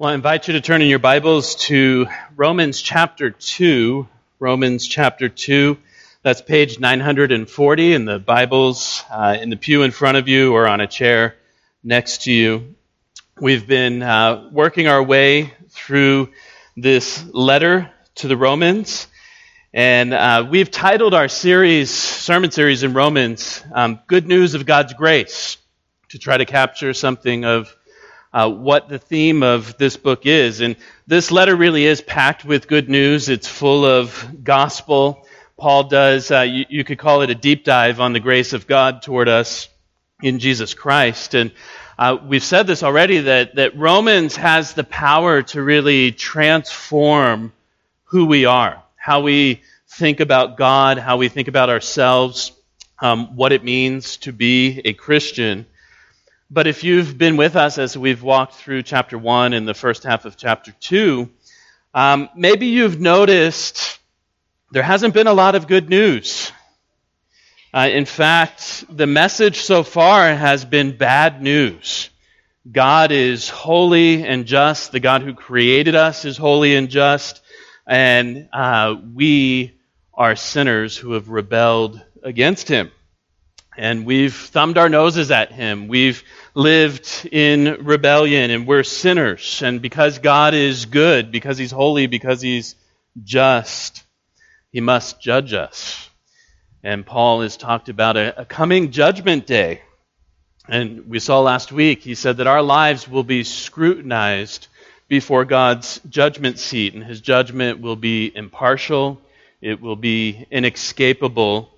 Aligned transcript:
Well, 0.00 0.08
I 0.08 0.14
invite 0.14 0.48
you 0.48 0.54
to 0.54 0.62
turn 0.62 0.80
in 0.80 0.88
your 0.88 0.98
Bibles 0.98 1.56
to 1.66 2.06
Romans 2.34 2.80
chapter 2.80 3.28
2. 3.28 4.08
Romans 4.38 4.88
chapter 4.88 5.28
2. 5.28 5.76
That's 6.22 6.40
page 6.40 6.80
940 6.80 7.92
in 7.92 8.06
the 8.06 8.18
Bibles 8.18 9.04
uh, 9.10 9.36
in 9.38 9.50
the 9.50 9.58
pew 9.58 9.82
in 9.82 9.90
front 9.90 10.16
of 10.16 10.26
you 10.26 10.54
or 10.54 10.66
on 10.66 10.80
a 10.80 10.86
chair 10.86 11.36
next 11.84 12.22
to 12.22 12.32
you. 12.32 12.76
We've 13.38 13.66
been 13.66 14.02
uh, 14.02 14.48
working 14.50 14.88
our 14.88 15.02
way 15.02 15.52
through 15.68 16.30
this 16.78 17.22
letter 17.34 17.92
to 18.14 18.26
the 18.26 18.38
Romans, 18.38 19.06
and 19.74 20.14
uh, 20.14 20.46
we've 20.50 20.70
titled 20.70 21.12
our 21.12 21.28
series, 21.28 21.90
sermon 21.90 22.50
series 22.50 22.84
in 22.84 22.94
Romans, 22.94 23.62
um, 23.70 24.00
Good 24.06 24.26
News 24.26 24.54
of 24.54 24.64
God's 24.64 24.94
Grace, 24.94 25.58
to 26.08 26.18
try 26.18 26.38
to 26.38 26.46
capture 26.46 26.94
something 26.94 27.44
of 27.44 27.76
uh, 28.32 28.50
what 28.50 28.88
the 28.88 28.98
theme 28.98 29.42
of 29.42 29.76
this 29.78 29.96
book 29.96 30.26
is. 30.26 30.60
And 30.60 30.76
this 31.06 31.30
letter 31.30 31.56
really 31.56 31.84
is 31.84 32.00
packed 32.00 32.44
with 32.44 32.68
good 32.68 32.88
news. 32.88 33.28
It's 33.28 33.48
full 33.48 33.84
of 33.84 34.44
gospel. 34.44 35.26
Paul 35.56 35.84
does, 35.84 36.30
uh, 36.30 36.42
you, 36.42 36.64
you, 36.68 36.84
could 36.84 36.98
call 36.98 37.22
it 37.22 37.30
a 37.30 37.34
deep 37.34 37.64
dive 37.64 38.00
on 38.00 38.12
the 38.12 38.20
grace 38.20 38.52
of 38.52 38.66
God 38.66 39.02
toward 39.02 39.28
us 39.28 39.68
in 40.22 40.38
Jesus 40.38 40.74
Christ. 40.74 41.34
And 41.34 41.52
uh, 41.98 42.16
we've 42.24 42.42
said 42.42 42.66
this 42.66 42.82
already 42.82 43.18
that, 43.18 43.56
that 43.56 43.76
Romans 43.76 44.36
has 44.36 44.72
the 44.72 44.84
power 44.84 45.42
to 45.42 45.62
really 45.62 46.12
transform 46.12 47.52
who 48.04 48.26
we 48.26 48.46
are, 48.46 48.82
how 48.96 49.20
we 49.20 49.60
think 49.86 50.20
about 50.20 50.56
God, 50.56 50.98
how 50.98 51.18
we 51.18 51.28
think 51.28 51.48
about 51.48 51.68
ourselves, 51.68 52.52
um, 53.00 53.36
what 53.36 53.52
it 53.52 53.64
means 53.64 54.16
to 54.18 54.32
be 54.32 54.80
a 54.84 54.92
Christian. 54.94 55.66
But 56.52 56.66
if 56.66 56.82
you've 56.82 57.16
been 57.16 57.36
with 57.36 57.54
us 57.54 57.78
as 57.78 57.96
we've 57.96 58.24
walked 58.24 58.54
through 58.54 58.82
chapter 58.82 59.16
1 59.16 59.52
and 59.52 59.68
the 59.68 59.74
first 59.74 60.02
half 60.02 60.24
of 60.24 60.36
chapter 60.36 60.72
2, 60.80 61.30
um, 61.94 62.28
maybe 62.34 62.66
you've 62.66 63.00
noticed 63.00 64.00
there 64.72 64.82
hasn't 64.82 65.14
been 65.14 65.28
a 65.28 65.32
lot 65.32 65.54
of 65.54 65.68
good 65.68 65.88
news. 65.88 66.50
Uh, 67.72 67.88
in 67.92 68.04
fact, 68.04 68.84
the 68.90 69.06
message 69.06 69.60
so 69.60 69.84
far 69.84 70.34
has 70.34 70.64
been 70.64 70.96
bad 70.96 71.40
news. 71.40 72.10
God 72.70 73.12
is 73.12 73.48
holy 73.48 74.26
and 74.26 74.44
just. 74.44 74.90
The 74.90 74.98
God 74.98 75.22
who 75.22 75.34
created 75.34 75.94
us 75.94 76.24
is 76.24 76.36
holy 76.36 76.74
and 76.74 76.90
just. 76.90 77.42
And 77.86 78.48
uh, 78.52 78.96
we 79.14 79.78
are 80.12 80.34
sinners 80.34 80.96
who 80.96 81.12
have 81.12 81.28
rebelled 81.28 82.04
against 82.24 82.66
him. 82.66 82.90
And 83.76 84.04
we've 84.04 84.34
thumbed 84.34 84.78
our 84.78 84.88
noses 84.88 85.30
at 85.30 85.52
him. 85.52 85.88
We've 85.88 86.22
lived 86.54 87.28
in 87.30 87.84
rebellion 87.84 88.50
and 88.50 88.66
we're 88.66 88.82
sinners. 88.82 89.62
And 89.62 89.80
because 89.80 90.18
God 90.18 90.54
is 90.54 90.86
good, 90.86 91.30
because 91.30 91.58
He's 91.58 91.70
holy, 91.70 92.06
because 92.06 92.40
He's 92.40 92.74
just, 93.22 94.02
He 94.72 94.80
must 94.80 95.20
judge 95.20 95.52
us. 95.52 96.08
And 96.82 97.04
Paul 97.04 97.42
has 97.42 97.56
talked 97.56 97.88
about 97.88 98.16
a, 98.16 98.40
a 98.40 98.44
coming 98.44 98.90
judgment 98.90 99.46
day. 99.46 99.82
And 100.68 101.08
we 101.08 101.18
saw 101.18 101.40
last 101.40 101.72
week, 101.72 102.02
he 102.02 102.14
said 102.14 102.36
that 102.36 102.46
our 102.46 102.62
lives 102.62 103.08
will 103.08 103.24
be 103.24 103.44
scrutinized 103.44 104.68
before 105.08 105.44
God's 105.44 106.00
judgment 106.08 106.58
seat, 106.60 106.94
and 106.94 107.02
his 107.02 107.20
judgment 107.20 107.80
will 107.80 107.96
be 107.96 108.30
impartial, 108.34 109.20
it 109.60 109.80
will 109.80 109.96
be 109.96 110.46
inescapable. 110.50 111.68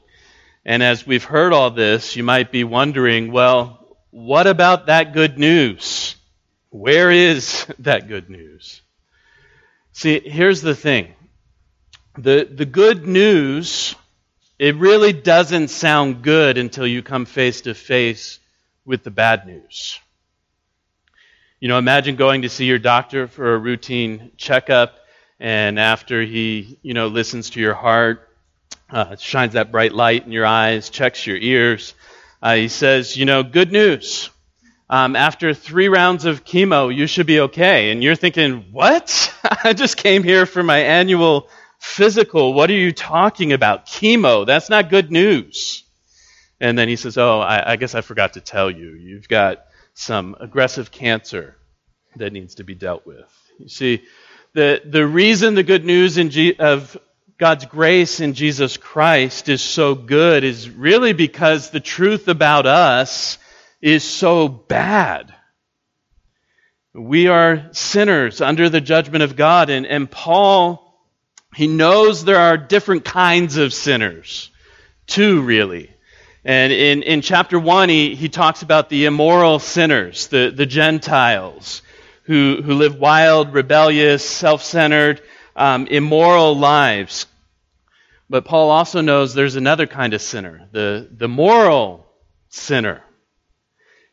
And 0.64 0.82
as 0.82 1.06
we've 1.06 1.24
heard 1.24 1.52
all 1.52 1.70
this, 1.70 2.14
you 2.14 2.22
might 2.22 2.52
be 2.52 2.64
wondering, 2.64 3.32
well, 3.32 3.96
what 4.10 4.46
about 4.46 4.86
that 4.86 5.12
good 5.12 5.38
news? 5.38 6.14
Where 6.70 7.10
is 7.10 7.66
that 7.80 8.08
good 8.08 8.30
news? 8.30 8.82
See, 9.92 10.20
here's 10.20 10.62
the 10.62 10.74
thing. 10.74 11.14
The, 12.16 12.48
the 12.50 12.66
good 12.66 13.06
news, 13.06 13.94
it 14.58 14.76
really 14.76 15.12
doesn't 15.12 15.68
sound 15.68 16.22
good 16.22 16.58
until 16.58 16.86
you 16.86 17.02
come 17.02 17.24
face 17.26 17.62
to 17.62 17.74
face 17.74 18.38
with 18.84 19.02
the 19.02 19.10
bad 19.10 19.46
news. 19.46 19.98
You 21.60 21.68
know, 21.68 21.78
imagine 21.78 22.16
going 22.16 22.42
to 22.42 22.48
see 22.48 22.66
your 22.66 22.78
doctor 22.78 23.28
for 23.28 23.54
a 23.54 23.58
routine 23.58 24.32
checkup, 24.36 24.96
and 25.38 25.78
after 25.78 26.22
he, 26.22 26.78
you 26.82 26.92
know, 26.94 27.06
listens 27.06 27.50
to 27.50 27.60
your 27.60 27.74
heart, 27.74 28.28
uh, 28.92 29.16
shines 29.16 29.54
that 29.54 29.72
bright 29.72 29.92
light 29.92 30.26
in 30.26 30.32
your 30.32 30.46
eyes, 30.46 30.90
checks 30.90 31.26
your 31.26 31.36
ears, 31.38 31.94
uh, 32.42 32.56
he 32.56 32.68
says, 32.68 33.16
You 33.16 33.24
know, 33.24 33.42
good 33.42 33.72
news. 33.72 34.30
Um, 34.90 35.16
after 35.16 35.54
three 35.54 35.88
rounds 35.88 36.26
of 36.26 36.44
chemo, 36.44 36.94
you 36.94 37.06
should 37.06 37.26
be 37.26 37.40
okay. 37.40 37.90
And 37.90 38.02
you're 38.02 38.16
thinking, 38.16 38.66
What? 38.70 39.34
I 39.64 39.72
just 39.72 39.96
came 39.96 40.22
here 40.22 40.44
for 40.44 40.62
my 40.62 40.78
annual 40.80 41.48
physical. 41.78 42.52
What 42.52 42.70
are 42.70 42.74
you 42.74 42.92
talking 42.92 43.52
about? 43.52 43.86
Chemo. 43.86 44.46
That's 44.46 44.68
not 44.68 44.90
good 44.90 45.10
news. 45.10 45.84
And 46.60 46.78
then 46.78 46.88
he 46.88 46.96
says, 46.96 47.16
Oh, 47.16 47.40
I, 47.40 47.72
I 47.72 47.76
guess 47.76 47.94
I 47.94 48.02
forgot 48.02 48.34
to 48.34 48.40
tell 48.40 48.70
you. 48.70 48.90
You've 48.90 49.28
got 49.28 49.64
some 49.94 50.36
aggressive 50.38 50.90
cancer 50.90 51.56
that 52.16 52.32
needs 52.32 52.56
to 52.56 52.64
be 52.64 52.74
dealt 52.74 53.06
with. 53.06 53.30
You 53.58 53.68
see, 53.68 54.02
the, 54.52 54.82
the 54.84 55.06
reason 55.06 55.54
the 55.54 55.62
good 55.62 55.84
news 55.84 56.16
G- 56.16 56.56
of 56.58 56.96
God's 57.38 57.64
grace 57.66 58.20
in 58.20 58.34
Jesus 58.34 58.76
Christ 58.76 59.48
is 59.48 59.62
so 59.62 59.94
good 59.94 60.44
is 60.44 60.68
really 60.70 61.12
because 61.12 61.70
the 61.70 61.80
truth 61.80 62.28
about 62.28 62.66
us 62.66 63.38
is 63.80 64.04
so 64.04 64.48
bad. 64.48 65.34
We 66.94 67.28
are 67.28 67.68
sinners 67.72 68.40
under 68.40 68.68
the 68.68 68.80
judgment 68.80 69.24
of 69.24 69.34
God. 69.34 69.70
And, 69.70 69.86
and 69.86 70.10
Paul, 70.10 71.00
he 71.54 71.66
knows 71.66 72.24
there 72.24 72.38
are 72.38 72.56
different 72.56 73.04
kinds 73.04 73.56
of 73.56 73.72
sinners. 73.72 74.50
Two, 75.06 75.42
really. 75.42 75.90
And 76.44 76.72
in, 76.72 77.02
in 77.02 77.22
chapter 77.22 77.58
1, 77.58 77.88
he, 77.88 78.14
he 78.14 78.28
talks 78.28 78.62
about 78.62 78.88
the 78.88 79.06
immoral 79.06 79.58
sinners, 79.58 80.26
the, 80.26 80.52
the 80.54 80.66
Gentiles, 80.66 81.82
who, 82.24 82.60
who 82.62 82.74
live 82.74 82.96
wild, 82.96 83.52
rebellious, 83.52 84.28
self 84.28 84.62
centered, 84.62 85.22
um, 85.56 85.86
immoral 85.86 86.56
lives. 86.56 87.26
But 88.28 88.44
Paul 88.44 88.70
also 88.70 89.00
knows 89.00 89.34
there's 89.34 89.56
another 89.56 89.86
kind 89.86 90.14
of 90.14 90.22
sinner, 90.22 90.68
the, 90.72 91.08
the 91.10 91.28
moral 91.28 92.06
sinner. 92.48 93.02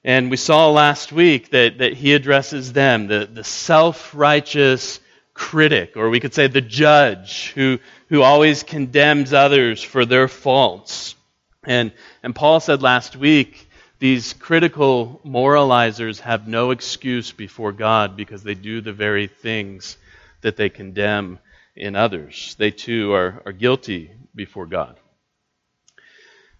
And 0.03 0.31
we 0.31 0.37
saw 0.37 0.69
last 0.69 1.11
week 1.11 1.51
that, 1.51 1.79
that 1.79 1.93
he 1.93 2.13
addresses 2.13 2.73
them, 2.73 3.07
the, 3.07 3.29
the 3.31 3.43
self 3.43 4.13
righteous 4.15 4.99
critic, 5.33 5.95
or 5.95 6.09
we 6.09 6.19
could 6.19 6.33
say 6.33 6.47
the 6.47 6.61
judge, 6.61 7.51
who, 7.51 7.79
who 8.07 8.21
always 8.21 8.63
condemns 8.63 9.33
others 9.33 9.81
for 9.81 10.05
their 10.05 10.27
faults. 10.27 11.15
And, 11.63 11.91
and 12.23 12.35
Paul 12.35 12.59
said 12.59 12.81
last 12.81 13.15
week, 13.15 13.69
these 13.99 14.33
critical 14.33 15.21
moralizers 15.25 16.21
have 16.21 16.47
no 16.47 16.71
excuse 16.71 17.31
before 17.31 17.73
God 17.73 18.15
because 18.15 18.43
they 18.43 18.53
do 18.53 18.79
the 18.81 18.93
very 18.93 19.27
things 19.27 19.97
that 20.41 20.57
they 20.57 20.69
condemn 20.69 21.39
in 21.75 21.95
others. 21.95 22.55
They 22.57 22.71
too 22.71 23.13
are, 23.13 23.41
are 23.45 23.51
guilty 23.51 24.11
before 24.35 24.65
God. 24.65 24.99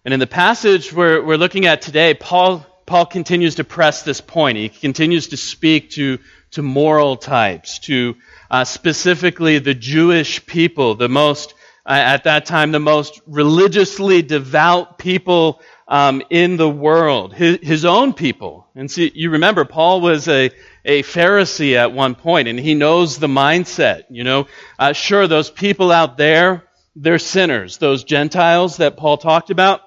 And 0.04 0.14
in 0.14 0.20
the 0.20 0.26
passage 0.26 0.92
we're, 0.92 1.22
we're 1.22 1.36
looking 1.36 1.66
at 1.66 1.82
today, 1.82 2.14
Paul, 2.14 2.66
Paul 2.86 3.06
continues 3.06 3.56
to 3.56 3.64
press 3.64 4.02
this 4.02 4.20
point. 4.20 4.56
He 4.56 4.68
continues 4.68 5.28
to 5.28 5.36
speak 5.36 5.90
to, 5.90 6.18
to 6.52 6.62
moral 6.62 7.16
types, 7.16 7.78
to 7.80 8.16
uh, 8.50 8.64
specifically 8.64 9.58
the 9.58 9.74
Jewish 9.74 10.44
people, 10.46 10.94
the 10.94 11.08
most, 11.08 11.54
uh, 11.84 11.92
at 11.92 12.24
that 12.24 12.46
time, 12.46 12.72
the 12.72 12.80
most 12.80 13.20
religiously 13.26 14.22
devout 14.22 14.98
people 14.98 15.60
um, 15.86 16.22
in 16.30 16.56
the 16.56 16.68
world, 16.68 17.34
his, 17.34 17.58
his 17.62 17.84
own 17.84 18.14
people. 18.14 18.68
And 18.74 18.90
see, 18.90 19.10
you 19.14 19.30
remember, 19.30 19.64
Paul 19.64 20.00
was 20.00 20.28
a, 20.28 20.50
a 20.84 21.02
Pharisee 21.02 21.74
at 21.76 21.92
one 21.92 22.14
point, 22.14 22.48
and 22.48 22.58
he 22.58 22.74
knows 22.74 23.18
the 23.18 23.26
mindset. 23.26 24.04
You 24.10 24.24
know, 24.24 24.46
uh, 24.78 24.92
sure, 24.92 25.26
those 25.26 25.50
people 25.50 25.92
out 25.92 26.16
there, 26.16 26.64
they're 26.96 27.18
sinners. 27.18 27.78
Those 27.78 28.04
Gentiles 28.04 28.78
that 28.78 28.96
Paul 28.96 29.18
talked 29.18 29.50
about, 29.50 29.80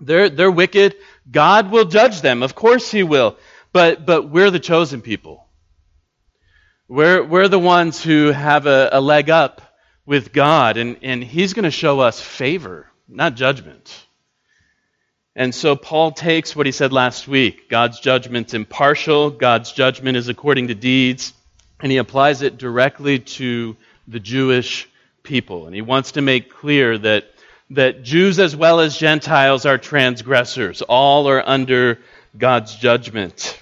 they're, 0.00 0.30
they're 0.30 0.50
wicked. 0.50 0.96
God 1.30 1.70
will 1.70 1.84
judge 1.84 2.20
them. 2.22 2.42
Of 2.42 2.54
course 2.54 2.90
he 2.90 3.02
will. 3.02 3.36
But, 3.72 4.06
but 4.06 4.30
we're 4.30 4.50
the 4.50 4.60
chosen 4.60 5.02
people. 5.02 5.46
We're, 6.88 7.22
we're 7.22 7.48
the 7.48 7.58
ones 7.58 8.02
who 8.02 8.32
have 8.32 8.66
a, 8.66 8.88
a 8.92 9.00
leg 9.00 9.30
up 9.30 9.62
with 10.06 10.32
God, 10.32 10.76
and, 10.76 10.96
and 11.02 11.22
he's 11.22 11.54
going 11.54 11.64
to 11.64 11.70
show 11.70 12.00
us 12.00 12.20
favor, 12.20 12.88
not 13.08 13.36
judgment. 13.36 14.06
And 15.36 15.54
so 15.54 15.76
Paul 15.76 16.10
takes 16.10 16.56
what 16.56 16.66
he 16.66 16.72
said 16.72 16.92
last 16.92 17.28
week 17.28 17.68
God's 17.68 18.00
judgment's 18.00 18.54
impartial, 18.54 19.30
God's 19.30 19.72
judgment 19.72 20.16
is 20.16 20.28
according 20.28 20.68
to 20.68 20.74
deeds, 20.74 21.32
and 21.80 21.90
he 21.90 21.98
applies 21.98 22.42
it 22.42 22.58
directly 22.58 23.20
to 23.20 23.76
the 24.08 24.20
Jewish 24.20 24.88
people. 25.22 25.66
And 25.66 25.74
he 25.74 25.82
wants 25.82 26.12
to 26.12 26.20
make 26.20 26.52
clear 26.52 26.98
that, 26.98 27.26
that 27.70 28.02
Jews 28.02 28.38
as 28.38 28.56
well 28.56 28.80
as 28.80 28.96
Gentiles 28.96 29.66
are 29.66 29.78
transgressors. 29.78 30.82
All 30.82 31.28
are 31.28 31.46
under 31.46 32.00
God's 32.36 32.74
judgment. 32.74 33.58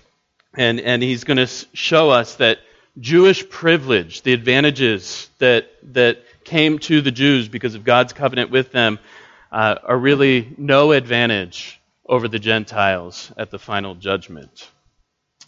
And, 0.55 0.81
and 0.81 1.03
he's 1.03 1.25
going 1.25 1.37
to 1.37 1.47
show 1.75 2.11
us 2.11 2.37
that 2.37 2.59
Jewish 2.99 3.49
privilege, 3.49 4.23
the 4.23 4.33
advantages 4.33 5.29
that, 5.39 5.71
that 5.95 6.25
came 6.45 6.79
to 6.81 7.01
the 7.01 7.13
Jews 7.13 7.49
because 7.49 7.75
of 7.75 7.85
God's 7.85 8.13
covenant 8.13 8.51
with 8.51 8.73
them, 8.73 8.99
uh, 9.53 9.77
are 9.85 9.99
really 9.99 10.55
no 10.57 10.93
advantage 10.93 11.81
over 12.07 12.29
the 12.29 12.39
Gentiles 12.39 13.33
at 13.37 13.51
the 13.51 13.59
final 13.59 13.95
judgment. 13.95 14.71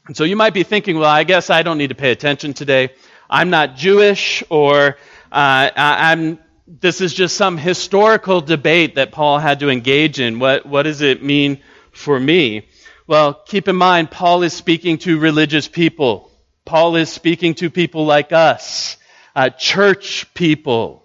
And 0.07 0.17
so 0.17 0.25
you 0.25 0.37
might 0.37 0.55
be 0.55 0.63
thinking, 0.63 0.99
well, 0.99 1.11
I 1.11 1.25
guess 1.25 1.51
I 1.51 1.63
don't 1.63 1.79
need 1.79 1.89
to 1.89 1.95
pay 1.95 2.11
attention 2.11 2.53
today. 2.53 2.91
I'm 3.29 3.51
not 3.51 3.77
Jewish, 3.77 4.43
or 4.51 4.97
uh, 5.31 5.71
I'm. 5.77 6.39
This 6.67 7.01
is 7.01 7.15
just 7.15 7.37
some 7.37 7.57
historical 7.57 8.41
debate 8.41 8.95
that 8.95 9.11
Paul 9.11 9.39
had 9.39 9.61
to 9.61 9.71
engage 9.71 10.21
in. 10.21 10.39
What, 10.39 10.67
what 10.67 10.83
does 10.83 11.01
it 11.01 11.23
mean 11.23 11.61
for 11.93 12.19
me? 12.19 12.69
Well, 13.09 13.35
keep 13.35 13.67
in 13.67 13.75
mind, 13.75 14.11
Paul 14.11 14.45
is 14.45 14.53
speaking 14.53 14.99
to 14.99 15.19
religious 15.19 15.67
people. 15.67 16.31
Paul 16.65 16.95
is 16.95 17.11
speaking 17.11 17.55
to 17.55 17.71
people 17.71 18.07
like 18.07 18.31
us, 18.33 18.97
uh, 19.35 19.51
church 19.51 20.33
people. 20.35 21.00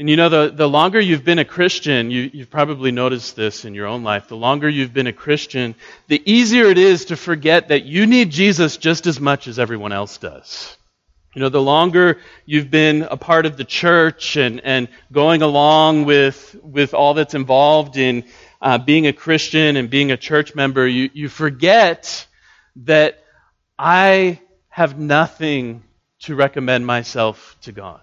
And 0.00 0.08
you 0.08 0.16
know, 0.16 0.30
the, 0.30 0.50
the 0.50 0.66
longer 0.66 0.98
you've 0.98 1.24
been 1.24 1.40
a 1.40 1.44
Christian, 1.44 2.10
you, 2.10 2.30
you've 2.32 2.48
probably 2.48 2.90
noticed 2.90 3.36
this 3.36 3.66
in 3.66 3.74
your 3.74 3.86
own 3.86 4.02
life. 4.02 4.28
The 4.28 4.34
longer 4.34 4.66
you've 4.66 4.94
been 4.94 5.08
a 5.08 5.12
Christian, 5.12 5.74
the 6.08 6.22
easier 6.24 6.64
it 6.64 6.78
is 6.78 7.04
to 7.04 7.18
forget 7.18 7.68
that 7.68 7.84
you 7.84 8.06
need 8.06 8.30
Jesus 8.30 8.78
just 8.78 9.06
as 9.06 9.20
much 9.20 9.46
as 9.46 9.58
everyone 9.58 9.92
else 9.92 10.16
does. 10.16 10.74
You 11.34 11.42
know, 11.42 11.50
the 11.50 11.60
longer 11.60 12.16
you've 12.46 12.70
been 12.70 13.02
a 13.02 13.18
part 13.18 13.44
of 13.44 13.58
the 13.58 13.64
church 13.64 14.38
and, 14.38 14.62
and 14.64 14.88
going 15.12 15.42
along 15.42 16.06
with, 16.06 16.56
with 16.62 16.94
all 16.94 17.12
that's 17.12 17.34
involved 17.34 17.98
in 17.98 18.24
uh, 18.62 18.78
being 18.78 19.06
a 19.06 19.12
Christian 19.12 19.76
and 19.76 19.90
being 19.90 20.12
a 20.12 20.16
church 20.16 20.54
member, 20.54 20.86
you, 20.86 21.10
you 21.12 21.28
forget 21.28 22.26
that 22.76 23.22
I 23.78 24.40
have 24.70 24.98
nothing 24.98 25.82
to 26.20 26.34
recommend 26.34 26.86
myself 26.86 27.54
to 27.64 27.72
God, 27.72 28.00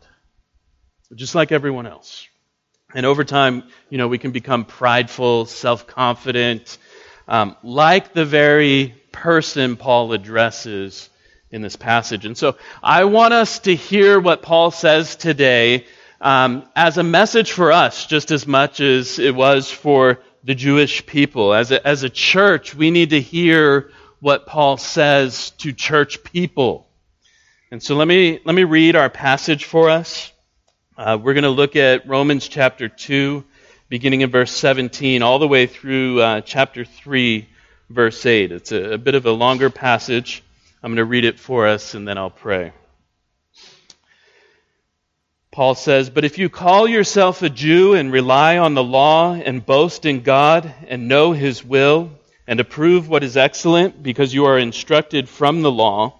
just 1.16 1.36
like 1.36 1.52
everyone 1.52 1.88
else. 1.88 2.28
And 2.94 3.06
over 3.06 3.24
time, 3.24 3.64
you 3.90 3.98
know, 3.98 4.08
we 4.08 4.18
can 4.18 4.32
become 4.32 4.66
prideful, 4.66 5.46
self 5.46 5.88
confident, 5.88 6.78
um, 7.28 7.56
like 7.64 8.14
the 8.14 8.26
very 8.26 8.96
person 9.12 9.76
Paul 9.76 10.14
addresses 10.14 11.10
in 11.52 11.62
this 11.62 11.76
passage. 11.76 12.26
And 12.26 12.38
so 12.38 12.58
I 12.82 13.06
want 13.06 13.34
us 13.34 13.60
to 13.60 13.76
hear 13.76 14.20
what 14.20 14.42
Paul 14.42 14.72
says 14.72 15.16
today 15.16 15.86
um, 16.20 16.68
as 16.76 16.98
a 16.98 17.04
message 17.04 17.52
for 17.52 17.72
us, 17.72 18.06
just 18.06 18.32
as 18.32 18.48
much 18.48 18.80
as 18.80 19.20
it 19.20 19.36
was 19.36 19.70
for 19.70 20.20
the 20.44 20.56
Jewish 20.56 21.06
people. 21.06 21.54
As 21.54 21.72
a, 21.72 21.86
as 21.86 22.04
a 22.04 22.10
church, 22.10 22.74
we 22.74 22.92
need 22.92 23.12
to 23.12 23.22
hear 23.22 23.92
what 24.20 24.46
Paul 24.46 24.78
says 24.78 25.52
to 25.52 25.74
church 25.74 26.24
people. 26.24 26.88
And 27.70 27.84
so 27.84 27.96
let 27.96 28.08
me, 28.08 28.40
let 28.46 28.56
me 28.56 28.64
read 28.64 28.96
our 28.96 29.10
passage 29.10 29.66
for 29.66 29.90
us. 29.90 30.32
Uh, 30.98 31.16
we're 31.16 31.36
going 31.36 31.44
to 31.44 31.52
look 31.52 31.76
at 31.76 32.08
Romans 32.08 32.48
chapter 32.48 32.90
2, 32.90 33.44
beginning 33.88 34.22
in 34.22 34.32
verse 34.32 34.52
17, 34.52 35.22
all 35.22 35.38
the 35.38 35.48
way 35.48 35.68
through 35.68 36.20
uh, 36.20 36.42
chapter 36.42 36.86
3, 36.86 37.48
verse 37.88 38.26
8. 38.26 38.52
It's 38.52 38.72
a, 38.72 38.94
a 38.94 38.98
bit 38.98 39.14
of 39.14 39.28
a 39.28 39.32
longer 39.32 39.70
passage. 39.70 40.42
I'm 40.82 40.90
going 40.90 40.98
to 40.98 41.06
read 41.06 41.24
it 41.24 41.40
for 41.40 41.68
us 41.68 41.94
and 41.94 42.08
then 42.08 42.18
I'll 42.18 42.32
pray. 42.32 42.72
Paul 45.52 45.76
says, 45.76 46.10
But 46.10 46.26
if 46.26 46.40
you 46.40 46.50
call 46.50 46.88
yourself 46.88 47.44
a 47.44 47.50
Jew 47.50 47.94
and 47.94 48.12
rely 48.12 48.58
on 48.58 48.74
the 48.74 48.84
law 48.84 49.36
and 49.36 49.64
boast 49.64 50.04
in 50.08 50.22
God 50.22 50.74
and 50.88 51.08
know 51.08 51.32
his 51.32 51.64
will 51.64 52.10
and 52.48 52.60
approve 52.60 53.08
what 53.08 53.24
is 53.24 53.38
excellent 53.38 54.02
because 54.02 54.34
you 54.34 54.46
are 54.46 54.58
instructed 54.58 55.30
from 55.30 55.62
the 55.62 55.72
law, 55.72 56.20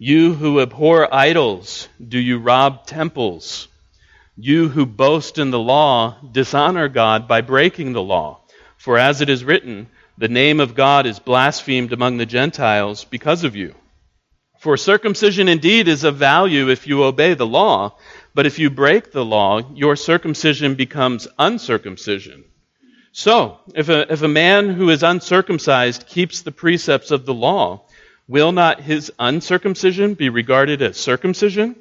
You 0.00 0.34
who 0.34 0.60
abhor 0.60 1.12
idols, 1.12 1.88
do 1.98 2.20
you 2.20 2.38
rob 2.38 2.86
temples? 2.86 3.66
You 4.36 4.68
who 4.68 4.86
boast 4.86 5.38
in 5.38 5.50
the 5.50 5.58
law, 5.58 6.18
dishonor 6.30 6.86
God 6.86 7.26
by 7.26 7.40
breaking 7.40 7.94
the 7.94 8.02
law. 8.02 8.42
For 8.76 8.96
as 8.96 9.20
it 9.22 9.28
is 9.28 9.42
written, 9.42 9.88
the 10.16 10.28
name 10.28 10.60
of 10.60 10.76
God 10.76 11.04
is 11.04 11.18
blasphemed 11.18 11.92
among 11.92 12.16
the 12.16 12.26
Gentiles 12.26 13.02
because 13.02 13.42
of 13.42 13.56
you. 13.56 13.74
For 14.60 14.76
circumcision 14.76 15.48
indeed 15.48 15.88
is 15.88 16.04
of 16.04 16.14
value 16.14 16.68
if 16.68 16.86
you 16.86 17.02
obey 17.02 17.34
the 17.34 17.44
law, 17.44 17.96
but 18.34 18.46
if 18.46 18.60
you 18.60 18.70
break 18.70 19.10
the 19.10 19.24
law, 19.24 19.62
your 19.74 19.96
circumcision 19.96 20.76
becomes 20.76 21.26
uncircumcision. 21.40 22.44
So, 23.10 23.58
if 23.74 23.88
a, 23.88 24.12
if 24.12 24.22
a 24.22 24.28
man 24.28 24.68
who 24.68 24.90
is 24.90 25.02
uncircumcised 25.02 26.06
keeps 26.06 26.42
the 26.42 26.52
precepts 26.52 27.10
of 27.10 27.26
the 27.26 27.34
law, 27.34 27.87
will 28.28 28.52
not 28.52 28.82
his 28.82 29.10
uncircumcision 29.18 30.14
be 30.14 30.28
regarded 30.28 30.82
as 30.82 30.96
circumcision? 30.96 31.74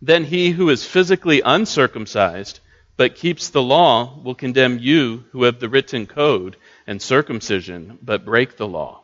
Then 0.00 0.24
he 0.24 0.50
who 0.50 0.70
is 0.70 0.86
physically 0.86 1.42
uncircumcised 1.44 2.60
but 2.96 3.16
keeps 3.16 3.48
the 3.48 3.62
law 3.62 4.20
will 4.22 4.34
condemn 4.34 4.78
you 4.78 5.24
who 5.32 5.44
have 5.44 5.58
the 5.58 5.68
written 5.68 6.06
code 6.06 6.56
and 6.86 7.00
circumcision 7.00 7.98
but 8.02 8.24
break 8.24 8.56
the 8.56 8.68
law. 8.68 9.02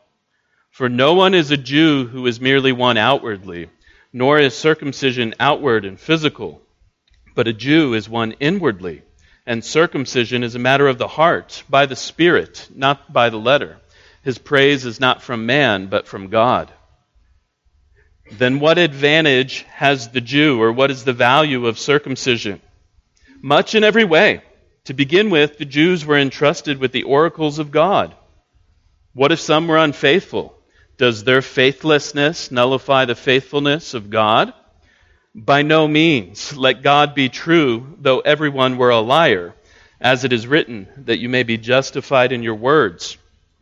For 0.70 0.88
no 0.88 1.14
one 1.14 1.32
is 1.32 1.50
a 1.50 1.56
Jew 1.56 2.06
who 2.06 2.26
is 2.26 2.38
merely 2.38 2.72
one 2.72 2.98
outwardly, 2.98 3.70
nor 4.12 4.38
is 4.38 4.54
circumcision 4.54 5.34
outward 5.40 5.86
and 5.86 5.98
physical, 5.98 6.60
but 7.34 7.48
a 7.48 7.54
Jew 7.54 7.94
is 7.94 8.06
one 8.06 8.32
inwardly, 8.32 9.02
and 9.46 9.64
circumcision 9.64 10.42
is 10.42 10.54
a 10.54 10.58
matter 10.58 10.86
of 10.86 10.98
the 10.98 11.08
heart, 11.08 11.64
by 11.68 11.86
the 11.86 11.96
Spirit, 11.96 12.68
not 12.74 13.10
by 13.10 13.30
the 13.30 13.38
letter. 13.38 13.78
His 14.26 14.38
praise 14.38 14.84
is 14.84 14.98
not 14.98 15.22
from 15.22 15.46
man, 15.46 15.86
but 15.86 16.08
from 16.08 16.30
God. 16.30 16.72
Then 18.32 18.58
what 18.58 18.76
advantage 18.76 19.62
has 19.68 20.08
the 20.08 20.20
Jew, 20.20 20.60
or 20.60 20.72
what 20.72 20.90
is 20.90 21.04
the 21.04 21.12
value 21.12 21.68
of 21.68 21.78
circumcision? 21.78 22.60
Much 23.40 23.76
in 23.76 23.84
every 23.84 24.02
way. 24.02 24.42
To 24.86 24.94
begin 24.94 25.30
with, 25.30 25.58
the 25.58 25.64
Jews 25.64 26.04
were 26.04 26.18
entrusted 26.18 26.78
with 26.78 26.90
the 26.90 27.04
oracles 27.04 27.60
of 27.60 27.70
God. 27.70 28.16
What 29.12 29.30
if 29.30 29.38
some 29.38 29.68
were 29.68 29.76
unfaithful? 29.76 30.58
Does 30.96 31.22
their 31.22 31.40
faithlessness 31.40 32.50
nullify 32.50 33.04
the 33.04 33.14
faithfulness 33.14 33.94
of 33.94 34.10
God? 34.10 34.52
By 35.36 35.62
no 35.62 35.86
means. 35.86 36.56
Let 36.56 36.82
God 36.82 37.14
be 37.14 37.28
true, 37.28 37.96
though 38.00 38.18
everyone 38.18 38.76
were 38.76 38.90
a 38.90 38.98
liar, 38.98 39.54
as 40.00 40.24
it 40.24 40.32
is 40.32 40.48
written, 40.48 40.88
that 41.04 41.20
you 41.20 41.28
may 41.28 41.44
be 41.44 41.58
justified 41.58 42.32
in 42.32 42.42
your 42.42 42.56
words 42.56 43.18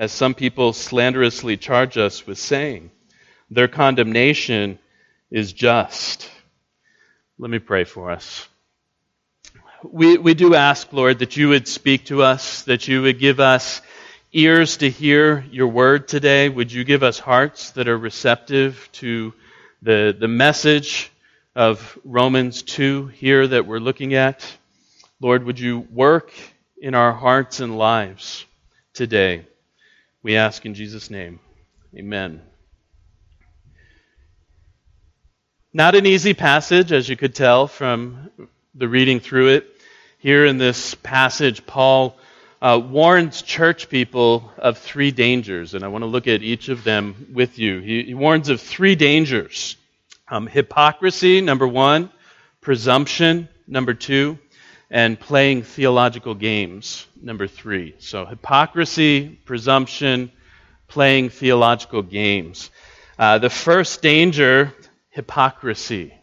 As 0.00 0.12
some 0.12 0.32
people 0.32 0.72
slanderously 0.72 1.58
charge 1.58 1.98
us 1.98 2.26
with 2.26 2.38
saying, 2.38 2.90
their 3.50 3.68
condemnation 3.68 4.78
is 5.30 5.52
just. 5.52 6.30
Let 7.38 7.50
me 7.50 7.58
pray 7.58 7.84
for 7.84 8.10
us. 8.10 8.48
We, 9.82 10.16
we 10.16 10.32
do 10.32 10.54
ask, 10.54 10.90
Lord, 10.94 11.18
that 11.18 11.36
you 11.36 11.50
would 11.50 11.68
speak 11.68 12.06
to 12.06 12.22
us, 12.22 12.62
that 12.62 12.88
you 12.88 13.02
would 13.02 13.18
give 13.18 13.40
us 13.40 13.82
ears 14.32 14.78
to 14.78 14.88
hear 14.88 15.44
your 15.50 15.68
word 15.68 16.08
today. 16.08 16.48
Would 16.48 16.72
you 16.72 16.82
give 16.84 17.02
us 17.02 17.18
hearts 17.18 17.72
that 17.72 17.86
are 17.86 17.98
receptive 17.98 18.88
to 18.92 19.34
the, 19.82 20.16
the 20.18 20.28
message 20.28 21.12
of 21.54 21.98
Romans 22.06 22.62
2 22.62 23.08
here 23.08 23.46
that 23.46 23.66
we're 23.66 23.80
looking 23.80 24.14
at? 24.14 24.50
Lord, 25.20 25.44
would 25.44 25.60
you 25.60 25.80
work 25.92 26.32
in 26.80 26.94
our 26.94 27.12
hearts 27.12 27.60
and 27.60 27.76
lives 27.76 28.46
today? 28.94 29.44
We 30.22 30.36
ask 30.36 30.66
in 30.66 30.74
Jesus' 30.74 31.10
name. 31.10 31.40
Amen. 31.96 32.42
Not 35.72 35.94
an 35.94 36.04
easy 36.04 36.34
passage, 36.34 36.92
as 36.92 37.08
you 37.08 37.16
could 37.16 37.34
tell 37.34 37.66
from 37.66 38.30
the 38.74 38.88
reading 38.88 39.20
through 39.20 39.48
it. 39.48 39.66
Here 40.18 40.44
in 40.44 40.58
this 40.58 40.94
passage, 40.94 41.64
Paul 41.64 42.18
uh, 42.60 42.78
warns 42.84 43.40
church 43.40 43.88
people 43.88 44.52
of 44.58 44.76
three 44.76 45.10
dangers, 45.10 45.72
and 45.72 45.82
I 45.82 45.88
want 45.88 46.02
to 46.02 46.06
look 46.06 46.26
at 46.26 46.42
each 46.42 46.68
of 46.68 46.84
them 46.84 47.28
with 47.32 47.58
you. 47.58 47.80
He, 47.80 48.02
he 48.02 48.14
warns 48.14 48.50
of 48.50 48.60
three 48.60 48.96
dangers 48.96 49.76
um, 50.28 50.46
hypocrisy, 50.46 51.40
number 51.40 51.66
one, 51.66 52.10
presumption, 52.60 53.48
number 53.66 53.94
two, 53.94 54.38
and 54.90 55.18
playing 55.18 55.62
theological 55.62 56.34
games, 56.34 57.06
number 57.22 57.46
three. 57.46 57.94
So, 57.98 58.26
hypocrisy, 58.26 59.28
presumption, 59.44 60.32
playing 60.88 61.30
theological 61.30 62.02
games. 62.02 62.70
Uh, 63.18 63.38
the 63.38 63.50
first 63.50 64.02
danger, 64.02 64.74
hypocrisy. 65.10 66.14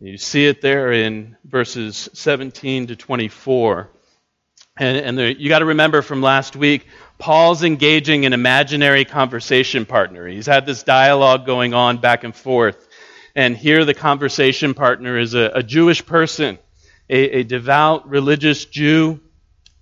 You 0.00 0.18
see 0.18 0.46
it 0.46 0.60
there 0.60 0.92
in 0.92 1.36
verses 1.44 2.08
17 2.12 2.88
to 2.88 2.96
24. 2.96 3.88
And, 4.78 5.18
and 5.18 5.40
you 5.40 5.48
got 5.48 5.60
to 5.60 5.66
remember 5.66 6.02
from 6.02 6.20
last 6.20 6.54
week, 6.54 6.86
Paul's 7.18 7.62
engaging 7.62 8.26
an 8.26 8.34
imaginary 8.34 9.06
conversation 9.06 9.86
partner. 9.86 10.26
He's 10.26 10.46
had 10.46 10.66
this 10.66 10.82
dialogue 10.82 11.46
going 11.46 11.72
on 11.72 11.98
back 11.98 12.24
and 12.24 12.34
forth. 12.34 12.86
And 13.34 13.56
here 13.56 13.84
the 13.84 13.94
conversation 13.94 14.74
partner 14.74 15.18
is 15.18 15.34
a, 15.34 15.50
a 15.54 15.62
Jewish 15.62 16.04
person, 16.04 16.58
a, 17.08 17.40
a, 17.40 17.42
devout 17.44 18.08
religious 18.08 18.64
Jew, 18.64 19.20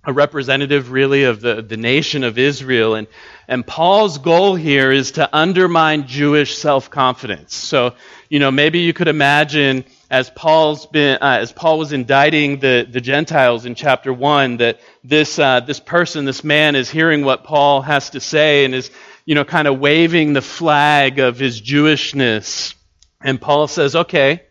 a 0.03 0.13
representative 0.13 0.91
really 0.91 1.23
of 1.23 1.41
the, 1.41 1.61
the 1.61 1.77
nation 1.77 2.23
of 2.23 2.37
Israel. 2.37 2.95
And, 2.95 3.07
and 3.47 3.65
Paul's 3.65 4.17
goal 4.17 4.55
here 4.55 4.91
is 4.91 5.13
to 5.13 5.29
undermine 5.35 6.07
Jewish 6.07 6.57
self 6.57 6.89
confidence. 6.89 7.55
So, 7.55 7.95
you 8.29 8.39
know, 8.39 8.51
maybe 8.51 8.79
you 8.79 8.93
could 8.93 9.07
imagine 9.07 9.85
as 10.09 10.29
Paul's 10.29 10.85
been, 10.85 11.17
uh, 11.21 11.39
as 11.41 11.51
Paul 11.51 11.79
was 11.79 11.91
indicting 11.91 12.59
the, 12.59 12.87
the 12.89 13.01
Gentiles 13.01 13.65
in 13.65 13.75
chapter 13.75 14.13
one, 14.13 14.57
that 14.57 14.79
this 15.03 15.39
uh, 15.39 15.59
this 15.61 15.79
person, 15.79 16.25
this 16.25 16.43
man, 16.43 16.75
is 16.75 16.89
hearing 16.89 17.25
what 17.25 17.43
Paul 17.43 17.81
has 17.81 18.11
to 18.11 18.19
say 18.19 18.65
and 18.65 18.75
is, 18.75 18.91
you 19.25 19.35
know, 19.35 19.43
kind 19.43 19.67
of 19.67 19.79
waving 19.79 20.33
the 20.33 20.41
flag 20.41 21.19
of 21.19 21.39
his 21.39 21.59
Jewishness. 21.59 22.75
And 23.21 23.41
Paul 23.41 23.67
says, 23.67 23.95
"Okay, 23.95 24.43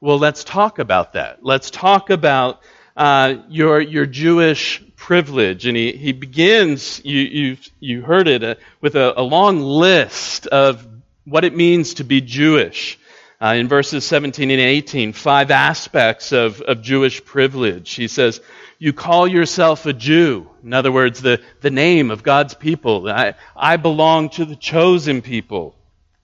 well, 0.00 0.18
let's 0.18 0.44
talk 0.44 0.78
about 0.78 1.12
that. 1.14 1.44
Let's 1.44 1.70
talk 1.70 2.10
about 2.10 2.60
uh, 2.96 3.36
your 3.48 3.80
your 3.80 4.06
Jewish 4.06 4.82
privilege." 4.96 5.66
And 5.66 5.76
he 5.76 5.92
he 5.92 6.12
begins. 6.12 7.04
You 7.04 7.20
you 7.20 7.56
you 7.80 8.02
heard 8.02 8.28
it 8.28 8.42
uh, 8.42 8.54
with 8.80 8.96
a, 8.96 9.18
a 9.18 9.22
long 9.22 9.60
list 9.60 10.46
of 10.46 10.86
what 11.24 11.44
it 11.44 11.54
means 11.54 11.94
to 11.94 12.04
be 12.04 12.20
Jewish 12.20 12.98
uh, 13.40 13.54
in 13.56 13.68
verses 13.68 14.04
17 14.04 14.50
and 14.50 14.60
18, 14.60 15.12
five 15.12 15.50
aspects 15.50 16.32
of, 16.32 16.60
of 16.60 16.82
Jewish 16.82 17.24
privilege. 17.24 17.94
He 17.94 18.08
says, 18.08 18.40
You 18.78 18.92
call 18.92 19.26
yourself 19.26 19.86
a 19.86 19.92
Jew. 19.92 20.50
In 20.62 20.74
other 20.74 20.92
words, 20.92 21.22
the, 21.22 21.40
the 21.62 21.70
name 21.70 22.10
of 22.10 22.22
God's 22.22 22.54
people. 22.54 23.08
I, 23.08 23.34
I 23.56 23.76
belong 23.76 24.28
to 24.30 24.44
the 24.44 24.56
chosen 24.56 25.22
people. 25.22 25.74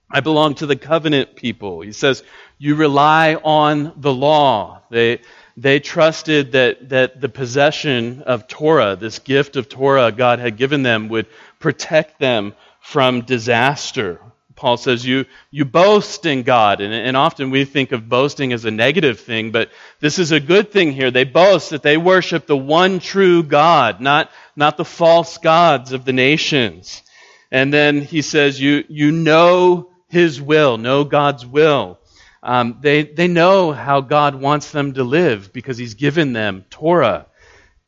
I 0.09 0.21
belong 0.21 0.55
to 0.55 0.65
the 0.65 0.75
covenant 0.75 1.35
people. 1.35 1.81
He 1.81 1.91
says, 1.91 2.23
You 2.57 2.75
rely 2.75 3.35
on 3.35 3.93
the 3.97 4.13
law. 4.13 4.81
They, 4.89 5.19
they 5.57 5.79
trusted 5.79 6.53
that, 6.53 6.89
that 6.89 7.19
the 7.19 7.29
possession 7.29 8.21
of 8.21 8.47
Torah, 8.47 8.95
this 8.95 9.19
gift 9.19 9.57
of 9.57 9.67
Torah 9.67 10.11
God 10.11 10.39
had 10.39 10.55
given 10.55 10.83
them, 10.83 11.09
would 11.09 11.27
protect 11.59 12.19
them 12.19 12.53
from 12.79 13.21
disaster. 13.21 14.21
Paul 14.55 14.77
says 14.77 15.05
you, 15.05 15.25
you 15.51 15.65
boast 15.65 16.25
in 16.25 16.43
God. 16.43 16.81
And, 16.81 16.93
and 16.93 17.15
often 17.15 17.51
we 17.51 17.65
think 17.65 17.91
of 17.91 18.09
boasting 18.09 18.53
as 18.53 18.65
a 18.65 18.71
negative 18.71 19.19
thing, 19.19 19.51
but 19.51 19.69
this 19.99 20.19
is 20.19 20.31
a 20.31 20.39
good 20.39 20.71
thing 20.71 20.93
here. 20.93 21.11
They 21.11 21.25
boast 21.25 21.69
that 21.69 21.83
they 21.83 21.97
worship 21.97 22.47
the 22.47 22.57
one 22.57 22.99
true 22.99 23.43
God, 23.43 24.01
not, 24.01 24.31
not 24.55 24.77
the 24.77 24.85
false 24.85 25.37
gods 25.37 25.91
of 25.91 26.05
the 26.05 26.13
nations. 26.13 27.03
And 27.51 27.71
then 27.71 28.01
he 28.01 28.23
says, 28.23 28.59
you, 28.59 28.83
you 28.89 29.11
know 29.11 29.91
his 30.09 30.41
will, 30.41 30.77
know 30.77 31.03
God's 31.03 31.45
will. 31.45 31.99
Um, 32.43 32.77
they, 32.81 33.03
they 33.03 33.27
know 33.27 33.71
how 33.71 34.01
God 34.01 34.35
wants 34.35 34.71
them 34.71 34.93
to 34.93 35.03
live 35.03 35.51
because 35.51 35.77
he's 35.77 35.95
given 35.95 36.33
them 36.33 36.65
Torah. 36.69 37.25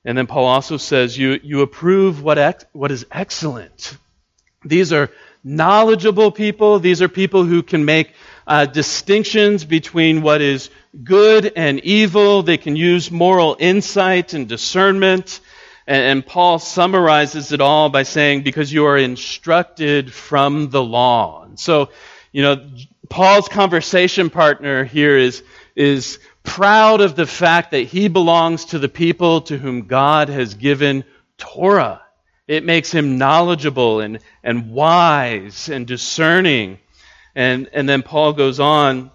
And 0.03 0.17
then 0.17 0.27
Paul 0.27 0.45
also 0.45 0.77
says, 0.77 1.17
you, 1.17 1.39
you 1.43 1.61
approve 1.61 2.21
what, 2.23 2.37
ex, 2.37 2.65
what 2.71 2.91
is 2.91 3.05
excellent. 3.11 3.95
These 4.65 4.91
are 4.91 5.09
knowledgeable 5.43 6.31
people. 6.31 6.79
These 6.79 7.01
are 7.01 7.07
people 7.07 7.45
who 7.45 7.63
can 7.63 7.85
make 7.85 8.11
uh, 8.47 8.65
distinctions 8.65 9.63
between 9.63 10.21
what 10.21 10.41
is 10.41 10.69
good 11.03 11.53
and 11.55 11.79
evil. 11.81 12.43
They 12.43 12.57
can 12.57 12.75
use 12.75 13.11
moral 13.11 13.55
insight 13.59 14.33
and 14.33 14.47
discernment. 14.47 15.39
And, 15.85 16.03
and 16.03 16.25
Paul 16.25 16.59
summarizes 16.59 17.51
it 17.51 17.61
all 17.61 17.89
by 17.89 18.03
saying, 18.03 18.43
because 18.43 18.73
you 18.73 18.85
are 18.87 18.97
instructed 18.97 20.11
from 20.13 20.69
the 20.69 20.83
law. 20.83 21.43
And 21.43 21.59
so, 21.59 21.89
you 22.31 22.43
know, 22.43 22.69
Paul's 23.09 23.47
conversation 23.47 24.29
partner 24.29 24.83
here 24.83 25.17
is, 25.17 25.43
is 25.75 26.19
proud 26.43 27.01
of 27.01 27.15
the 27.15 27.25
fact 27.25 27.71
that 27.71 27.81
he 27.81 28.07
belongs 28.07 28.65
to 28.65 28.79
the 28.79 28.89
people 28.89 29.41
to 29.41 29.57
whom 29.57 29.87
God 29.87 30.29
has 30.29 30.53
given 30.53 31.03
Torah. 31.37 32.01
It 32.47 32.63
makes 32.63 32.91
him 32.91 33.17
knowledgeable 33.17 33.99
and, 33.99 34.19
and 34.43 34.71
wise 34.71 35.69
and 35.69 35.85
discerning. 35.85 36.79
And, 37.35 37.69
and 37.73 37.87
then 37.87 38.01
Paul 38.03 38.33
goes 38.33 38.59
on 38.59 39.11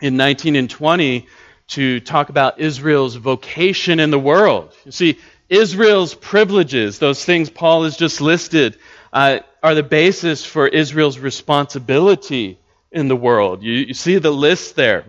in 0.00 0.16
19 0.16 0.56
and 0.56 0.70
20 0.70 1.26
to 1.68 2.00
talk 2.00 2.28
about 2.28 2.60
Israel's 2.60 3.16
vocation 3.16 4.00
in 4.00 4.10
the 4.10 4.18
world. 4.18 4.74
You 4.84 4.92
see, 4.92 5.18
Israel's 5.48 6.14
privileges, 6.14 6.98
those 6.98 7.24
things 7.24 7.50
Paul 7.50 7.84
has 7.84 7.96
just 7.96 8.20
listed, 8.20 8.78
uh, 9.12 9.40
are 9.62 9.74
the 9.74 9.82
basis 9.82 10.44
for 10.44 10.66
Israel's 10.68 11.18
responsibility 11.18 12.58
in 12.92 13.08
the 13.08 13.16
world. 13.16 13.62
You, 13.62 13.72
you 13.72 13.94
see 13.94 14.18
the 14.18 14.30
list 14.30 14.76
there. 14.76 15.04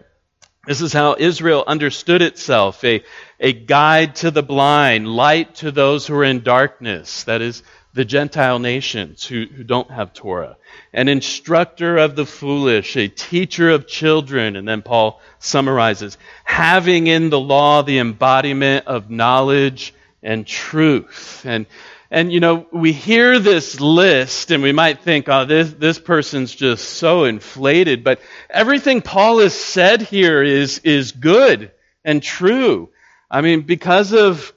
This 0.65 0.82
is 0.82 0.94
how 0.94 1.15
Israel 1.18 1.63
understood 1.65 2.22
itself 2.22 2.84
a, 2.84 3.03
a 3.39 3.53
guide 3.53 4.15
to 4.18 4.32
the 4.32 4.44
blind, 4.44 5.08
light 5.08 5.56
to 5.56 5.72
those 5.72 6.06
who 6.06 6.15
are 6.15 6.24
in 6.24 6.41
darkness, 6.41 7.24
that 7.24 7.41
is, 7.41 7.63
the 7.94 8.06
Gentile 8.06 8.60
nations 8.60 9.25
who, 9.25 9.46
who 9.46 9.63
don't 9.63 9.89
have 9.89 10.13
Torah, 10.13 10.58
an 10.94 11.08
instructor 11.08 11.98
of 11.98 12.15
the 12.15 12.25
foolish, 12.25 12.96
a 12.96 13.08
teacher 13.08 13.72
of 13.72 13.88
children, 13.88 14.56
and 14.56 14.68
then 14.68 14.84
Paul 14.84 15.20
summarizes, 15.39 16.18
having 16.44 17.08
in 17.08 17.29
the 17.29 17.39
law 17.39 17.82
the 17.82 17.98
embodiment 17.98 18.86
of 18.86 19.10
knowledge 19.10 19.94
and 20.22 20.46
truth. 20.46 21.44
And 21.46 21.65
and 22.12 22.32
you 22.34 22.39
know, 22.39 22.66
we 22.72 22.92
hear 22.92 23.38
this 23.38 23.80
list 23.80 24.50
and 24.51 24.63
we 24.63 24.72
might 24.72 25.01
think, 25.01 25.30
oh, 25.30 25.46
this, 25.46 25.72
this 25.74 26.00
person's 26.00 26.54
just 26.54 26.89
so 26.89 27.25
inflated. 27.25 28.04
But 28.04 28.20
everything 28.50 29.01
Paul 29.01 29.39
has 29.39 29.54
said 29.54 30.01
here 30.01 30.42
is, 30.42 30.80
is 30.80 31.12
good 31.12 31.72
and 32.04 32.24
true. 32.24 32.89
I 33.30 33.42
mean, 33.42 33.62
because 33.62 34.12
of 34.12 34.51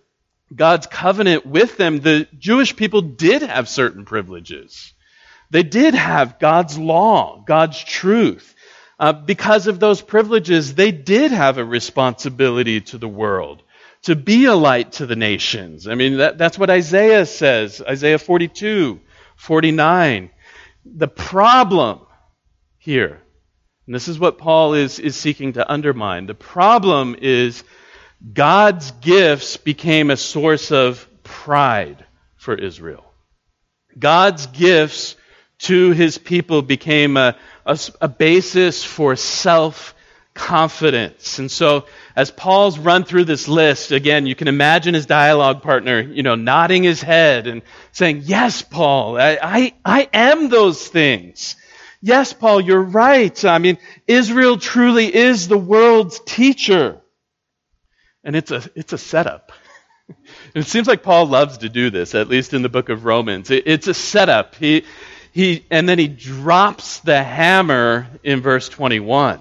God's 0.55 0.87
covenant 0.87 1.45
with 1.45 1.77
them, 1.77 2.01
the 2.01 2.27
Jewish 2.39 2.75
people 2.75 3.03
did 3.03 3.43
have 3.43 3.69
certain 3.69 4.07
privileges. 4.07 4.95
They 5.51 5.63
did 5.63 5.93
have 5.93 6.39
God's 6.39 6.79
law, 6.79 7.43
God's 7.47 7.83
truth. 7.85 8.55
Uh, 8.99 9.13
because 9.13 9.67
of 9.67 9.79
those 9.79 10.01
privileges, 10.01 10.75
they 10.75 10.91
did 10.93 11.33
have 11.33 11.59
a 11.59 11.65
responsibility 11.65 12.81
to 12.81 12.97
the 12.97 13.09
world 13.09 13.63
to 14.03 14.17
be 14.17 14.47
a 14.47 14.55
light 14.55 14.93
to 14.93 15.07
the 15.07 15.17
nations. 15.17 15.87
I 15.87 15.95
mean, 15.95 16.19
that, 16.19 16.39
that's 16.39 16.59
what 16.59 16.71
Isaiah 16.71 17.25
says, 17.27 17.81
Isaiah 17.81 18.19
42, 18.19 19.01
49. 19.37 20.31
The 20.85 21.09
problem 21.09 22.01
here, 22.79 23.21
and 23.87 23.95
this 23.95 24.09
is 24.09 24.19
what 24.19 24.39
Paul 24.39 24.75
is, 24.75 24.99
is 24.99 25.15
seeking 25.15 25.53
to 25.55 25.71
undermine, 25.71 26.27
the 26.27 26.35
problem 26.35 27.17
is 27.21 27.63
God's 28.33 28.91
gifts 28.93 29.57
became 29.57 30.11
a 30.11 30.17
source 30.17 30.73
of 30.73 31.09
pride 31.23 32.05
for 32.37 32.55
Israel. 32.55 33.05
God's 33.99 34.47
gifts 34.47 35.17
to 35.61 35.93
his 35.93 36.19
people 36.19 36.63
became 36.63 37.17
a, 37.17 37.37
a, 37.65 37.79
a 38.01 38.09
basis 38.09 38.83
for 38.83 39.15
self 39.15 39.95
confidence. 40.35 41.39
And 41.39 41.51
so 41.51 41.87
as 42.15 42.31
Paul's 42.31 42.79
run 42.79 43.05
through 43.05 43.25
this 43.25 43.49
list, 43.49 43.91
again, 43.91 44.27
you 44.27 44.35
can 44.35 44.49
imagine 44.49 44.95
his 44.95 45.07
dialogue 45.07 45.63
partner, 45.63 46.01
you 46.01 46.23
know, 46.23 46.35
nodding 46.35 46.83
his 46.83 47.01
head 47.01 47.47
and 47.47 47.63
saying, 47.93 48.23
Yes, 48.25 48.63
Paul, 48.63 49.19
I, 49.19 49.39
I, 49.43 49.75
I 49.85 50.09
am 50.13 50.49
those 50.49 50.87
things. 50.87 51.57
Yes, 52.03 52.33
Paul, 52.33 52.61
you're 52.61 52.83
right. 52.83 53.45
I 53.45 53.59
mean, 53.59 53.79
Israel 54.09 54.59
truly 54.59 55.15
is 55.15 55.47
the 55.47 55.59
world's 55.59 56.21
teacher. 56.21 57.01
And 58.25 58.37
it's 58.37 58.51
a, 58.51 58.63
it's 58.75 58.93
a 58.93 58.99
setup. 58.99 59.53
it 60.55 60.65
seems 60.65 60.89
like 60.89 61.03
Paul 61.03 61.27
loves 61.27 61.59
to 61.59 61.69
do 61.69 61.91
this, 61.91 62.15
at 62.15 62.29
least 62.29 62.55
in 62.55 62.63
the 62.63 62.69
book 62.69 62.89
of 62.89 63.05
Romans. 63.05 63.51
It, 63.51 63.65
it's 63.67 63.87
a 63.87 63.95
setup. 63.95 64.57
He, 64.57 64.85
he, 65.33 65.65
and 65.71 65.89
then 65.89 65.99
he 65.99 66.09
drops 66.09 66.99
the 67.01 67.23
hammer 67.23 68.09
in 68.23 68.41
verse 68.41 68.69
21. 68.69 69.41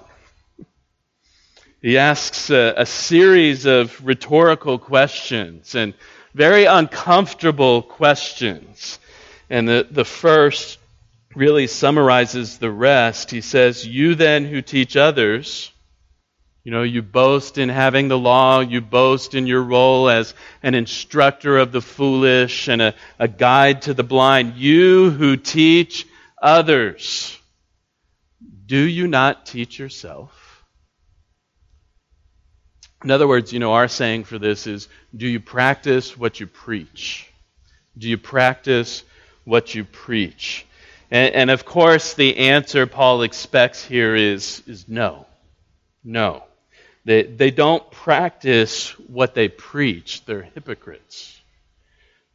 He 1.82 1.98
asks 1.98 2.48
a, 2.48 2.74
a 2.76 2.86
series 2.86 3.66
of 3.66 4.06
rhetorical 4.06 4.78
questions 4.78 5.74
and 5.74 5.94
very 6.32 6.64
uncomfortable 6.64 7.82
questions. 7.82 9.00
And 9.50 9.68
the, 9.68 9.88
the 9.90 10.04
first 10.04 10.78
really 11.34 11.66
summarizes 11.66 12.58
the 12.58 12.70
rest. 12.70 13.32
He 13.32 13.40
says, 13.40 13.84
You 13.84 14.14
then 14.14 14.44
who 14.44 14.62
teach 14.62 14.96
others, 14.96 15.72
you 16.62 16.70
know, 16.70 16.84
you 16.84 17.02
boast 17.02 17.58
in 17.58 17.68
having 17.68 18.06
the 18.06 18.18
law, 18.18 18.60
you 18.60 18.80
boast 18.80 19.34
in 19.34 19.48
your 19.48 19.62
role 19.62 20.08
as 20.08 20.34
an 20.62 20.76
instructor 20.76 21.58
of 21.58 21.72
the 21.72 21.82
foolish 21.82 22.68
and 22.68 22.80
a, 22.80 22.94
a 23.18 23.26
guide 23.26 23.82
to 23.82 23.94
the 23.94 24.04
blind. 24.04 24.54
You 24.54 25.10
who 25.10 25.36
teach 25.36 26.06
others, 26.40 27.36
do 28.66 28.78
you 28.78 29.08
not 29.08 29.46
teach 29.46 29.80
yourself? 29.80 30.41
In 33.04 33.10
other 33.10 33.26
words, 33.26 33.52
you 33.52 33.58
know, 33.58 33.72
our 33.72 33.88
saying 33.88 34.24
for 34.24 34.38
this 34.38 34.66
is 34.66 34.88
do 35.14 35.26
you 35.26 35.40
practice 35.40 36.16
what 36.16 36.40
you 36.40 36.46
preach? 36.46 37.28
Do 37.98 38.08
you 38.08 38.18
practice 38.18 39.02
what 39.44 39.74
you 39.74 39.84
preach? 39.84 40.66
And, 41.10 41.34
and, 41.34 41.50
of 41.50 41.64
course, 41.66 42.14
the 42.14 42.38
answer 42.38 42.86
Paul 42.86 43.22
expects 43.22 43.84
here 43.84 44.14
is, 44.14 44.62
is 44.66 44.88
no. 44.88 45.26
No. 46.02 46.44
They, 47.04 47.24
they 47.24 47.50
don't 47.50 47.88
practice 47.90 48.98
what 48.98 49.34
they 49.34 49.48
preach. 49.48 50.24
They're 50.24 50.42
hypocrites. 50.42 51.38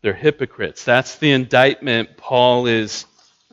They're 0.01 0.13
hypocrites. 0.13 0.83
That's 0.83 1.15
the 1.15 1.31
indictment 1.31 2.17
Paul 2.17 2.67
is 2.67 3.05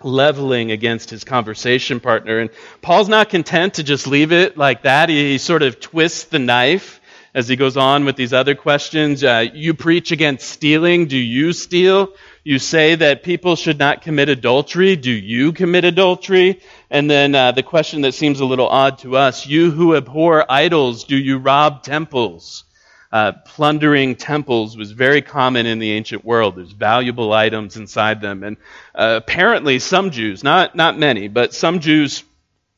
leveling 0.03 0.73
against 0.73 1.09
his 1.09 1.25
conversation 1.25 2.01
partner. 2.01 2.41
And 2.41 2.51
Paul's 2.83 3.09
not 3.09 3.31
content 3.31 3.75
to 3.75 3.83
just 3.83 4.07
leave 4.07 4.33
it 4.33 4.59
like 4.59 4.83
that. 4.83 5.09
He, 5.09 5.33
he 5.33 5.39
sort 5.39 5.63
of 5.63 5.81
twists 5.81 6.25
the 6.25 6.39
knife 6.39 7.01
as 7.35 7.49
he 7.49 7.57
goes 7.57 7.77
on 7.77 8.05
with 8.05 8.17
these 8.17 8.33
other 8.33 8.55
questions. 8.55 9.25
Uh, 9.25 9.45
you 9.53 9.75
preach 9.75 10.13
against 10.13 10.49
stealing. 10.49 11.07
Do 11.07 11.19
you 11.19 11.53
steal? 11.53 12.13
You 12.45 12.59
say 12.59 12.95
that 12.95 13.25
people 13.25 13.57
should 13.57 13.79
not 13.79 14.03
commit 14.03 14.29
adultery. 14.29 14.97
Do 14.97 15.11
you 15.11 15.53
commit 15.53 15.85
adultery? 15.85 16.61
And 16.91 17.11
then 17.11 17.35
uh, 17.35 17.53
the 17.53 17.63
question 17.63 18.03
that 18.03 18.15
seems 18.15 18.41
a 18.41 18.45
little 18.45 18.69
odd 18.69 18.99
to 18.99 19.17
us 19.17 19.47
you 19.47 19.71
who 19.71 19.97
abhor 19.97 20.51
idols, 20.51 21.05
do 21.05 21.17
you 21.17 21.39
rob 21.39 21.83
temples? 21.83 22.65
Uh, 23.11 23.31
plundering 23.47 24.17
temples 24.17 24.77
was 24.77 24.91
very 24.91 25.23
common 25.23 25.67
in 25.67 25.79
the 25.79 25.93
ancient 25.93 26.25
world. 26.25 26.57
There's 26.57 26.73
valuable 26.73 27.33
items 27.33 27.77
inside 27.77 28.21
them. 28.21 28.43
And 28.43 28.57
uh, 28.93 29.21
apparently, 29.23 29.79
some 29.79 30.11
Jews, 30.11 30.43
not, 30.43 30.75
not 30.75 30.99
many, 30.99 31.29
but 31.29 31.55
some 31.55 31.79
Jews 31.79 32.25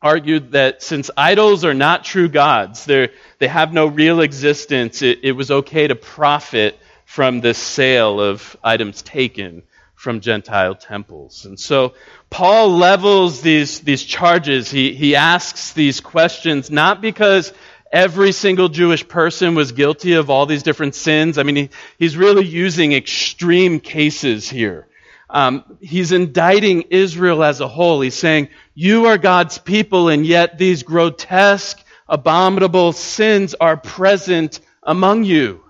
argued 0.06 0.52
that 0.52 0.82
since 0.82 1.10
idols 1.16 1.64
are 1.64 1.74
not 1.74 2.04
true 2.04 2.28
gods, 2.28 2.84
they 2.84 3.10
have 3.40 3.72
no 3.72 3.86
real 3.86 4.20
existence, 4.20 5.02
it, 5.02 5.18
it 5.24 5.32
was 5.32 5.50
okay 5.50 5.88
to 5.88 5.96
profit 5.96 6.78
from 7.04 7.40
the 7.40 7.52
sale 7.52 8.20
of 8.20 8.56
items 8.62 9.02
taken 9.02 9.62
from 9.94 10.20
Gentile 10.20 10.76
temples. 10.76 11.44
And 11.44 11.58
so 11.58 11.94
Paul 12.30 12.76
levels 12.76 13.40
these, 13.40 13.80
these 13.80 14.04
charges. 14.04 14.70
He, 14.70 14.94
he 14.94 15.16
asks 15.16 15.72
these 15.72 16.00
questions 16.00 16.70
not 16.70 17.00
because 17.00 17.52
every 17.90 18.30
single 18.32 18.68
Jewish 18.68 19.08
person 19.08 19.54
was 19.54 19.72
guilty 19.72 20.12
of 20.14 20.30
all 20.30 20.46
these 20.46 20.62
different 20.62 20.94
sins. 20.94 21.36
I 21.38 21.42
mean, 21.42 21.56
he, 21.56 21.70
he's 21.98 22.16
really 22.16 22.44
using 22.44 22.92
extreme 22.92 23.80
cases 23.80 24.48
here. 24.48 24.86
Um, 25.28 25.78
he's 25.80 26.12
indicting 26.12 26.82
Israel 26.90 27.42
as 27.42 27.60
a 27.60 27.68
whole. 27.68 28.00
He's 28.00 28.14
saying, 28.14 28.48
You 28.74 29.06
are 29.06 29.18
God's 29.18 29.58
people, 29.58 30.08
and 30.08 30.24
yet 30.24 30.58
these 30.58 30.82
grotesque, 30.82 31.82
abominable 32.08 32.92
sins 32.92 33.54
are 33.54 33.76
present 33.76 34.60
among 34.82 35.24
you. 35.24 35.62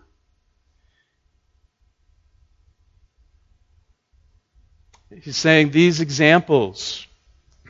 He's 5.23 5.37
saying 5.37 5.71
these 5.71 6.01
examples, 6.01 7.07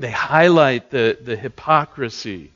they 0.00 0.10
highlight 0.10 0.90
the, 0.90 1.16
the 1.20 1.36
hypocrisy 1.36 2.50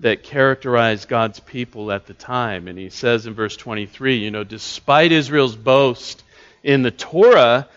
that 0.00 0.22
characterized 0.22 1.08
God's 1.08 1.40
people 1.40 1.90
at 1.90 2.06
the 2.06 2.14
time. 2.14 2.68
And 2.68 2.78
he 2.78 2.90
says 2.90 3.26
in 3.26 3.34
verse 3.34 3.56
23, 3.56 4.16
you 4.18 4.30
know, 4.30 4.44
despite 4.44 5.12
Israel's 5.12 5.56
boast 5.56 6.22
in 6.62 6.82
the 6.82 6.90
Torah, 6.90 7.68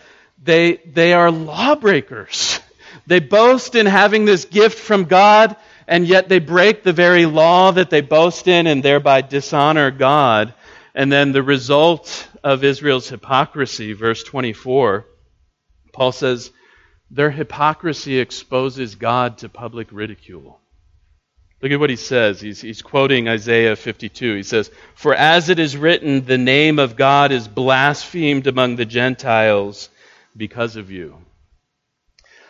they, 0.42 0.76
they 0.76 1.12
are 1.12 1.30
lawbreakers. 1.30 2.60
They 3.06 3.20
boast 3.20 3.74
in 3.74 3.86
having 3.86 4.24
this 4.24 4.44
gift 4.44 4.78
from 4.78 5.04
God, 5.04 5.56
and 5.88 6.06
yet 6.06 6.28
they 6.28 6.38
break 6.38 6.82
the 6.82 6.92
very 6.92 7.26
law 7.26 7.72
that 7.72 7.90
they 7.90 8.00
boast 8.00 8.46
in 8.48 8.66
and 8.66 8.82
thereby 8.82 9.22
dishonor 9.22 9.90
God. 9.90 10.54
And 10.94 11.10
then 11.10 11.32
the 11.32 11.42
result 11.42 12.28
of 12.44 12.64
Israel's 12.64 13.08
hypocrisy, 13.08 13.92
verse 13.92 14.22
24, 14.22 15.06
Paul 15.92 16.12
says, 16.12 16.50
their 17.10 17.30
hypocrisy 17.30 18.18
exposes 18.18 18.94
God 18.94 19.38
to 19.38 19.48
public 19.48 19.88
ridicule. 19.90 20.58
Look 21.60 21.70
at 21.70 21.78
what 21.78 21.90
he 21.90 21.96
says. 21.96 22.40
He's, 22.40 22.60
he's 22.60 22.82
quoting 22.82 23.28
Isaiah 23.28 23.76
52. 23.76 24.36
He 24.36 24.42
says, 24.42 24.70
For 24.94 25.14
as 25.14 25.48
it 25.48 25.58
is 25.58 25.76
written, 25.76 26.24
the 26.24 26.38
name 26.38 26.78
of 26.78 26.96
God 26.96 27.30
is 27.30 27.46
blasphemed 27.46 28.46
among 28.46 28.76
the 28.76 28.86
Gentiles 28.86 29.90
because 30.36 30.76
of 30.76 30.90
you. 30.90 31.16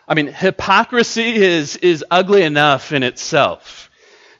I 0.06 0.14
mean, 0.14 0.26
hypocrisy 0.26 1.36
is, 1.36 1.76
is 1.76 2.04
ugly 2.10 2.42
enough 2.42 2.92
in 2.92 3.02
itself. 3.02 3.90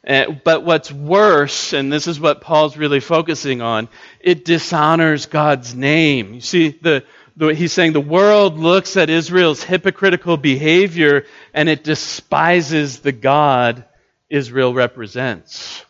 Uh, 0.06 0.32
but 0.44 0.64
what's 0.64 0.90
worse, 0.90 1.72
and 1.72 1.92
this 1.92 2.08
is 2.08 2.18
what 2.18 2.40
Paul's 2.40 2.76
really 2.76 2.98
focusing 2.98 3.62
on, 3.62 3.88
it 4.20 4.44
dishonors 4.44 5.26
God's 5.26 5.74
name. 5.74 6.34
You 6.34 6.40
see, 6.40 6.70
the, 6.70 7.04
the, 7.36 7.54
he's 7.54 7.72
saying 7.72 7.92
the 7.92 8.00
world 8.00 8.58
looks 8.58 8.96
at 8.96 9.10
Israel's 9.10 9.62
hypocritical 9.62 10.36
behavior 10.36 11.24
and 11.54 11.68
it 11.68 11.84
despises 11.84 12.98
the 12.98 13.12
God 13.12 13.84
Israel 14.28 14.74
represents. 14.74 15.84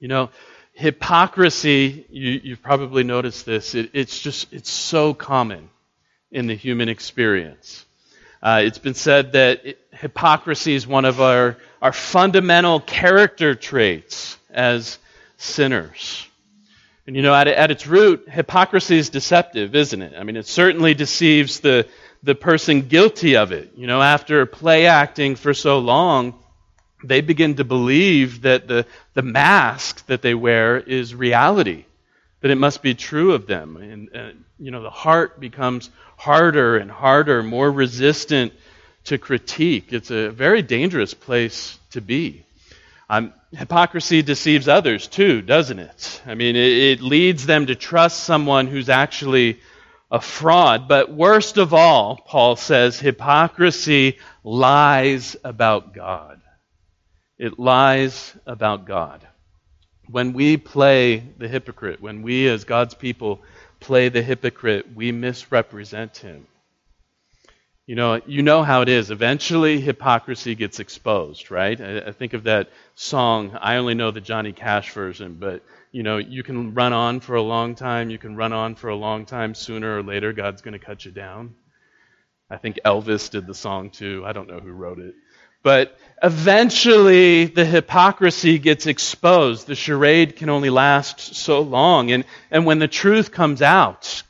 You 0.00 0.08
know, 0.08 0.30
hypocrisy, 0.74 2.06
you, 2.10 2.50
have 2.50 2.62
probably 2.62 3.04
noticed 3.04 3.46
this, 3.46 3.74
it, 3.74 3.90
it's 3.94 4.18
just, 4.18 4.52
it's 4.52 4.70
so 4.70 5.14
common 5.14 5.70
in 6.30 6.46
the 6.46 6.54
human 6.54 6.88
experience. 6.88 7.84
Uh, 8.42 8.62
it's 8.64 8.78
been 8.78 8.94
said 8.94 9.32
that 9.32 9.78
hypocrisy 9.92 10.74
is 10.74 10.86
one 10.86 11.04
of 11.04 11.20
our, 11.20 11.56
our 11.82 11.92
fundamental 11.92 12.80
character 12.80 13.54
traits 13.54 14.38
as 14.50 14.98
sinners. 15.36 16.26
And 17.06 17.16
you 17.16 17.22
know, 17.22 17.34
at, 17.34 17.48
at 17.48 17.70
its 17.70 17.86
root, 17.86 18.28
hypocrisy 18.28 18.98
is 18.98 19.08
deceptive, 19.08 19.74
isn't 19.74 20.02
it? 20.02 20.12
I 20.16 20.24
mean, 20.24 20.36
it 20.36 20.46
certainly 20.46 20.94
deceives 20.94 21.60
the, 21.60 21.88
the 22.22 22.34
person 22.34 22.82
guilty 22.82 23.36
of 23.36 23.50
it. 23.50 23.72
You 23.76 23.86
know, 23.86 24.02
after 24.02 24.44
play 24.46 24.86
acting 24.86 25.34
for 25.34 25.54
so 25.54 25.78
long, 25.78 26.34
they 27.02 27.20
begin 27.20 27.56
to 27.56 27.64
believe 27.64 28.42
that 28.42 28.68
the, 28.68 28.86
the 29.14 29.22
mask 29.22 30.06
that 30.06 30.22
they 30.22 30.34
wear 30.34 30.78
is 30.78 31.14
reality, 31.14 31.86
that 32.40 32.50
it 32.50 32.58
must 32.58 32.82
be 32.82 32.94
true 32.94 33.32
of 33.32 33.46
them. 33.46 33.76
And, 33.76 34.16
uh, 34.16 34.30
you 34.58 34.70
know, 34.70 34.82
the 34.82 34.90
heart 34.90 35.40
becomes 35.40 35.90
harder 36.18 36.76
and 36.76 36.90
harder, 36.90 37.42
more 37.42 37.70
resistant 37.70 38.52
to 39.04 39.16
critique. 39.18 39.92
It's 39.92 40.10
a 40.10 40.30
very 40.30 40.62
dangerous 40.62 41.14
place 41.14 41.78
to 41.92 42.00
be. 42.00 42.44
Um, 43.08 43.32
hypocrisy 43.52 44.20
deceives 44.22 44.68
others 44.68 45.06
too, 45.06 45.40
doesn't 45.40 45.78
it? 45.78 46.20
I 46.26 46.34
mean, 46.34 46.56
it, 46.56 46.72
it 46.72 47.00
leads 47.00 47.46
them 47.46 47.66
to 47.66 47.76
trust 47.76 48.24
someone 48.24 48.66
who's 48.66 48.88
actually 48.88 49.60
a 50.10 50.20
fraud. 50.20 50.88
But 50.88 51.10
worst 51.10 51.56
of 51.56 51.72
all, 51.72 52.16
Paul 52.16 52.56
says, 52.56 52.98
hypocrisy 52.98 54.18
lies 54.42 55.36
about 55.44 55.94
God. 55.94 56.40
It 57.38 57.60
lies 57.60 58.34
about 58.44 58.86
God. 58.86 59.26
When 60.10 60.32
we 60.32 60.56
play 60.56 61.22
the 61.38 61.48
hypocrite, 61.48 62.02
when 62.02 62.22
we 62.22 62.48
as 62.48 62.64
God's 62.64 62.94
people 62.94 63.40
play 63.80 64.08
the 64.08 64.22
hypocrite, 64.22 64.94
we 64.94 65.12
misrepresent 65.12 66.16
him. 66.18 66.46
You 67.86 67.94
know, 67.94 68.20
you 68.26 68.42
know 68.42 68.62
how 68.62 68.82
it 68.82 68.90
is. 68.90 69.10
Eventually, 69.10 69.80
hypocrisy 69.80 70.54
gets 70.54 70.78
exposed, 70.78 71.50
right? 71.50 71.80
I, 71.80 72.08
I, 72.08 72.12
think 72.12 72.34
of 72.34 72.44
that 72.44 72.68
song. 72.94 73.56
I 73.58 73.76
only 73.76 73.94
know 73.94 74.10
the 74.10 74.20
Johnny 74.20 74.52
Cash 74.52 74.92
version, 74.92 75.38
but 75.40 75.62
you 75.90 76.02
know, 76.02 76.18
you 76.18 76.42
can 76.42 76.74
run 76.74 76.92
on 76.92 77.20
for 77.20 77.36
a 77.36 77.42
long 77.42 77.74
time. 77.74 78.10
You 78.10 78.18
can 78.18 78.36
run 78.36 78.52
on 78.52 78.74
for 78.74 78.90
a 78.90 78.94
long 78.94 79.24
time. 79.24 79.54
Sooner 79.54 79.98
or 79.98 80.02
later, 80.02 80.34
God's 80.34 80.60
going 80.60 80.78
to 80.78 80.84
cut 80.84 81.06
you 81.06 81.12
down. 81.12 81.54
I 82.50 82.58
think 82.58 82.78
Elvis 82.84 83.30
did 83.30 83.46
the 83.46 83.54
song 83.54 83.88
too. 83.88 84.22
I 84.26 84.32
don't 84.32 84.48
know 84.48 84.60
who 84.60 84.72
wrote 84.72 84.98
it, 84.98 85.14
but 85.62 85.96
eventually 86.22 87.46
the 87.46 87.64
hypocrisy 87.64 88.58
gets 88.58 88.86
exposed. 88.86 89.66
The 89.66 89.74
charade 89.74 90.36
can 90.36 90.48
only 90.48 90.70
last 90.70 91.34
so 91.34 91.60
long, 91.60 92.10
and 92.10 92.24
and 92.50 92.66
when 92.66 92.78
the 92.78 92.88
truth 92.88 93.32
comes 93.32 93.62
out, 93.62 94.22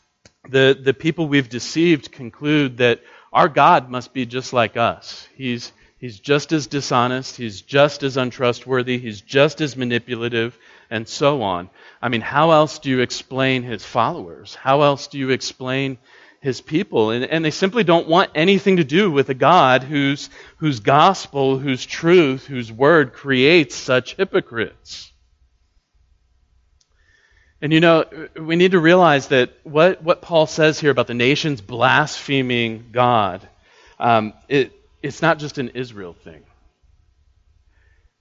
the 0.48 0.78
the 0.80 0.94
people 0.94 1.28
we've 1.28 1.48
deceived 1.48 2.12
conclude 2.12 2.78
that 2.78 3.00
our 3.32 3.48
God 3.48 3.90
must 3.90 4.12
be 4.12 4.26
just 4.26 4.52
like 4.52 4.76
us. 4.76 5.28
He's, 5.36 5.72
He's 5.98 6.20
just 6.20 6.52
as 6.52 6.68
dishonest, 6.68 7.36
he's 7.36 7.60
just 7.60 8.04
as 8.04 8.16
untrustworthy, 8.16 8.98
he's 8.98 9.20
just 9.20 9.60
as 9.60 9.76
manipulative, 9.76 10.56
and 10.90 11.08
so 11.08 11.42
on. 11.42 11.70
I 12.00 12.08
mean, 12.08 12.20
how 12.20 12.52
else 12.52 12.78
do 12.78 12.88
you 12.88 13.00
explain 13.00 13.64
his 13.64 13.84
followers? 13.84 14.54
How 14.54 14.82
else 14.82 15.08
do 15.08 15.18
you 15.18 15.30
explain 15.30 15.98
his 16.40 16.60
people? 16.60 17.10
And, 17.10 17.24
and 17.24 17.44
they 17.44 17.50
simply 17.50 17.84
don't 17.84 18.08
want 18.08 18.30
anything 18.34 18.76
to 18.76 18.84
do 18.84 19.10
with 19.10 19.28
a 19.28 19.34
God 19.34 19.82
whose, 19.82 20.30
whose 20.58 20.80
gospel, 20.80 21.58
whose 21.58 21.84
truth, 21.84 22.46
whose 22.46 22.72
word 22.72 23.12
creates 23.12 23.74
such 23.74 24.14
hypocrites. 24.14 25.12
And 27.60 27.72
you 27.72 27.80
know, 27.80 28.04
we 28.36 28.54
need 28.54 28.72
to 28.72 28.78
realize 28.78 29.28
that 29.28 29.50
what, 29.64 30.02
what 30.02 30.22
Paul 30.22 30.46
says 30.46 30.78
here 30.78 30.92
about 30.92 31.08
the 31.08 31.14
nations 31.14 31.60
blaspheming 31.60 32.90
God, 32.92 33.46
um, 33.98 34.32
it, 34.48 34.72
it's 35.02 35.22
not 35.22 35.40
just 35.40 35.58
an 35.58 35.70
Israel 35.70 36.12
thing. 36.12 36.44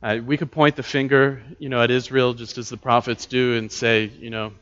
Uh, 0.02 0.20
we 0.24 0.38
could 0.38 0.52
point 0.52 0.76
the 0.76 0.84
finger, 0.84 1.42
you 1.60 1.70
know, 1.70 1.82
at 1.82 1.92
Israel 1.92 2.34
just 2.34 2.58
as 2.58 2.70
the 2.70 2.78
prophets 2.78 3.26
do 3.26 3.56
and 3.56 3.72
say, 3.72 4.06
you 4.06 4.30
know, 4.30 4.54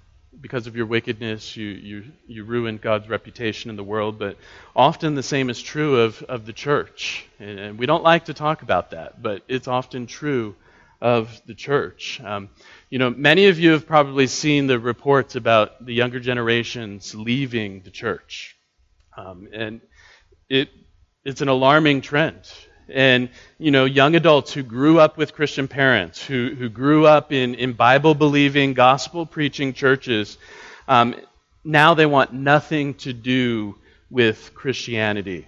because 0.41 0.67
of 0.67 0.75
your 0.75 0.85
wickedness, 0.85 1.55
you, 1.55 1.67
you, 1.67 2.03
you 2.27 2.43
ruined 2.43 2.81
God's 2.81 3.09
reputation 3.09 3.69
in 3.69 3.75
the 3.75 3.83
world. 3.83 4.19
But 4.19 4.37
often 4.75 5.15
the 5.15 5.23
same 5.23 5.49
is 5.49 5.61
true 5.61 6.01
of, 6.01 6.21
of 6.23 6.45
the 6.45 6.53
church. 6.53 7.25
And, 7.39 7.59
and 7.59 7.79
we 7.79 7.85
don't 7.85 8.03
like 8.03 8.25
to 8.25 8.33
talk 8.33 8.61
about 8.61 8.91
that, 8.91 9.21
but 9.21 9.43
it's 9.47 9.67
often 9.67 10.07
true 10.07 10.55
of 11.01 11.41
the 11.45 11.53
church. 11.53 12.21
Um, 12.23 12.49
you 12.89 12.99
know, 12.99 13.09
many 13.09 13.47
of 13.47 13.59
you 13.59 13.71
have 13.71 13.85
probably 13.85 14.27
seen 14.27 14.67
the 14.67 14.79
reports 14.79 15.35
about 15.35 15.85
the 15.85 15.93
younger 15.93 16.19
generations 16.19 17.13
leaving 17.13 17.81
the 17.81 17.91
church. 17.91 18.55
Um, 19.17 19.47
and 19.53 19.81
it 20.49 20.69
it's 21.23 21.41
an 21.41 21.47
alarming 21.47 22.01
trend. 22.01 22.41
And, 22.89 23.29
you 23.57 23.71
know, 23.71 23.85
young 23.85 24.15
adults 24.15 24.53
who 24.53 24.63
grew 24.63 24.99
up 24.99 25.17
with 25.17 25.33
Christian 25.33 25.67
parents, 25.67 26.23
who, 26.23 26.53
who 26.57 26.69
grew 26.69 27.07
up 27.07 27.31
in, 27.31 27.55
in 27.55 27.73
Bible 27.73 28.13
believing, 28.13 28.73
gospel 28.73 29.25
preaching 29.25 29.73
churches, 29.73 30.37
um, 30.87 31.15
now 31.63 31.95
they 31.95 32.05
want 32.05 32.31
nothing 32.31 32.93
to 32.95 33.13
do 33.13 33.75
with 34.09 34.53
Christianity. 34.53 35.47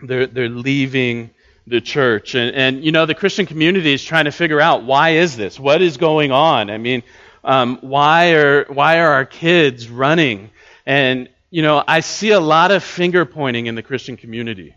They're, 0.00 0.26
they're 0.26 0.48
leaving 0.48 1.30
the 1.66 1.80
church. 1.80 2.34
And, 2.34 2.54
and, 2.54 2.84
you 2.84 2.92
know, 2.92 3.06
the 3.06 3.14
Christian 3.14 3.46
community 3.46 3.92
is 3.92 4.04
trying 4.04 4.26
to 4.26 4.32
figure 4.32 4.60
out 4.60 4.84
why 4.84 5.10
is 5.10 5.36
this? 5.36 5.58
What 5.58 5.82
is 5.82 5.96
going 5.96 6.32
on? 6.32 6.70
I 6.70 6.78
mean, 6.78 7.02
um, 7.44 7.78
why, 7.80 8.32
are, 8.32 8.64
why 8.64 9.00
are 9.00 9.12
our 9.12 9.24
kids 9.24 9.88
running? 9.88 10.50
And, 10.84 11.28
you 11.50 11.62
know, 11.62 11.82
I 11.86 12.00
see 12.00 12.30
a 12.30 12.40
lot 12.40 12.70
of 12.70 12.84
finger 12.84 13.24
pointing 13.24 13.66
in 13.66 13.74
the 13.74 13.82
Christian 13.82 14.16
community. 14.16 14.74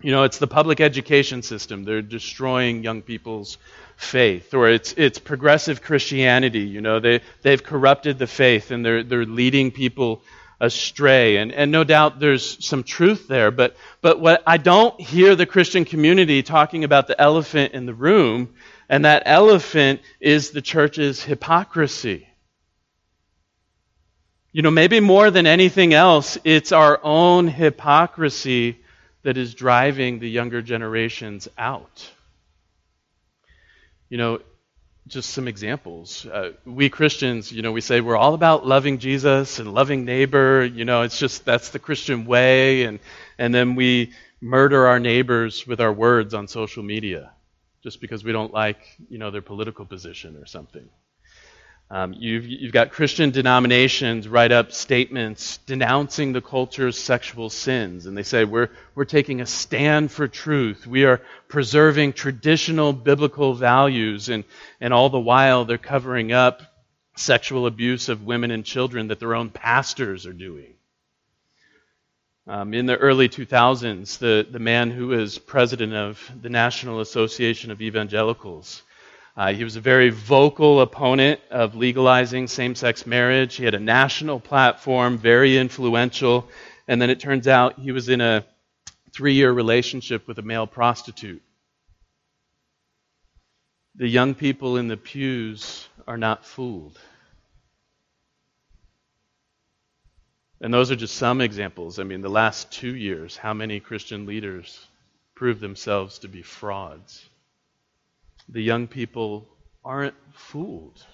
You 0.00 0.12
know, 0.12 0.22
it's 0.22 0.38
the 0.38 0.46
public 0.46 0.80
education 0.80 1.42
system. 1.42 1.82
They're 1.82 2.02
destroying 2.02 2.84
young 2.84 3.02
people's 3.02 3.58
faith. 3.96 4.54
Or 4.54 4.68
it's, 4.68 4.94
it's 4.96 5.18
progressive 5.18 5.82
Christianity. 5.82 6.60
You 6.60 6.80
know, 6.80 7.00
they, 7.00 7.20
they've 7.42 7.62
corrupted 7.62 8.18
the 8.18 8.28
faith 8.28 8.70
and 8.70 8.84
they're, 8.86 9.02
they're 9.02 9.26
leading 9.26 9.72
people 9.72 10.22
astray. 10.60 11.38
And, 11.38 11.50
and 11.50 11.72
no 11.72 11.82
doubt 11.82 12.20
there's 12.20 12.64
some 12.64 12.84
truth 12.84 13.26
there. 13.26 13.50
But, 13.50 13.76
but 14.00 14.20
what 14.20 14.42
I 14.46 14.56
don't 14.56 15.00
hear 15.00 15.34
the 15.34 15.46
Christian 15.46 15.84
community 15.84 16.44
talking 16.44 16.84
about 16.84 17.08
the 17.08 17.20
elephant 17.20 17.74
in 17.74 17.86
the 17.86 17.94
room, 17.94 18.54
and 18.88 19.04
that 19.04 19.24
elephant 19.26 20.00
is 20.20 20.50
the 20.50 20.62
church's 20.62 21.22
hypocrisy. 21.22 22.28
You 24.52 24.62
know, 24.62 24.70
maybe 24.70 25.00
more 25.00 25.30
than 25.32 25.46
anything 25.46 25.92
else, 25.92 26.38
it's 26.44 26.70
our 26.70 27.00
own 27.02 27.48
hypocrisy 27.48 28.78
that 29.28 29.36
is 29.36 29.52
driving 29.52 30.20
the 30.20 30.30
younger 30.30 30.62
generations 30.62 31.48
out. 31.58 32.10
You 34.08 34.16
know, 34.16 34.40
just 35.06 35.28
some 35.28 35.46
examples. 35.46 36.24
Uh, 36.24 36.52
we 36.64 36.88
Christians, 36.88 37.52
you 37.52 37.60
know, 37.60 37.72
we 37.72 37.82
say 37.82 38.00
we're 38.00 38.16
all 38.16 38.32
about 38.32 38.66
loving 38.66 38.96
Jesus 38.96 39.58
and 39.58 39.74
loving 39.74 40.06
neighbor. 40.06 40.64
You 40.64 40.86
know, 40.86 41.02
it's 41.02 41.18
just 41.18 41.44
that's 41.44 41.68
the 41.68 41.78
Christian 41.78 42.24
way, 42.24 42.84
and 42.84 43.00
and 43.36 43.54
then 43.54 43.74
we 43.74 44.14
murder 44.40 44.86
our 44.86 44.98
neighbors 44.98 45.66
with 45.66 45.82
our 45.82 45.92
words 45.92 46.32
on 46.32 46.48
social 46.48 46.82
media, 46.82 47.30
just 47.82 48.00
because 48.00 48.24
we 48.24 48.32
don't 48.32 48.54
like, 48.54 48.78
you 49.10 49.18
know, 49.18 49.30
their 49.30 49.42
political 49.42 49.84
position 49.84 50.38
or 50.38 50.46
something. 50.46 50.88
Um, 51.90 52.14
you've, 52.18 52.46
you've 52.46 52.72
got 52.72 52.90
Christian 52.90 53.30
denominations 53.30 54.28
write 54.28 54.52
up 54.52 54.72
statements 54.72 55.56
denouncing 55.64 56.32
the 56.34 56.42
culture's 56.42 56.98
sexual 56.98 57.48
sins. 57.48 58.04
And 58.04 58.16
they 58.16 58.22
say, 58.22 58.44
we're, 58.44 58.68
we're 58.94 59.06
taking 59.06 59.40
a 59.40 59.46
stand 59.46 60.12
for 60.12 60.28
truth. 60.28 60.86
We 60.86 61.04
are 61.06 61.22
preserving 61.48 62.12
traditional 62.12 62.92
biblical 62.92 63.54
values. 63.54 64.28
And, 64.28 64.44
and 64.82 64.92
all 64.92 65.08
the 65.08 65.18
while, 65.18 65.64
they're 65.64 65.78
covering 65.78 66.30
up 66.30 66.62
sexual 67.16 67.66
abuse 67.66 68.10
of 68.10 68.22
women 68.22 68.50
and 68.50 68.66
children 68.66 69.08
that 69.08 69.18
their 69.18 69.34
own 69.34 69.48
pastors 69.48 70.26
are 70.26 70.34
doing. 70.34 70.74
Um, 72.46 72.74
in 72.74 72.84
the 72.84 72.96
early 72.96 73.30
2000s, 73.30 74.18
the, 74.18 74.46
the 74.50 74.58
man 74.58 74.90
who 74.90 75.08
was 75.08 75.38
president 75.38 75.94
of 75.94 76.30
the 76.40 76.48
National 76.50 77.00
Association 77.00 77.70
of 77.70 77.80
Evangelicals 77.80 78.82
uh, 79.38 79.52
he 79.52 79.62
was 79.62 79.76
a 79.76 79.80
very 79.80 80.10
vocal 80.10 80.80
opponent 80.80 81.40
of 81.48 81.76
legalizing 81.76 82.48
same 82.48 82.74
sex 82.74 83.06
marriage. 83.06 83.54
He 83.54 83.64
had 83.64 83.74
a 83.74 83.78
national 83.78 84.40
platform, 84.40 85.16
very 85.16 85.56
influential. 85.56 86.48
And 86.88 87.00
then 87.00 87.08
it 87.08 87.20
turns 87.20 87.46
out 87.46 87.78
he 87.78 87.92
was 87.92 88.08
in 88.08 88.20
a 88.20 88.44
three 89.12 89.34
year 89.34 89.52
relationship 89.52 90.26
with 90.26 90.40
a 90.40 90.42
male 90.42 90.66
prostitute. 90.66 91.40
The 93.94 94.08
young 94.08 94.34
people 94.34 94.76
in 94.76 94.88
the 94.88 94.96
pews 94.96 95.86
are 96.08 96.18
not 96.18 96.44
fooled. 96.44 96.98
And 100.60 100.74
those 100.74 100.90
are 100.90 100.96
just 100.96 101.14
some 101.14 101.40
examples. 101.40 102.00
I 102.00 102.02
mean, 102.02 102.22
the 102.22 102.28
last 102.28 102.72
two 102.72 102.96
years, 102.96 103.36
how 103.36 103.54
many 103.54 103.78
Christian 103.78 104.26
leaders 104.26 104.84
proved 105.36 105.60
themselves 105.60 106.18
to 106.20 106.28
be 106.28 106.42
frauds? 106.42 107.24
The 108.48 108.62
young 108.62 108.86
people 108.86 109.46
aren't 109.84 110.14
fooled. 110.32 111.04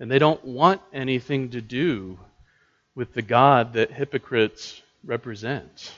And 0.00 0.10
they 0.10 0.18
don't 0.18 0.44
want 0.44 0.80
anything 0.92 1.50
to 1.50 1.60
do 1.60 2.18
with 2.94 3.12
the 3.14 3.22
God 3.22 3.74
that 3.74 3.92
hypocrites 3.92 4.80
represent. 5.04 5.92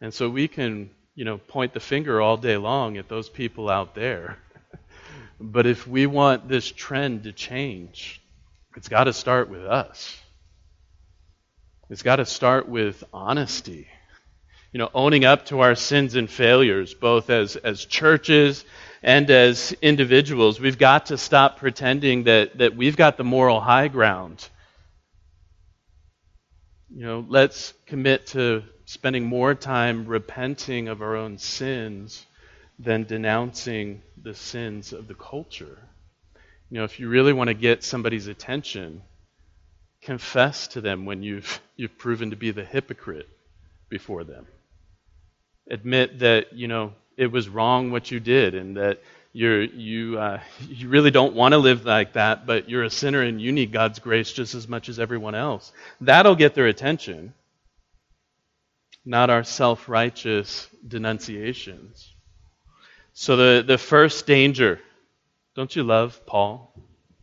And 0.00 0.12
so 0.12 0.28
we 0.28 0.48
can, 0.48 0.90
you 1.14 1.24
know, 1.24 1.38
point 1.38 1.72
the 1.72 1.80
finger 1.80 2.20
all 2.20 2.36
day 2.36 2.56
long 2.56 2.96
at 2.98 3.08
those 3.08 3.28
people 3.28 3.70
out 3.70 3.94
there. 3.94 4.38
but 5.40 5.66
if 5.66 5.86
we 5.86 6.06
want 6.06 6.48
this 6.48 6.70
trend 6.70 7.24
to 7.24 7.32
change, 7.32 8.20
it's 8.76 8.88
got 8.88 9.04
to 9.04 9.12
start 9.12 9.48
with 9.48 9.64
us. 9.64 10.18
It's 11.90 12.02
got 12.02 12.16
to 12.16 12.26
start 12.26 12.68
with 12.68 13.04
honesty. 13.12 13.88
You 14.74 14.78
know, 14.78 14.90
owning 14.92 15.24
up 15.24 15.46
to 15.46 15.60
our 15.60 15.76
sins 15.76 16.16
and 16.16 16.28
failures, 16.28 16.94
both 16.94 17.30
as, 17.30 17.54
as 17.54 17.84
churches 17.84 18.64
and 19.04 19.30
as 19.30 19.70
individuals, 19.80 20.58
we've 20.58 20.78
got 20.78 21.06
to 21.06 21.16
stop 21.16 21.58
pretending 21.58 22.24
that, 22.24 22.58
that 22.58 22.74
we've 22.74 22.96
got 22.96 23.16
the 23.16 23.22
moral 23.22 23.60
high 23.60 23.86
ground. 23.86 24.48
You 26.92 27.06
know, 27.06 27.24
let's 27.28 27.72
commit 27.86 28.26
to 28.28 28.64
spending 28.84 29.24
more 29.24 29.54
time 29.54 30.06
repenting 30.06 30.88
of 30.88 31.02
our 31.02 31.14
own 31.14 31.38
sins 31.38 32.26
than 32.80 33.04
denouncing 33.04 34.02
the 34.20 34.34
sins 34.34 34.92
of 34.92 35.06
the 35.06 35.14
culture. 35.14 35.78
You 36.68 36.78
know, 36.78 36.84
if 36.84 36.98
you 36.98 37.08
really 37.08 37.32
want 37.32 37.46
to 37.46 37.54
get 37.54 37.84
somebody's 37.84 38.26
attention, 38.26 39.02
confess 40.02 40.66
to 40.66 40.80
them 40.80 41.06
when 41.06 41.22
you've, 41.22 41.60
you've 41.76 41.96
proven 41.96 42.30
to 42.30 42.36
be 42.36 42.50
the 42.50 42.64
hypocrite 42.64 43.28
before 43.88 44.24
them. 44.24 44.48
Admit 45.68 46.18
that, 46.20 46.52
you 46.52 46.68
know, 46.68 46.92
it 47.16 47.30
was 47.30 47.48
wrong 47.48 47.90
what 47.90 48.10
you 48.10 48.20
did 48.20 48.54
and 48.54 48.76
that 48.76 49.02
you're, 49.32 49.62
you, 49.62 50.18
uh, 50.18 50.40
you 50.68 50.88
really 50.88 51.10
don't 51.10 51.34
want 51.34 51.52
to 51.52 51.58
live 51.58 51.84
like 51.84 52.14
that, 52.14 52.46
but 52.46 52.68
you're 52.68 52.84
a 52.84 52.90
sinner 52.90 53.22
and 53.22 53.40
you 53.40 53.52
need 53.52 53.72
God's 53.72 53.98
grace 53.98 54.32
just 54.32 54.54
as 54.54 54.68
much 54.68 54.88
as 54.88 54.98
everyone 54.98 55.34
else. 55.34 55.72
That'll 56.00 56.36
get 56.36 56.54
their 56.54 56.66
attention, 56.66 57.34
not 59.04 59.30
our 59.30 59.44
self 59.44 59.88
righteous 59.88 60.68
denunciations. 60.86 62.12
So, 63.16 63.36
the, 63.36 63.64
the 63.64 63.78
first 63.78 64.26
danger, 64.26 64.80
don't 65.54 65.74
you 65.74 65.84
love 65.84 66.26
Paul? 66.26 66.74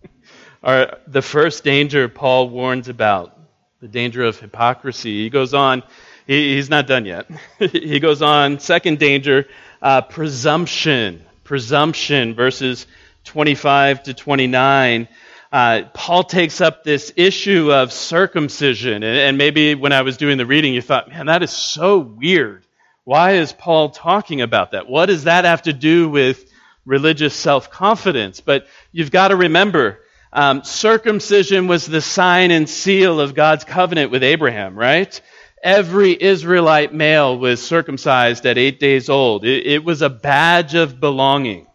Our, 0.64 1.00
the 1.06 1.22
first 1.22 1.66
danger 1.66 2.08
Paul 2.08 2.50
warns 2.50 2.88
about, 2.88 3.38
the 3.82 3.90
danger 3.90 4.24
of 4.24 4.40
hypocrisy. 4.40 5.24
He 5.24 5.30
goes 5.30 5.54
on, 5.54 5.84
he, 6.32 6.56
he's 6.56 6.70
not 6.70 6.88
done 6.88 7.06
yet. 7.06 7.30
he 7.60 8.00
goes 8.00 8.22
on, 8.22 8.60
second 8.60 9.00
danger, 9.00 9.48
uh, 9.82 10.02
presumption. 10.02 11.26
Presumption, 11.44 12.36
verses 12.36 12.88
25 13.26 14.04
to 14.04 14.14
29. 14.14 15.10
Uh, 15.52 15.82
Paul 15.94 16.24
takes 16.24 16.62
up 16.62 16.86
this 16.86 17.12
issue 17.18 17.74
of 17.74 17.92
circumcision. 17.92 19.04
And, 19.04 19.18
and, 19.18 19.38
maybe 19.38 19.76
when 19.76 19.92
I 19.92 20.04
was 20.04 20.16
doing 20.16 20.38
the 20.38 20.46
reading, 20.46 20.74
you 20.74 20.82
thought, 20.82 21.10
man, 21.10 21.26
that 21.26 21.44
is 21.44 21.52
so 21.52 22.00
weird. 22.00 22.66
Why 23.04 23.34
is 23.34 23.52
Paul 23.52 23.90
talking 23.90 24.40
about 24.40 24.72
that? 24.72 24.88
What 24.88 25.08
does 25.08 25.26
that 25.26 25.44
have 25.44 25.64
to 25.64 25.74
do 25.74 26.08
with 26.08 26.50
religious 26.86 27.36
self 27.36 27.70
confidence? 27.70 28.40
But 28.40 28.68
you've 28.94 29.12
got 29.12 29.30
to 29.30 29.36
remember, 29.36 30.00
um, 30.32 30.64
circumcision 30.64 31.68
was 31.68 31.86
the 31.86 32.00
sign 32.00 32.52
and 32.52 32.70
seal 32.70 33.20
of 33.20 33.36
God's 33.36 33.66
covenant 33.66 34.12
with 34.12 34.24
Abraham, 34.24 34.80
right? 34.80 35.20
Every 35.64 36.22
Israelite 36.22 36.94
male 36.94 37.38
was 37.38 37.62
circumcised 37.62 38.46
at 38.46 38.58
eight 38.58 38.80
days 38.80 39.10
old. 39.10 39.46
It, 39.46 39.68
it 39.68 39.84
was 39.84 40.02
a 40.02 40.10
badge 40.10 40.74
of 40.74 41.00
belonging. 41.00 41.68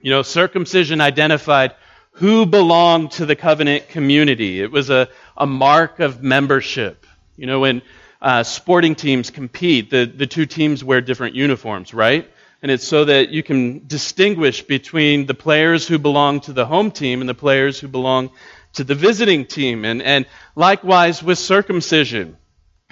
You 0.00 0.10
know, 0.12 0.22
circumcision 0.22 1.00
identified 1.00 1.74
who 2.12 2.46
belonged 2.46 3.10
to 3.12 3.26
the 3.26 3.36
covenant 3.36 3.88
community. 3.88 4.60
It 4.60 4.70
was 4.70 4.90
a, 4.90 5.08
a 5.36 5.46
mark 5.46 5.98
of 5.98 6.22
membership. 6.22 7.04
You 7.36 7.46
know, 7.46 7.60
when 7.60 7.82
uh, 8.22 8.44
sporting 8.44 8.94
teams 8.94 9.30
compete, 9.30 9.90
the, 9.90 10.06
the 10.06 10.26
two 10.26 10.46
teams 10.46 10.84
wear 10.84 11.00
different 11.00 11.34
uniforms, 11.34 11.92
right? 11.92 12.30
And 12.62 12.70
it's 12.70 12.86
so 12.86 13.04
that 13.04 13.30
you 13.30 13.42
can 13.42 13.86
distinguish 13.86 14.62
between 14.62 15.26
the 15.26 15.34
players 15.34 15.86
who 15.86 15.98
belong 15.98 16.40
to 16.42 16.52
the 16.52 16.64
home 16.64 16.90
team 16.90 17.20
and 17.20 17.28
the 17.28 17.34
players 17.34 17.78
who 17.78 17.88
belong 17.88 18.30
to 18.74 18.84
the 18.84 18.94
visiting 18.94 19.44
team. 19.44 19.84
And, 19.84 20.00
and 20.00 20.26
likewise 20.54 21.22
with 21.22 21.38
circumcision. 21.38 22.36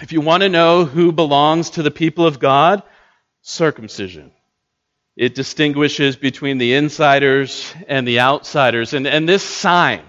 If 0.01 0.11
you 0.11 0.19
want 0.19 0.43
to 0.43 0.49
know 0.49 0.83
who 0.83 1.13
belongs 1.13 1.71
to 1.71 1.83
the 1.83 1.91
people 1.91 2.27
of 2.27 2.39
God, 2.39 2.83
circumcision. 3.41 4.31
It 5.15 5.35
distinguishes 5.35 6.17
between 6.17 6.57
the 6.57 6.73
insiders 6.73 7.73
and 7.87 8.05
the 8.05 8.19
outsiders. 8.19 8.93
And, 8.93 9.07
and 9.07 9.29
this 9.29 9.43
sign, 9.43 10.01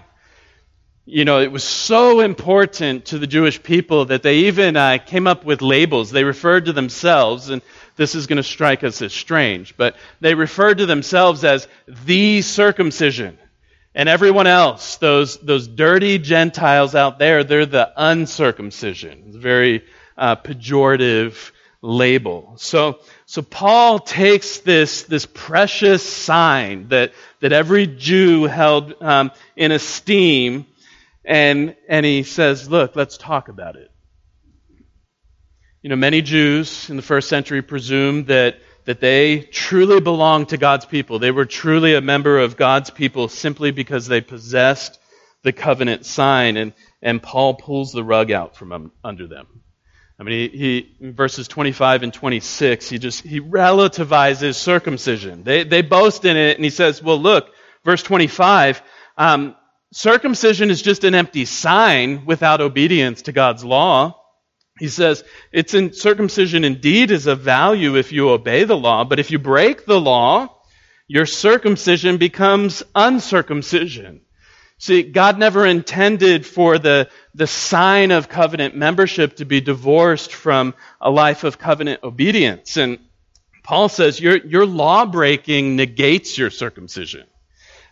you 1.05 1.23
know, 1.23 1.39
it 1.39 1.53
was 1.53 1.63
so 1.63 2.19
important 2.19 3.05
to 3.05 3.17
the 3.17 3.27
Jewish 3.27 3.63
people 3.63 4.05
that 4.05 4.23
they 4.23 4.39
even 4.39 4.75
uh, 4.75 4.97
came 4.97 5.25
up 5.25 5.45
with 5.45 5.61
labels. 5.61 6.11
They 6.11 6.25
referred 6.25 6.65
to 6.65 6.73
themselves, 6.73 7.49
and 7.49 7.61
this 7.95 8.13
is 8.13 8.27
going 8.27 8.37
to 8.37 8.43
strike 8.43 8.83
us 8.83 9.01
as 9.01 9.13
strange, 9.13 9.77
but 9.77 9.95
they 10.19 10.35
referred 10.35 10.79
to 10.79 10.85
themselves 10.85 11.45
as 11.45 11.69
the 11.87 12.41
circumcision. 12.41 13.37
And 13.97 14.07
everyone 14.07 14.45
else, 14.45 14.97
those, 14.97 15.37
those 15.37 15.67
dirty 15.67 16.19
Gentiles 16.19 16.93
out 16.93 17.17
there, 17.17 17.43
they're 17.43 17.65
the 17.65 17.91
uncircumcision. 17.97 19.23
It's 19.25 19.35
a 19.35 19.39
very 19.39 19.85
uh, 20.15 20.35
pejorative 20.35 21.49
label. 21.81 22.53
So, 22.57 22.99
so 23.25 23.41
Paul 23.41 23.97
takes 23.97 24.59
this, 24.59 25.01
this 25.01 25.25
precious 25.25 26.07
sign 26.07 26.89
that, 26.89 27.11
that 27.39 27.51
every 27.51 27.87
Jew 27.87 28.43
held 28.43 29.01
um, 29.01 29.31
in 29.55 29.71
esteem 29.71 30.67
and, 31.25 31.75
and 31.89 32.05
he 32.05 32.21
says, 32.21 32.69
look, 32.69 32.95
let's 32.95 33.17
talk 33.17 33.49
about 33.49 33.77
it. 33.77 33.89
You 35.81 35.89
know, 35.89 35.95
many 35.95 36.21
Jews 36.21 36.91
in 36.91 36.97
the 36.97 37.01
first 37.01 37.29
century 37.29 37.63
presumed 37.63 38.27
that, 38.27 38.59
that 38.87 39.01
they 39.01 39.41
truly 39.41 39.99
belonged 39.99 40.47
to 40.47 40.57
God's 40.57 40.85
people. 40.85 41.19
They 41.19 41.31
were 41.31 41.43
truly 41.43 41.93
a 41.93 41.99
member 41.99 42.39
of 42.39 42.55
God's 42.55 42.89
people 42.89 43.27
simply 43.27 43.71
because 43.71 44.07
they 44.07 44.21
possessed 44.21 44.97
the 45.43 45.51
covenant 45.51 46.05
sign. 46.05 46.55
And, 46.55 46.71
and 47.01 47.21
Paul 47.21 47.55
pulls 47.55 47.91
the 47.91 48.03
rug 48.03 48.31
out 48.31 48.55
from 48.55 48.93
under 49.03 49.27
them. 49.27 49.45
I 50.17 50.23
mean, 50.23 50.49
he, 50.51 50.57
he, 50.57 50.95
in 51.01 51.13
verses 51.13 51.49
25 51.49 52.03
and 52.03 52.13
26, 52.13 52.89
he 52.89 52.97
just, 52.97 53.23
he 53.23 53.41
relativizes 53.41 54.55
circumcision. 54.55 55.43
They, 55.43 55.65
they 55.65 55.81
boast 55.81 56.23
in 56.23 56.37
it, 56.37 56.55
and 56.55 56.63
he 56.63 56.71
says, 56.71 57.03
well, 57.03 57.19
look, 57.19 57.49
verse 57.83 58.01
25, 58.03 58.81
um, 59.17 59.53
circumcision 59.91 60.71
is 60.71 60.81
just 60.81 61.03
an 61.03 61.13
empty 61.13 61.43
sign 61.43 62.25
without 62.25 62.61
obedience 62.61 63.23
to 63.23 63.33
God's 63.33 63.65
law. 63.65 64.17
He 64.79 64.89
says, 64.89 65.23
it's 65.51 65.73
in, 65.73 65.93
circumcision 65.93 66.63
indeed 66.63 67.11
is 67.11 67.27
of 67.27 67.41
value 67.41 67.95
if 67.95 68.11
you 68.11 68.29
obey 68.29 68.63
the 68.63 68.77
law, 68.77 69.03
but 69.03 69.19
if 69.19 69.31
you 69.31 69.39
break 69.39 69.85
the 69.85 69.99
law, 69.99 70.55
your 71.07 71.25
circumcision 71.25 72.17
becomes 72.17 72.83
uncircumcision. 72.93 74.21
See, 74.79 75.01
God 75.01 75.39
never 75.39 75.65
intended 75.65 76.45
for 76.45 76.77
the, 76.77 77.09
the 77.33 77.47
sign 77.47 78.11
of 78.11 78.29
covenant 78.29 78.75
membership 78.75 79.37
to 79.37 79.45
be 79.45 79.59
divorced 79.59 80.31
from 80.33 80.75
a 81.01 81.09
life 81.09 81.43
of 81.43 81.57
covenant 81.57 82.03
obedience. 82.03 82.77
And 82.77 82.99
Paul 83.63 83.89
says 83.89 84.19
your, 84.19 84.37
your 84.37 84.67
law 84.67 85.05
breaking 85.05 85.75
negates 85.75 86.37
your 86.37 86.51
circumcision. 86.51 87.25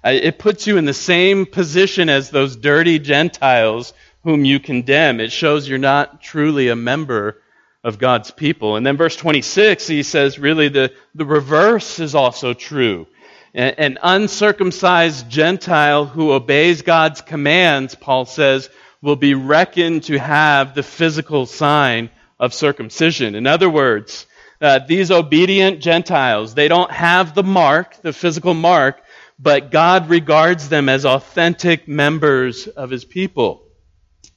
Uh, 0.04 0.10
it 0.10 0.38
puts 0.38 0.68
you 0.68 0.78
in 0.78 0.86
the 0.86 0.94
same 0.94 1.48
position 1.48 2.10
as 2.10 2.30
those 2.30 2.56
dirty 2.56 3.00
Gentiles 3.00 3.94
whom 4.26 4.44
you 4.44 4.60
condemn. 4.60 5.20
It 5.20 5.32
shows 5.32 5.70
you're 5.70 5.78
not 5.78 6.22
truly 6.22 6.68
a 6.68 6.76
member 6.76 7.42
of 7.84 8.00
God's 8.00 8.32
people. 8.32 8.76
And 8.76 8.86
then 8.86 8.98
verse 8.98 9.16
26, 9.16 9.86
he 9.86 10.02
says, 10.02 10.40
really, 10.40 10.68
the, 10.68 10.92
the 11.14 11.26
reverse 11.26 12.00
is 12.00 12.16
also 12.16 12.56
true. 12.56 13.06
An 13.54 14.00
uncircumcised 14.02 15.30
Gentile 15.30 16.06
who 16.06 16.34
obeys 16.34 16.82
God's 16.82 17.22
commands, 17.22 17.94
Paul 17.94 18.26
says, 18.26 18.70
will 19.02 19.16
be 19.16 19.36
reckoned 19.36 20.04
to 20.06 20.18
have 20.18 20.74
the 20.74 20.84
physical 20.84 21.46
sign 21.46 22.10
of 22.40 22.54
circumcision. 22.54 23.36
In 23.36 23.46
other 23.46 23.70
words, 23.70 24.26
uh, 24.60 24.80
these 24.80 25.12
obedient 25.12 25.82
Gentiles, 25.82 26.56
they 26.56 26.68
don't 26.68 26.92
have 26.92 27.36
the 27.36 27.44
mark, 27.44 28.02
the 28.02 28.12
physical 28.12 28.56
mark, 28.56 29.04
but 29.38 29.70
God 29.70 30.10
regards 30.10 30.68
them 30.68 30.90
as 30.90 31.06
authentic 31.06 31.88
members 31.88 32.68
of 32.68 32.90
his 32.90 33.06
people. 33.06 33.65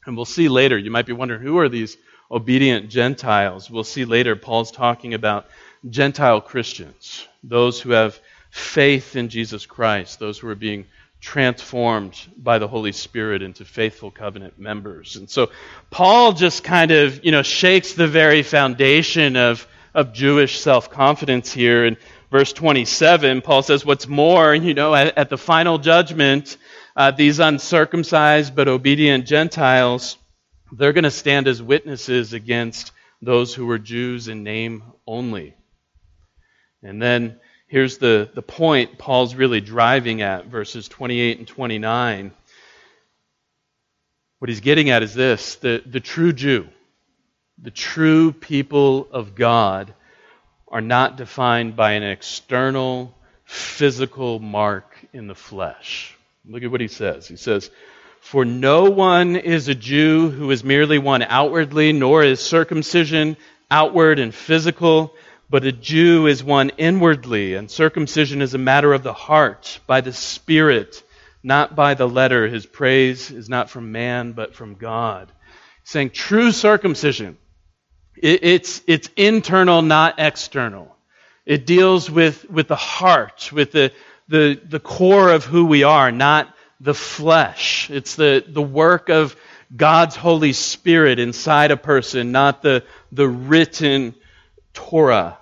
And 0.08 0.16
we'll 0.16 0.24
see 0.24 0.48
later, 0.48 0.78
you 0.78 0.90
might 0.90 1.04
be 1.04 1.12
wondering, 1.12 1.42
who 1.42 1.58
are 1.58 1.68
these 1.68 1.98
obedient 2.30 2.88
Gentiles? 2.88 3.70
We'll 3.70 3.84
see 3.84 4.06
later, 4.06 4.36
Paul's 4.36 4.70
talking 4.70 5.12
about 5.12 5.46
Gentile 5.88 6.40
Christians, 6.40 7.28
those 7.44 7.78
who 7.78 7.90
have 7.90 8.18
faith 8.50 9.16
in 9.16 9.28
Jesus 9.28 9.66
Christ, 9.66 10.18
those 10.18 10.38
who 10.38 10.48
are 10.48 10.54
being 10.54 10.86
transformed 11.20 12.18
by 12.38 12.58
the 12.58 12.66
Holy 12.66 12.92
Spirit 12.92 13.42
into 13.42 13.66
faithful 13.66 14.10
covenant 14.10 14.58
members. 14.58 15.16
And 15.16 15.28
so 15.28 15.50
Paul 15.90 16.32
just 16.32 16.64
kind 16.64 16.90
of, 16.90 17.22
you 17.22 17.30
know, 17.30 17.42
shakes 17.42 17.92
the 17.92 18.08
very 18.08 18.42
foundation 18.42 19.36
of, 19.36 19.68
of 19.92 20.14
Jewish 20.14 20.58
self-confidence 20.58 21.52
here. 21.52 21.84
In 21.84 21.98
verse 22.30 22.54
27, 22.54 23.42
Paul 23.42 23.60
says, 23.60 23.84
what's 23.84 24.08
more, 24.08 24.54
you 24.54 24.72
know, 24.72 24.94
at, 24.94 25.18
at 25.18 25.28
the 25.28 25.36
final 25.36 25.76
judgment, 25.76 26.56
uh, 26.98 27.12
these 27.12 27.38
uncircumcised 27.38 28.56
but 28.56 28.66
obedient 28.66 29.24
Gentiles, 29.24 30.18
they're 30.72 30.92
going 30.92 31.04
to 31.04 31.12
stand 31.12 31.46
as 31.46 31.62
witnesses 31.62 32.32
against 32.32 32.90
those 33.22 33.54
who 33.54 33.66
were 33.66 33.78
Jews 33.78 34.26
in 34.26 34.42
name 34.42 34.82
only. 35.06 35.54
And 36.82 37.00
then 37.00 37.38
here's 37.68 37.98
the, 37.98 38.28
the 38.34 38.42
point 38.42 38.98
Paul's 38.98 39.36
really 39.36 39.60
driving 39.60 40.22
at, 40.22 40.46
verses 40.46 40.88
28 40.88 41.38
and 41.38 41.46
29. 41.46 42.32
What 44.40 44.48
he's 44.48 44.60
getting 44.60 44.90
at 44.90 45.04
is 45.04 45.14
this 45.14 45.54
the, 45.54 45.80
the 45.86 46.00
true 46.00 46.32
Jew, 46.32 46.66
the 47.62 47.70
true 47.70 48.32
people 48.32 49.06
of 49.12 49.36
God, 49.36 49.94
are 50.66 50.80
not 50.80 51.16
defined 51.16 51.76
by 51.76 51.92
an 51.92 52.02
external, 52.02 53.14
physical 53.44 54.40
mark 54.40 54.96
in 55.12 55.28
the 55.28 55.36
flesh. 55.36 56.17
Look 56.48 56.62
at 56.62 56.70
what 56.70 56.80
he 56.80 56.88
says. 56.88 57.28
He 57.28 57.36
says, 57.36 57.70
For 58.20 58.44
no 58.44 58.84
one 58.84 59.36
is 59.36 59.68
a 59.68 59.74
Jew 59.74 60.30
who 60.30 60.50
is 60.50 60.64
merely 60.64 60.98
one 60.98 61.22
outwardly, 61.22 61.92
nor 61.92 62.24
is 62.24 62.40
circumcision 62.40 63.36
outward 63.70 64.18
and 64.18 64.34
physical 64.34 65.14
but 65.50 65.64
a 65.64 65.72
Jew 65.72 66.26
is 66.26 66.44
one 66.44 66.70
inwardly, 66.76 67.54
and 67.54 67.70
circumcision 67.70 68.42
is 68.42 68.54
a 68.54 68.58
matter 68.58 68.92
of 68.92 69.02
the 69.02 69.14
heart, 69.14 69.80
by 69.86 70.02
the 70.02 70.12
Spirit, 70.12 71.02
not 71.42 71.74
by 71.74 71.94
the 71.94 72.08
letter. 72.08 72.46
His 72.48 72.66
praise 72.66 73.30
is 73.30 73.48
not 73.48 73.70
from 73.70 73.90
man, 73.90 74.32
but 74.32 74.54
from 74.54 74.74
God. 74.74 75.32
He's 75.82 75.90
saying 75.90 76.10
true 76.10 76.52
circumcision, 76.52 77.38
it, 78.16 78.40
it's, 78.42 78.82
it's 78.86 79.08
internal, 79.16 79.80
not 79.80 80.16
external. 80.18 80.94
It 81.46 81.64
deals 81.64 82.10
with, 82.10 82.48
with 82.50 82.68
the 82.68 82.76
heart, 82.76 83.50
with 83.50 83.72
the, 83.72 83.92
the, 84.28 84.60
the 84.62 84.80
core 84.80 85.30
of 85.30 85.44
who 85.44 85.66
we 85.66 85.82
are, 85.82 86.12
not 86.12 86.54
the 86.80 86.94
flesh. 86.94 87.90
It's 87.90 88.14
the, 88.14 88.44
the 88.46 88.62
work 88.62 89.08
of 89.08 89.36
God's 89.74 90.16
Holy 90.16 90.52
Spirit 90.52 91.18
inside 91.18 91.70
a 91.70 91.76
person, 91.76 92.32
not 92.32 92.62
the, 92.62 92.84
the 93.12 93.28
written 93.28 94.14
Torah. 94.72 95.38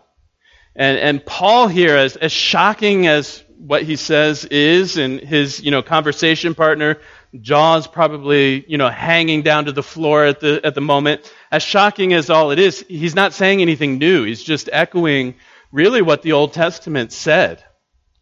And, 0.75 0.99
and 0.99 1.25
Paul 1.25 1.69
here, 1.69 1.97
as, 1.97 2.17
as 2.17 2.33
shocking 2.33 3.07
as 3.07 3.43
what 3.59 3.83
he 3.83 3.97
says 3.97 4.45
is, 4.45 4.99
and 4.99 5.21
his 5.21 5.61
you 5.63 5.71
know 5.71 5.83
conversation 5.83 6.55
partner, 6.55 6.99
jaws 7.41 7.87
probably 7.87 8.65
you 8.69 8.79
know 8.79 8.89
hanging 8.89 9.43
down 9.43 9.65
to 9.65 9.73
the 9.73 9.83
floor 9.83 10.25
at 10.25 10.41
the 10.41 10.61
at 10.65 10.75
the 10.75 10.81
moment. 10.81 11.33
As 11.51 11.63
shocking 11.63 12.13
as 12.13 12.31
all 12.31 12.51
it 12.51 12.59
is, 12.59 12.85
he's 12.89 13.15
not 13.15 13.33
saying 13.33 13.63
anything 13.63 13.99
new. 13.99 14.25
He's 14.25 14.43
just 14.43 14.69
echoing 14.73 15.35
really 15.73 16.03
what 16.03 16.23
the 16.23 16.33
Old 16.33 16.53
Testament 16.53 17.13
said. 17.13 17.65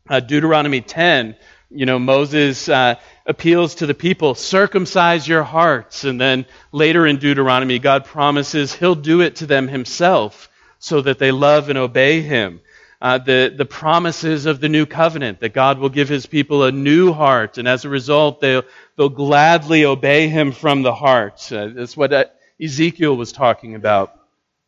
Uh, 0.08 0.20
Deuteronomy 0.20 0.82
10, 0.82 1.34
you 1.70 1.86
know, 1.86 1.98
Moses 1.98 2.68
uh, 2.68 2.96
appeals 3.24 3.76
to 3.76 3.86
the 3.86 3.94
people, 3.94 4.34
circumcise 4.34 5.26
your 5.26 5.42
hearts. 5.42 6.04
And 6.04 6.20
then 6.20 6.44
later 6.72 7.06
in 7.06 7.16
Deuteronomy, 7.16 7.78
God 7.78 8.04
promises 8.04 8.74
he'll 8.74 8.94
do 8.94 9.22
it 9.22 9.36
to 9.36 9.46
them 9.46 9.66
himself 9.66 10.50
so 10.78 11.00
that 11.00 11.18
they 11.18 11.32
love 11.32 11.70
and 11.70 11.78
obey 11.78 12.20
him. 12.20 12.60
Uh, 13.00 13.16
the, 13.16 13.52
the 13.56 13.64
promises 13.64 14.44
of 14.44 14.60
the 14.60 14.68
new 14.68 14.84
covenant, 14.84 15.40
that 15.40 15.54
God 15.54 15.78
will 15.78 15.88
give 15.88 16.08
his 16.08 16.26
people 16.26 16.64
a 16.64 16.72
new 16.72 17.12
heart, 17.12 17.58
and 17.58 17.66
as 17.66 17.84
a 17.84 17.88
result, 17.88 18.40
they'll, 18.40 18.62
they'll 18.96 19.08
gladly 19.08 19.84
obey 19.84 20.28
him 20.28 20.52
from 20.52 20.82
the 20.82 20.94
heart. 20.94 21.50
Uh, 21.50 21.68
that's 21.68 21.96
what 21.96 22.12
uh, 22.12 22.24
Ezekiel 22.62 23.16
was 23.16 23.32
talking 23.32 23.74
about 23.74 24.18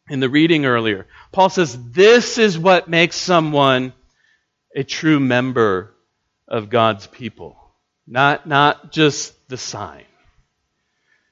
in 0.08 0.20
the 0.20 0.28
reading 0.28 0.66
earlier. 0.66 1.06
Paul 1.32 1.50
says, 1.50 1.78
This 1.92 2.36
is 2.36 2.58
what 2.58 2.88
makes 2.88 3.16
someone 3.16 3.92
a 4.76 4.84
true 4.84 5.18
member 5.18 5.94
of 6.46 6.68
God's 6.68 7.06
people, 7.06 7.56
not, 8.06 8.46
not 8.46 8.92
just 8.92 9.48
the 9.48 9.56
sign. 9.56 10.04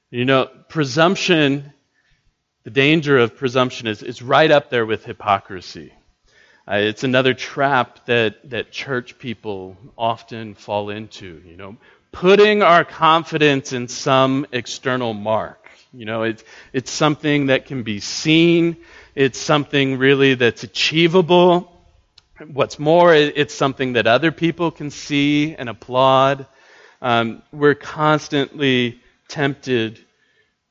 You 0.09 0.25
know, 0.25 0.49
presumption, 0.67 1.71
the 2.63 2.71
danger 2.71 3.19
of 3.19 3.37
presumption 3.37 3.85
is, 3.87 4.01
is 4.01 4.21
right 4.21 4.49
up 4.49 4.71
there 4.71 4.85
with 4.85 5.05
hypocrisy. 5.05 5.93
Uh, 6.67 6.77
it's 6.77 7.03
another 7.03 7.35
trap 7.35 8.03
that, 8.07 8.49
that 8.49 8.71
church 8.71 9.19
people 9.19 9.77
often 9.95 10.55
fall 10.55 10.89
into, 10.89 11.43
you 11.45 11.55
know, 11.55 11.77
putting 12.11 12.63
our 12.63 12.83
confidence 12.83 13.73
in 13.73 13.87
some 13.87 14.47
external 14.51 15.13
mark. 15.13 15.69
You 15.93 16.05
know, 16.05 16.23
it's, 16.23 16.43
it's 16.73 16.89
something 16.89 17.47
that 17.47 17.67
can 17.67 17.83
be 17.83 17.99
seen, 17.99 18.77
it's 19.13 19.37
something 19.37 19.99
really 19.99 20.33
that's 20.33 20.63
achievable. 20.63 21.74
What's 22.51 22.77
more, 22.77 23.13
it's 23.13 23.53
something 23.53 23.93
that 23.93 24.07
other 24.07 24.31
people 24.31 24.69
can 24.69 24.91
see 24.91 25.55
and 25.55 25.69
applaud. 25.69 26.45
Um, 27.01 27.41
we're 27.53 27.75
constantly 27.75 28.99
tempted 29.29 29.99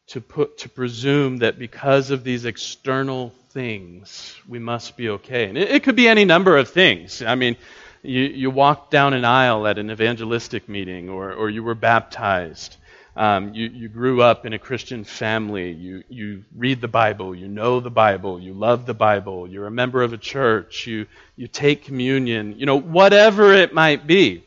to 0.09 0.21
put 0.21 0.59
to 0.59 0.69
presume 0.69 1.39
that 1.39 1.59
because 1.59 2.11
of 2.11 2.23
these 2.23 2.45
external 2.45 3.33
things, 3.51 4.35
we 4.47 4.59
must 4.59 4.99
be 4.99 5.09
okay. 5.09 5.49
And 5.49 5.57
it, 5.57 5.71
it 5.71 5.83
could 5.85 5.97
be 5.97 6.07
any 6.07 6.27
number 6.27 6.59
of 6.59 6.69
things. 6.69 7.23
I 7.23 7.35
mean, 7.35 7.57
you, 8.03 8.21
you 8.25 8.51
walked 8.51 8.91
down 8.91 9.15
an 9.15 9.25
aisle 9.25 9.67
at 9.67 9.79
an 9.79 9.91
evangelistic 9.91 10.69
meeting, 10.69 11.09
or, 11.09 11.33
or 11.33 11.49
you 11.49 11.63
were 11.63 11.75
baptized. 11.75 12.77
Um, 13.17 13.55
you, 13.55 13.69
you 13.69 13.89
grew 13.89 14.23
up 14.23 14.45
in 14.45 14.53
a 14.53 14.59
Christian 14.59 15.05
family. 15.05 15.71
You, 15.71 16.03
you 16.09 16.45
read 16.57 16.81
the 16.81 16.89
Bible. 16.89 17.35
You 17.35 17.47
know 17.47 17.81
the 17.81 17.91
Bible. 17.91 18.41
You 18.41 18.55
love 18.55 18.87
the 18.87 18.95
Bible. 18.95 19.49
You're 19.49 19.69
a 19.69 19.71
member 19.71 20.03
of 20.03 20.13
a 20.13 20.19
church. 20.19 20.87
You, 20.87 21.07
you 21.37 21.47
take 21.47 21.85
communion. 21.85 22.59
You 22.59 22.67
know, 22.67 22.81
whatever 22.81 23.53
it 23.53 23.73
might 23.73 24.07
be. 24.07 24.43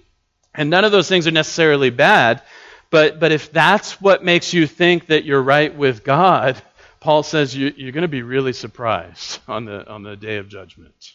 And 0.54 0.70
none 0.70 0.84
of 0.84 0.92
those 0.92 1.08
things 1.08 1.28
are 1.28 1.32
necessarily 1.32 1.92
bad. 1.92 2.42
But, 2.90 3.20
but 3.20 3.32
if 3.32 3.52
that's 3.52 4.02
what 4.02 4.24
makes 4.24 4.54
you 4.54 4.68
think 4.68 5.08
that 5.08 5.24
you're 5.24 5.42
right 5.42 5.74
with 5.74 6.04
God, 6.04 6.62
Paul 7.00 7.24
says 7.24 7.56
you, 7.56 7.68
are 7.68 7.92
going 7.92 8.02
to 8.02 8.08
be 8.08 8.22
really 8.22 8.54
surprised 8.54 9.40
on 9.48 9.66
the, 9.66 9.88
on 9.88 10.04
the 10.04 10.16
day 10.16 10.38
of 10.38 10.50
judgment. 10.50 11.14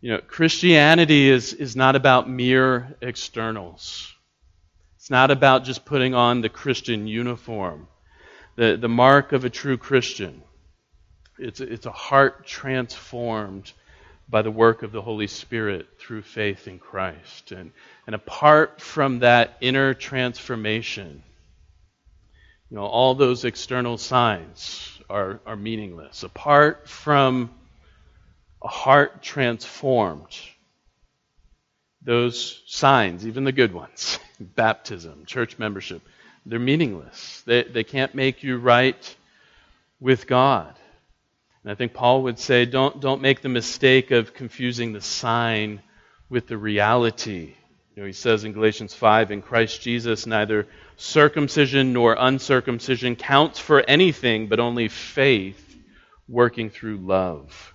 You 0.00 0.12
know, 0.12 0.20
Christianity 0.20 1.28
is, 1.28 1.54
is 1.54 1.74
not 1.74 1.96
about 1.96 2.30
mere 2.30 2.96
externals. 3.00 4.12
It's 5.08 5.10
not 5.10 5.30
about 5.30 5.64
just 5.64 5.86
putting 5.86 6.14
on 6.14 6.42
the 6.42 6.50
Christian 6.50 7.06
uniform, 7.06 7.88
the, 8.56 8.76
the 8.76 8.90
mark 8.90 9.32
of 9.32 9.46
a 9.46 9.48
true 9.48 9.78
Christian. 9.78 10.42
It's, 11.38 11.62
it's 11.62 11.86
a 11.86 11.90
heart 11.90 12.46
transformed 12.46 13.72
by 14.28 14.42
the 14.42 14.50
work 14.50 14.82
of 14.82 14.92
the 14.92 15.00
Holy 15.00 15.26
Spirit 15.26 15.88
through 15.98 16.20
faith 16.20 16.68
in 16.68 16.78
Christ. 16.78 17.52
And, 17.52 17.72
and 18.06 18.14
apart 18.14 18.82
from 18.82 19.20
that 19.20 19.56
inner 19.62 19.94
transformation, 19.94 21.22
you 22.68 22.76
know, 22.76 22.84
all 22.84 23.14
those 23.14 23.46
external 23.46 23.96
signs 23.96 25.00
are, 25.08 25.40
are 25.46 25.56
meaningless. 25.56 26.22
Apart 26.22 26.86
from 26.86 27.48
a 28.62 28.68
heart 28.68 29.22
transformed, 29.22 30.38
those 32.08 32.62
signs, 32.64 33.26
even 33.26 33.44
the 33.44 33.52
good 33.52 33.74
ones, 33.74 34.18
baptism, 34.40 35.26
church 35.26 35.58
membership, 35.58 36.00
they're 36.46 36.58
meaningless. 36.58 37.42
They, 37.44 37.64
they 37.64 37.84
can't 37.84 38.14
make 38.14 38.42
you 38.42 38.56
right 38.56 39.16
with 40.00 40.26
God. 40.26 40.74
And 41.62 41.70
I 41.70 41.74
think 41.74 41.92
Paul 41.92 42.22
would 42.22 42.38
say 42.38 42.64
don't, 42.64 42.98
don't 42.98 43.20
make 43.20 43.42
the 43.42 43.50
mistake 43.50 44.10
of 44.10 44.32
confusing 44.32 44.94
the 44.94 45.02
sign 45.02 45.82
with 46.30 46.46
the 46.46 46.56
reality. 46.56 47.52
You 47.94 48.02
know, 48.02 48.06
he 48.06 48.14
says 48.14 48.42
in 48.42 48.54
Galatians 48.54 48.94
5 48.94 49.30
in 49.30 49.42
Christ 49.42 49.82
Jesus, 49.82 50.26
neither 50.26 50.66
circumcision 50.96 51.92
nor 51.92 52.16
uncircumcision 52.18 53.16
counts 53.16 53.58
for 53.58 53.84
anything 53.86 54.46
but 54.46 54.60
only 54.60 54.88
faith 54.88 55.76
working 56.26 56.70
through 56.70 56.96
love. 56.96 57.74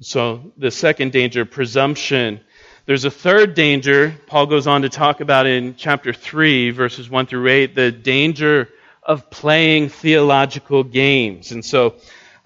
So, 0.00 0.52
the 0.56 0.70
second 0.70 1.12
danger, 1.12 1.44
presumption. 1.44 2.40
There's 2.88 3.04
a 3.04 3.10
third 3.10 3.52
danger, 3.52 4.14
Paul 4.28 4.46
goes 4.46 4.66
on 4.66 4.80
to 4.80 4.88
talk 4.88 5.20
about 5.20 5.46
in 5.46 5.74
chapter 5.76 6.14
3, 6.14 6.70
verses 6.70 7.10
1 7.10 7.26
through 7.26 7.46
8, 7.46 7.74
the 7.74 7.92
danger 7.92 8.70
of 9.02 9.28
playing 9.28 9.90
theological 9.90 10.84
games. 10.84 11.52
And 11.52 11.62
so, 11.62 11.96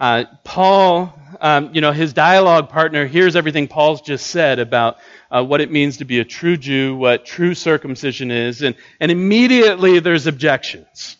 uh, 0.00 0.24
Paul, 0.42 1.16
um, 1.40 1.70
you 1.74 1.80
know, 1.80 1.92
his 1.92 2.12
dialogue 2.12 2.70
partner 2.70 3.06
hears 3.06 3.36
everything 3.36 3.68
Paul's 3.68 4.00
just 4.00 4.26
said 4.26 4.58
about 4.58 4.96
uh, 5.30 5.44
what 5.44 5.60
it 5.60 5.70
means 5.70 5.98
to 5.98 6.04
be 6.04 6.18
a 6.18 6.24
true 6.24 6.56
Jew, 6.56 6.96
what 6.96 7.24
true 7.24 7.54
circumcision 7.54 8.32
is, 8.32 8.62
and, 8.62 8.74
and 8.98 9.12
immediately 9.12 10.00
there's 10.00 10.26
objections. 10.26 11.18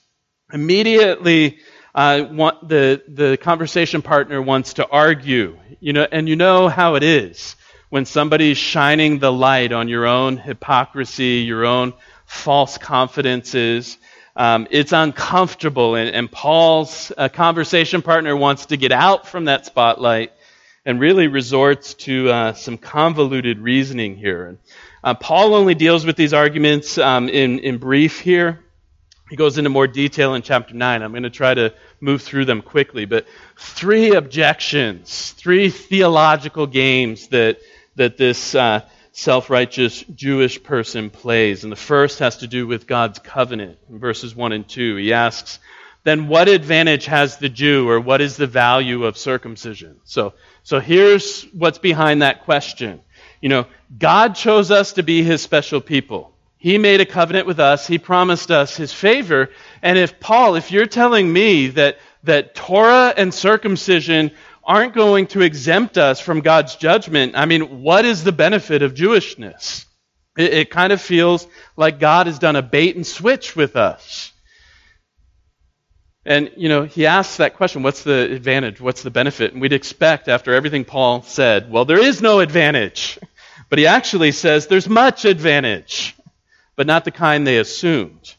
Immediately, 0.52 1.60
uh, 1.94 2.24
the, 2.64 3.00
the 3.06 3.38
conversation 3.40 4.02
partner 4.02 4.42
wants 4.42 4.74
to 4.74 4.88
argue, 4.88 5.60
you 5.78 5.92
know, 5.92 6.08
and 6.10 6.28
you 6.28 6.34
know 6.34 6.68
how 6.68 6.96
it 6.96 7.04
is 7.04 7.54
when 7.92 8.06
somebody's 8.06 8.56
shining 8.56 9.18
the 9.18 9.30
light 9.30 9.70
on 9.70 9.86
your 9.86 10.06
own 10.06 10.38
hypocrisy, 10.38 11.44
your 11.46 11.66
own 11.66 11.92
false 12.24 12.78
confidences. 12.78 13.98
Um, 14.34 14.66
it's 14.70 14.92
uncomfortable, 14.92 15.94
and, 15.96 16.08
and 16.08 16.32
Paul's 16.32 17.12
uh, 17.18 17.28
conversation 17.28 18.00
partner 18.00 18.34
wants 18.34 18.64
to 18.66 18.78
get 18.78 18.92
out 18.92 19.28
from 19.28 19.44
that 19.44 19.66
spotlight 19.66 20.32
and 20.86 21.00
really 21.00 21.26
resorts 21.26 21.92
to 22.08 22.30
uh, 22.30 22.52
some 22.54 22.78
convoluted 22.78 23.58
reasoning 23.58 24.16
here. 24.16 24.56
Uh, 25.04 25.12
Paul 25.12 25.54
only 25.54 25.74
deals 25.74 26.06
with 26.06 26.16
these 26.16 26.32
arguments 26.32 26.96
um, 26.96 27.28
in, 27.28 27.58
in 27.58 27.76
brief 27.76 28.20
here. 28.20 28.60
He 29.28 29.36
goes 29.36 29.58
into 29.58 29.68
more 29.68 29.86
detail 29.86 30.34
in 30.34 30.40
chapter 30.40 30.72
9. 30.72 31.02
I'm 31.02 31.10
going 31.10 31.24
to 31.24 31.30
try 31.30 31.52
to 31.52 31.74
move 32.00 32.22
through 32.22 32.46
them 32.46 32.62
quickly, 32.62 33.04
but 33.04 33.26
three 33.58 34.14
objections, 34.14 35.32
three 35.32 35.68
theological 35.68 36.66
games 36.66 37.28
that 37.28 37.58
that 37.96 38.16
this 38.16 38.54
uh, 38.54 38.82
self 39.12 39.50
righteous 39.50 40.02
Jewish 40.14 40.62
person 40.62 41.10
plays. 41.10 41.62
And 41.62 41.72
the 41.72 41.76
first 41.76 42.18
has 42.18 42.38
to 42.38 42.46
do 42.46 42.66
with 42.66 42.86
God's 42.86 43.18
covenant 43.18 43.78
in 43.88 43.98
verses 43.98 44.34
1 44.34 44.52
and 44.52 44.68
2. 44.68 44.96
He 44.96 45.12
asks, 45.12 45.58
Then 46.04 46.28
what 46.28 46.48
advantage 46.48 47.06
has 47.06 47.36
the 47.36 47.48
Jew, 47.48 47.88
or 47.88 48.00
what 48.00 48.20
is 48.20 48.36
the 48.36 48.46
value 48.46 49.04
of 49.04 49.16
circumcision? 49.16 50.00
So, 50.04 50.34
so 50.62 50.80
here's 50.80 51.44
what's 51.52 51.78
behind 51.78 52.22
that 52.22 52.44
question. 52.44 53.00
You 53.40 53.48
know, 53.48 53.66
God 53.98 54.34
chose 54.34 54.70
us 54.70 54.94
to 54.94 55.02
be 55.02 55.22
his 55.22 55.42
special 55.42 55.80
people. 55.80 56.32
He 56.62 56.78
made 56.78 57.00
a 57.00 57.06
covenant 57.06 57.48
with 57.48 57.58
us. 57.58 57.88
He 57.88 57.98
promised 57.98 58.52
us 58.52 58.76
his 58.76 58.92
favor. 58.92 59.50
And 59.82 59.98
if 59.98 60.20
Paul, 60.20 60.54
if 60.54 60.70
you're 60.70 60.86
telling 60.86 61.30
me 61.32 61.66
that, 61.68 61.98
that 62.22 62.54
Torah 62.54 63.12
and 63.16 63.34
circumcision 63.34 64.30
aren't 64.64 64.94
going 64.94 65.26
to 65.28 65.42
exempt 65.42 65.98
us 65.98 66.20
from 66.20 66.40
God's 66.40 66.76
judgment, 66.76 67.34
I 67.36 67.46
mean, 67.46 67.82
what 67.82 68.04
is 68.04 68.24
the 68.24 68.32
benefit 68.32 68.82
of 68.82 68.94
Jewishness? 68.94 69.86
It, 70.36 70.52
it, 70.54 70.70
kind 70.70 70.92
of 70.92 71.00
feels 71.00 71.46
like 71.76 71.98
God 71.98 72.26
has 72.26 72.38
done 72.38 72.56
a 72.56 72.62
bait 72.62 72.96
and 72.96 73.06
switch 73.06 73.54
with 73.54 73.76
us. 73.76 74.32
And, 76.24 76.52
you 76.56 76.68
know, 76.68 76.84
he 76.84 77.06
asks 77.06 77.38
that 77.38 77.56
question 77.56 77.82
what's 77.82 78.04
the 78.04 78.32
advantage? 78.32 78.80
What's 78.80 79.02
the 79.02 79.10
benefit? 79.10 79.52
And 79.52 79.60
we'd 79.60 79.72
expect, 79.72 80.28
after 80.28 80.54
everything 80.54 80.84
Paul 80.84 81.22
said, 81.22 81.70
well, 81.70 81.84
there 81.84 82.02
is 82.02 82.22
no 82.22 82.40
advantage. 82.40 83.18
But 83.68 83.78
he 83.78 83.86
actually 83.86 84.32
says 84.32 84.66
there's 84.66 84.86
much 84.86 85.24
advantage, 85.24 86.14
but 86.76 86.86
not 86.86 87.06
the 87.06 87.10
kind 87.10 87.46
they 87.46 87.56
assumed. 87.56 88.34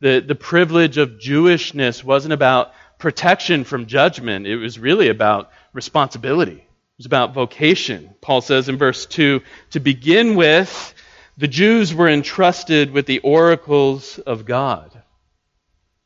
The, 0.00 0.20
the 0.26 0.34
privilege 0.34 0.96
of 0.96 1.18
Jewishness 1.18 2.02
wasn't 2.02 2.32
about 2.32 2.72
protection 2.98 3.64
from 3.64 3.84
judgment, 3.84 4.46
it 4.46 4.56
was 4.56 4.78
really 4.78 5.10
about 5.10 5.50
responsibility. 5.72 6.56
It 6.56 6.98
was 6.98 7.06
about 7.06 7.34
vocation. 7.34 8.14
Paul 8.20 8.40
says 8.40 8.68
in 8.68 8.76
verse 8.76 9.06
2 9.06 9.40
to 9.70 9.80
begin 9.80 10.34
with, 10.34 10.94
the 11.36 11.48
Jews 11.48 11.94
were 11.94 12.08
entrusted 12.08 12.90
with 12.90 13.06
the 13.06 13.20
oracles 13.20 14.18
of 14.18 14.44
God. 14.44 14.90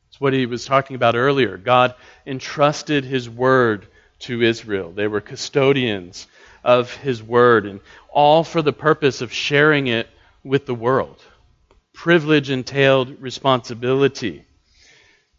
It's 0.09 0.21
what 0.21 0.33
he 0.33 0.45
was 0.45 0.65
talking 0.65 0.95
about 0.95 1.15
earlier. 1.15 1.57
God 1.57 1.95
entrusted 2.27 3.03
his 3.03 3.27
word 3.27 3.87
to 4.19 4.43
Israel. 4.43 4.91
They 4.91 5.07
were 5.07 5.21
custodians 5.21 6.27
of 6.63 6.93
his 6.93 7.23
word, 7.23 7.65
and 7.65 7.79
all 8.09 8.43
for 8.43 8.61
the 8.61 8.71
purpose 8.71 9.21
of 9.21 9.33
sharing 9.33 9.87
it 9.87 10.07
with 10.43 10.67
the 10.67 10.75
world. 10.75 11.19
Privilege 11.93 12.51
entailed 12.51 13.19
responsibility. 13.19 14.45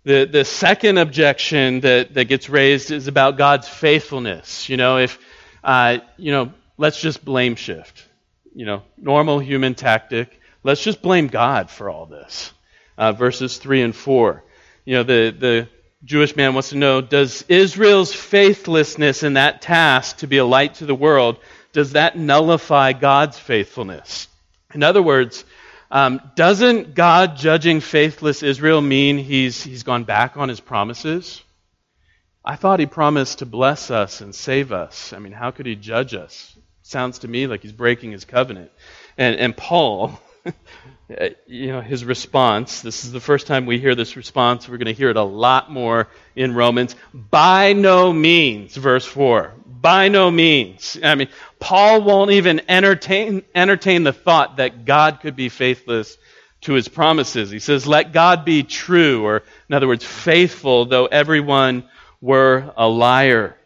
The, 0.05 0.27
the 0.27 0.45
second 0.45 0.99
objection 0.99 1.81
that, 1.81 2.13
that 2.15 2.27
gets 2.27 2.51
raised 2.51 2.91
is 2.91 3.09
about 3.09 3.39
God's 3.39 3.69
faithfulness. 3.69 4.69
You 4.69 4.77
know, 4.77 4.99
if, 4.99 5.19
uh, 5.63 5.99
you 6.19 6.31
know, 6.31 6.53
let's 6.77 7.01
just 7.01 7.25
blame 7.25 7.57
shift. 7.57 8.07
You 8.55 8.67
know, 8.67 8.83
normal 8.99 9.39
human 9.39 9.75
tactic. 9.75 10.41
Let's 10.63 10.83
just 10.83 11.01
blame 11.01 11.29
God 11.29 11.71
for 11.71 11.89
all 11.89 12.07
this. 12.07 12.53
Uh, 12.99 13.13
verses 13.13 13.57
3 13.57 13.83
and 13.83 13.97
4. 13.97 14.45
You 14.85 14.97
know, 14.97 15.03
the, 15.03 15.35
the 15.37 15.69
Jewish 16.05 16.37
man 16.37 16.53
wants 16.53 16.69
to 16.69 16.77
know 16.77 17.01
Does 17.01 17.43
Israel's 17.49 18.13
faithlessness 18.13 19.23
in 19.23 19.35
that 19.35 19.63
task 19.63 20.19
to 20.19 20.27
be 20.27 20.37
a 20.37 20.45
light 20.45 20.75
to 20.75 20.87
the 20.87 20.95
world, 20.95 21.39
does 21.73 21.93
that 21.93 22.17
nullify 22.17 22.93
God's 22.93 23.39
faithfulness? 23.39 24.29
In 24.75 24.83
other 24.83 25.03
words, 25.03 25.45
um, 25.95 26.21
doesn't 26.35 26.95
God 26.95 27.37
judging 27.37 27.81
faithless 27.81 28.43
Israel 28.43 28.81
mean 28.81 29.17
he's, 29.17 29.63
he's 29.63 29.85
gone 29.85 30.03
back 30.03 30.37
on 30.37 30.49
his 30.49 30.59
promises? 30.59 31.41
I 32.45 32.57
thought 32.57 32.81
he 32.81 32.87
promised 32.87 33.39
to 33.39 33.47
bless 33.47 33.93
us 33.93 34.21
and 34.21 34.35
save 34.35 34.73
us. 34.73 35.13
I 35.13 35.21
mean, 35.21 35.33
how 35.33 35.53
could 35.53 35.67
he 35.67 35.77
judge 35.77 36.13
us? 36.13 36.55
Sounds 36.83 37.21
to 37.21 37.29
me 37.29 37.47
like 37.47 37.63
he's 37.63 37.73
breaking 37.73 38.11
his 38.11 38.25
covenant. 38.25 38.73
And, 39.17 39.37
and 39.37 39.57
Paul, 39.57 40.21
Uh, 41.11 41.29
you 41.47 41.67
know, 41.67 41.83
his 41.83 42.03
response, 42.03 42.81
this 42.81 43.05
is 43.05 43.13
the 43.13 43.21
first 43.21 43.47
time 43.47 43.67
we 43.67 43.79
hear 43.79 43.95
this 43.95 44.17
response. 44.17 44.67
We're 44.67 44.79
going 44.79 44.87
to 44.87 44.95
hear 44.95 45.11
it 45.11 45.19
a 45.19 45.23
lot 45.23 45.71
more 45.71 46.09
in 46.35 46.55
Romans. 46.55 46.97
By 47.13 47.75
no 47.75 48.11
means, 48.11 48.75
verse 48.75 49.05
4. 49.05 49.53
By 49.67 50.09
no 50.09 50.31
means. 50.31 50.99
I 51.03 51.15
mean, 51.15 51.29
Paul 51.61 52.01
won't 52.01 52.31
even 52.31 52.63
entertain, 52.71 53.43
entertain 53.55 54.03
the 54.03 54.15
thought 54.15 54.57
that 54.57 54.87
God 54.87 55.21
could 55.21 55.37
be 55.37 55.51
faithless 55.51 56.17
to 56.63 56.73
his 56.73 56.89
promises. 56.89 57.51
He 57.51 57.59
says, 57.59 57.87
Let 57.87 58.15
God 58.15 58.47
be 58.47 58.63
true, 58.63 59.27
or 59.27 59.43
in 59.69 59.75
other 59.75 59.87
words, 59.87 60.07
faithful, 60.07 60.87
though 60.87 61.05
everyone 61.05 61.87
were 62.23 62.73
a 62.79 62.89
liar. 62.89 63.57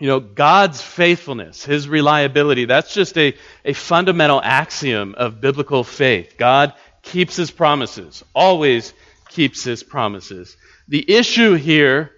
You 0.00 0.06
know, 0.06 0.18
God's 0.18 0.80
faithfulness, 0.80 1.62
his 1.62 1.86
reliability, 1.86 2.64
that's 2.64 2.94
just 2.94 3.18
a, 3.18 3.34
a 3.66 3.74
fundamental 3.74 4.40
axiom 4.42 5.14
of 5.14 5.42
biblical 5.42 5.84
faith. 5.84 6.36
God 6.38 6.72
keeps 7.02 7.36
his 7.36 7.50
promises, 7.50 8.24
always 8.34 8.94
keeps 9.28 9.62
his 9.62 9.82
promises. 9.82 10.56
The 10.88 11.04
issue 11.08 11.54
here 11.54 12.12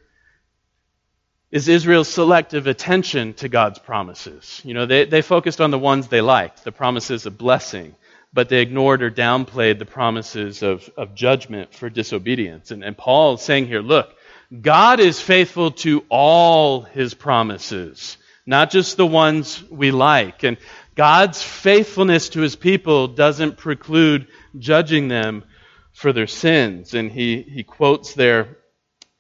is 1.51 1.69
Israel's 1.69 2.09
selective 2.09 2.69
attention 2.69 3.35
to 3.35 3.49
God's 3.49 3.81
promises. 3.81 4.63
You 4.65 4.75
know, 4.75 4.87
they, 4.87 5.05
they 5.05 5.21
focused 5.21 5.61
on 5.61 5.73
the 5.73 5.79
ones 5.79 6.07
they 6.07 6.21
liked, 6.21 6.63
the 6.63 6.73
promises 6.73 7.27
of 7.27 7.37
blessing, 7.37 7.97
but 8.33 8.49
they 8.49 8.63
ignored 8.63 9.03
or 9.03 9.11
downplayed 9.11 9.81
the 9.81 9.87
promises 9.87 10.63
of, 10.63 10.89
of 10.97 11.17
judgment 11.17 11.75
for 11.75 11.91
disobedience. 11.91 12.71
And, 12.71 12.85
and 12.85 12.97
Paul 12.97 13.35
is 13.35 13.43
saying 13.43 13.67
here, 13.67 13.83
look, 13.83 14.15
God 14.61 15.01
is 15.01 15.21
faithful 15.21 15.71
to 15.71 16.05
all 16.11 16.83
his 16.83 17.15
promises, 17.15 18.19
not 18.45 18.71
just 18.71 18.97
the 18.97 19.07
ones 19.07 19.63
we 19.71 19.91
like. 19.91 20.43
And 20.43 20.59
God's 20.95 21.43
faithfulness 21.43 22.31
to 22.31 22.41
his 22.41 22.55
people 22.55 23.09
doesn't 23.09 23.57
preclude 23.57 24.27
judging 24.59 25.09
them 25.09 25.45
for 25.93 26.13
their 26.13 26.27
sins. 26.27 26.93
And 26.93 27.11
he, 27.11 27.41
he 27.43 27.63
quotes 27.63 28.13
there 28.13 28.59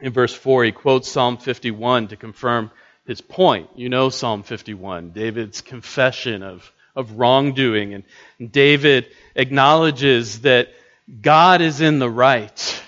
in 0.01 0.13
verse 0.13 0.35
4, 0.35 0.65
he 0.65 0.73
quotes 0.73 1.09
Psalm 1.09 1.39
51 1.39 2.09
to 2.09 2.17
confirm 2.17 2.71
his 3.07 3.21
point. 3.21 3.71
You 3.77 3.89
know 3.89 4.11
Psalm 4.11 4.43
51, 4.43 5.13
David's 5.13 5.61
confession 5.61 6.43
of, 6.43 6.71
of 6.95 7.13
wrongdoing. 7.13 7.95
And 7.95 8.53
David 8.53 9.07
acknowledges 9.35 10.41
that 10.41 10.69
God 11.21 11.63
is 11.63 11.81
in 11.81 12.01
the 12.01 12.11
right 12.11 12.83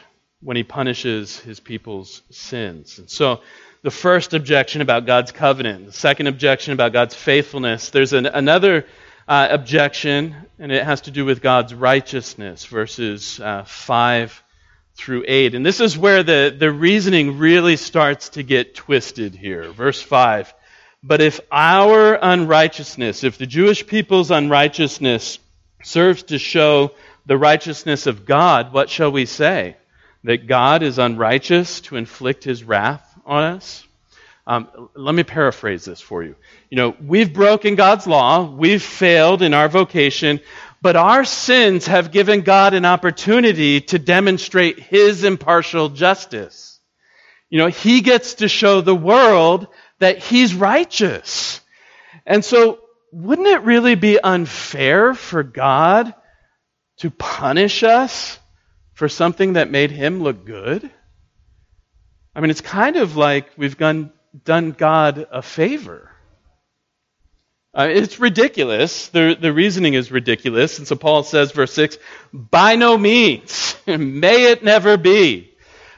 when 0.44 0.56
he 0.56 0.62
punishes 0.62 1.40
his 1.40 1.58
people's 1.58 2.22
sins. 2.30 2.98
And 2.98 3.10
so, 3.10 3.40
the 3.82 3.90
first 3.90 4.32
objection 4.32 4.80
about 4.80 5.04
God's 5.04 5.32
covenant, 5.32 5.86
the 5.86 5.92
second 5.92 6.26
objection 6.26 6.72
about 6.72 6.92
God's 6.92 7.14
faithfulness, 7.14 7.90
there's 7.90 8.12
an, 8.12 8.26
another 8.26 8.86
uh, 9.26 9.48
objection, 9.50 10.36
and 10.58 10.72
it 10.72 10.84
has 10.84 11.02
to 11.02 11.10
do 11.10 11.24
with 11.24 11.42
God's 11.42 11.74
righteousness, 11.74 12.64
verses 12.64 13.40
uh, 13.40 13.64
5 13.64 14.42
through 14.94 15.24
8. 15.26 15.54
And 15.54 15.66
this 15.66 15.80
is 15.80 15.98
where 15.98 16.22
the, 16.22 16.54
the 16.56 16.70
reasoning 16.70 17.38
really 17.38 17.76
starts 17.76 18.30
to 18.30 18.42
get 18.42 18.74
twisted 18.74 19.34
here. 19.34 19.70
Verse 19.70 20.00
5. 20.00 20.54
But 21.02 21.20
if 21.20 21.40
our 21.52 22.14
unrighteousness, 22.14 23.24
if 23.24 23.36
the 23.36 23.46
Jewish 23.46 23.86
people's 23.86 24.30
unrighteousness 24.30 25.38
serves 25.82 26.22
to 26.24 26.38
show 26.38 26.92
the 27.26 27.36
righteousness 27.36 28.06
of 28.06 28.24
God, 28.24 28.72
what 28.72 28.88
shall 28.88 29.12
we 29.12 29.26
say? 29.26 29.76
That 30.24 30.46
God 30.46 30.82
is 30.82 30.98
unrighteous 30.98 31.80
to 31.82 31.96
inflict 31.96 32.44
his 32.44 32.64
wrath 32.64 33.06
on 33.24 33.44
us? 33.44 33.86
Um, 34.46 34.90
let 34.94 35.14
me 35.14 35.22
paraphrase 35.22 35.84
this 35.84 36.00
for 36.00 36.22
you. 36.22 36.34
You 36.70 36.76
know, 36.76 36.96
we've 37.00 37.32
broken 37.32 37.76
God's 37.76 38.06
law, 38.06 38.44
we've 38.44 38.82
failed 38.82 39.40
in 39.40 39.54
our 39.54 39.68
vocation, 39.68 40.40
but 40.82 40.96
our 40.96 41.24
sins 41.24 41.86
have 41.86 42.12
given 42.12 42.42
God 42.42 42.74
an 42.74 42.84
opportunity 42.84 43.80
to 43.80 43.98
demonstrate 43.98 44.78
His 44.78 45.24
impartial 45.24 45.88
justice. 45.88 46.78
You 47.48 47.58
know, 47.58 47.68
He 47.68 48.02
gets 48.02 48.34
to 48.34 48.48
show 48.48 48.82
the 48.82 48.94
world 48.94 49.66
that 49.98 50.18
He's 50.18 50.54
righteous. 50.54 51.60
And 52.26 52.44
so, 52.44 52.80
wouldn't 53.12 53.48
it 53.48 53.62
really 53.62 53.94
be 53.94 54.20
unfair 54.20 55.14
for 55.14 55.42
God 55.42 56.12
to 56.98 57.10
punish 57.10 57.82
us 57.82 58.38
for 58.94 59.08
something 59.08 59.54
that 59.54 59.70
made 59.70 59.90
Him 59.90 60.22
look 60.22 60.44
good? 60.44 60.90
I 62.34 62.40
mean, 62.40 62.50
it's 62.50 62.60
kind 62.60 62.96
of 62.96 63.16
like 63.16 63.46
we've 63.56 63.76
done, 63.76 64.12
done 64.44 64.72
God 64.72 65.26
a 65.30 65.42
favor. 65.42 66.10
Uh, 67.76 67.88
it's 67.90 68.20
ridiculous. 68.20 69.08
The, 69.08 69.36
the 69.38 69.52
reasoning 69.52 69.94
is 69.94 70.12
ridiculous. 70.12 70.78
And 70.78 70.86
so 70.86 70.94
Paul 70.94 71.24
says, 71.24 71.50
verse 71.50 71.72
6, 71.74 71.98
by 72.32 72.76
no 72.76 72.96
means, 72.96 73.76
may 73.86 74.52
it 74.52 74.62
never 74.62 74.96
be. 74.96 75.50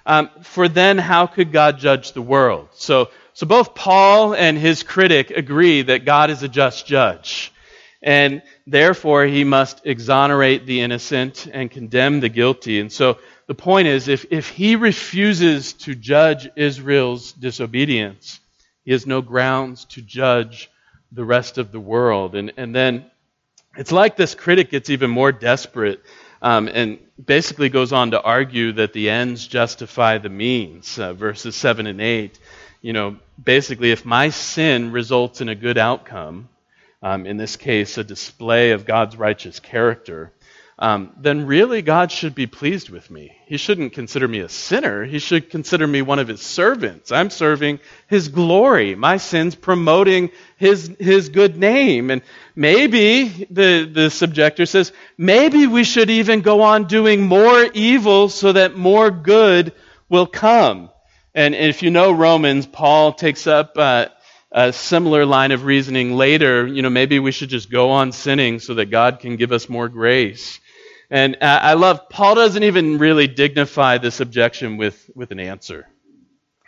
Um, 0.06 0.30
for 0.42 0.68
then 0.68 0.98
how 0.98 1.26
could 1.26 1.52
God 1.52 1.78
judge 1.78 2.12
the 2.12 2.22
world? 2.22 2.68
So, 2.72 3.10
so 3.34 3.46
both 3.46 3.74
Paul 3.74 4.34
and 4.34 4.56
his 4.56 4.82
critic 4.82 5.30
agree 5.30 5.82
that 5.82 6.04
God 6.04 6.30
is 6.30 6.42
a 6.42 6.48
just 6.48 6.86
judge. 6.86 7.52
And 8.02 8.42
therefore 8.66 9.24
he 9.24 9.44
must 9.44 9.84
exonerate 9.84 10.66
the 10.66 10.80
innocent 10.80 11.48
and 11.52 11.70
condemn 11.70 12.20
the 12.20 12.28
guilty. 12.28 12.80
And 12.80 12.92
so 12.92 13.18
the 13.46 13.54
point 13.54 13.88
is, 13.88 14.08
if, 14.08 14.26
if 14.30 14.48
he 14.48 14.76
refuses 14.76 15.72
to 15.74 15.94
judge 15.94 16.48
Israel's 16.56 17.32
disobedience, 17.32 18.40
he 18.84 18.92
has 18.92 19.06
no 19.06 19.22
grounds 19.22 19.84
to 19.86 20.02
judge 20.02 20.70
the 21.12 21.24
rest 21.24 21.58
of 21.58 21.72
the 21.72 21.80
world. 21.80 22.34
And, 22.34 22.52
and 22.56 22.74
then 22.74 23.06
it's 23.76 23.92
like 23.92 24.16
this 24.16 24.34
critic 24.34 24.70
gets 24.70 24.90
even 24.90 25.10
more 25.10 25.32
desperate 25.32 26.02
um, 26.42 26.68
and 26.68 26.98
basically 27.24 27.68
goes 27.68 27.92
on 27.92 28.10
to 28.10 28.20
argue 28.20 28.72
that 28.72 28.92
the 28.92 29.10
ends 29.10 29.46
justify 29.46 30.18
the 30.18 30.28
means, 30.28 30.98
uh, 30.98 31.12
verses 31.12 31.56
7 31.56 31.86
and 31.86 32.00
8. 32.00 32.38
You 32.82 32.92
know, 32.92 33.16
basically, 33.42 33.90
if 33.90 34.04
my 34.04 34.30
sin 34.30 34.92
results 34.92 35.40
in 35.40 35.48
a 35.48 35.54
good 35.54 35.78
outcome, 35.78 36.48
um, 37.06 37.24
in 37.24 37.36
this 37.36 37.54
case, 37.54 37.98
a 37.98 38.04
display 38.04 38.72
of 38.72 38.84
God's 38.84 39.16
righteous 39.16 39.60
character, 39.60 40.32
um, 40.76 41.12
then 41.16 41.46
really 41.46 41.80
God 41.80 42.10
should 42.10 42.34
be 42.34 42.48
pleased 42.48 42.90
with 42.90 43.12
me. 43.12 43.30
He 43.46 43.58
shouldn't 43.58 43.92
consider 43.92 44.26
me 44.26 44.40
a 44.40 44.48
sinner. 44.48 45.04
He 45.04 45.20
should 45.20 45.48
consider 45.48 45.86
me 45.86 46.02
one 46.02 46.18
of 46.18 46.26
his 46.26 46.40
servants. 46.40 47.12
I'm 47.12 47.30
serving 47.30 47.78
his 48.08 48.26
glory. 48.26 48.96
My 48.96 49.18
sin's 49.18 49.54
promoting 49.54 50.32
his, 50.56 50.96
his 50.98 51.28
good 51.28 51.56
name. 51.56 52.10
And 52.10 52.22
maybe, 52.56 53.46
the, 53.50 53.88
the 53.90 54.10
subjector 54.10 54.66
says, 54.66 54.90
maybe 55.16 55.68
we 55.68 55.84
should 55.84 56.10
even 56.10 56.40
go 56.40 56.62
on 56.62 56.88
doing 56.88 57.22
more 57.22 57.70
evil 57.72 58.30
so 58.30 58.52
that 58.52 58.76
more 58.76 59.12
good 59.12 59.72
will 60.08 60.26
come. 60.26 60.90
And 61.36 61.54
if 61.54 61.84
you 61.84 61.90
know 61.92 62.10
Romans, 62.10 62.66
Paul 62.66 63.12
takes 63.12 63.46
up 63.46 63.78
uh, 63.78 64.06
a 64.56 64.72
similar 64.72 65.26
line 65.26 65.52
of 65.52 65.66
reasoning 65.66 66.16
later. 66.16 66.66
You 66.66 66.80
know, 66.80 66.88
maybe 66.88 67.18
we 67.18 67.30
should 67.30 67.50
just 67.50 67.70
go 67.70 67.90
on 67.90 68.10
sinning 68.10 68.58
so 68.58 68.74
that 68.74 68.86
God 68.86 69.20
can 69.20 69.36
give 69.36 69.52
us 69.52 69.68
more 69.68 69.90
grace. 69.90 70.58
And 71.10 71.36
I 71.42 71.74
love, 71.74 72.08
Paul 72.08 72.34
doesn't 72.34 72.62
even 72.64 72.98
really 72.98 73.28
dignify 73.28 73.98
this 73.98 74.18
objection 74.18 74.78
with, 74.78 75.10
with 75.14 75.30
an 75.30 75.38
answer. 75.38 75.86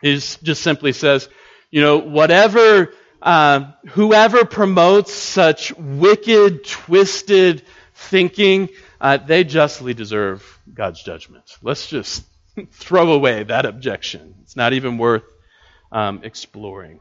He 0.03 0.15
just 0.15 0.63
simply 0.63 0.93
says, 0.93 1.29
you 1.71 1.81
know, 1.81 1.99
whatever, 1.99 2.93
uh, 3.21 3.73
whoever 3.89 4.45
promotes 4.45 5.13
such 5.13 5.75
wicked, 5.77 6.65
twisted 6.67 7.63
thinking, 7.95 8.69
uh, 9.01 9.17
they 9.17 9.43
justly 9.43 9.95
deserve 9.95 10.61
God's 10.73 11.03
judgment. 11.03 11.57
Let's 11.63 11.89
just 11.89 12.25
throw 12.71 13.13
away 13.13 13.43
that 13.45 13.65
objection. 13.65 14.37
It's 14.43 14.57
not 14.57 14.73
even 14.73 14.99
worth 14.99 15.25
um, 15.91 16.21
exploring. 16.23 17.01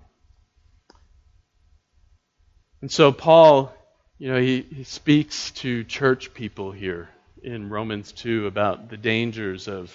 And 2.88 2.92
so 2.94 3.12
Paul, 3.12 3.74
you 4.18 4.32
know, 4.32 4.40
he, 4.40 4.62
he 4.62 4.86
speaks 4.86 5.52
to 5.52 5.84
church 5.84 6.34
people 6.34 6.72
here 6.72 7.10
in 7.44 7.70
Romans 7.70 8.14
2 8.14 8.48
about 8.48 8.90
the 8.90 8.96
dangers 8.96 9.68
of 9.68 9.94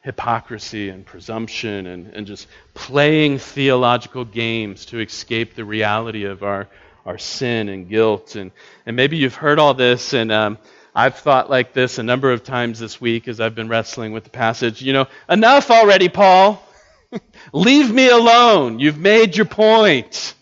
hypocrisy 0.00 0.88
and 0.88 1.04
presumption 1.04 1.86
and, 1.86 2.06
and 2.14 2.26
just 2.26 2.48
playing 2.72 3.36
theological 3.36 4.24
games 4.24 4.86
to 4.86 5.00
escape 5.00 5.54
the 5.54 5.66
reality 5.66 6.24
of 6.24 6.42
our, 6.42 6.66
our 7.04 7.18
sin 7.18 7.68
and 7.68 7.90
guilt. 7.90 8.36
And, 8.36 8.52
and 8.86 8.96
maybe 8.96 9.18
you've 9.18 9.34
heard 9.34 9.58
all 9.58 9.74
this, 9.74 10.14
and 10.14 10.32
um, 10.32 10.56
I've 10.94 11.16
thought 11.16 11.50
like 11.50 11.74
this 11.74 11.98
a 11.98 12.02
number 12.02 12.32
of 12.32 12.42
times 12.42 12.78
this 12.78 12.98
week 12.98 13.28
as 13.28 13.38
I've 13.38 13.54
been 13.54 13.68
wrestling 13.68 14.12
with 14.12 14.24
the 14.24 14.30
passage. 14.30 14.80
You 14.80 14.94
know, 14.94 15.08
enough 15.28 15.70
already, 15.70 16.08
Paul. 16.08 16.66
Leave 17.52 17.92
me 17.92 18.08
alone. 18.08 18.78
You've 18.78 18.96
made 18.96 19.36
your 19.36 19.44
point. 19.44 20.34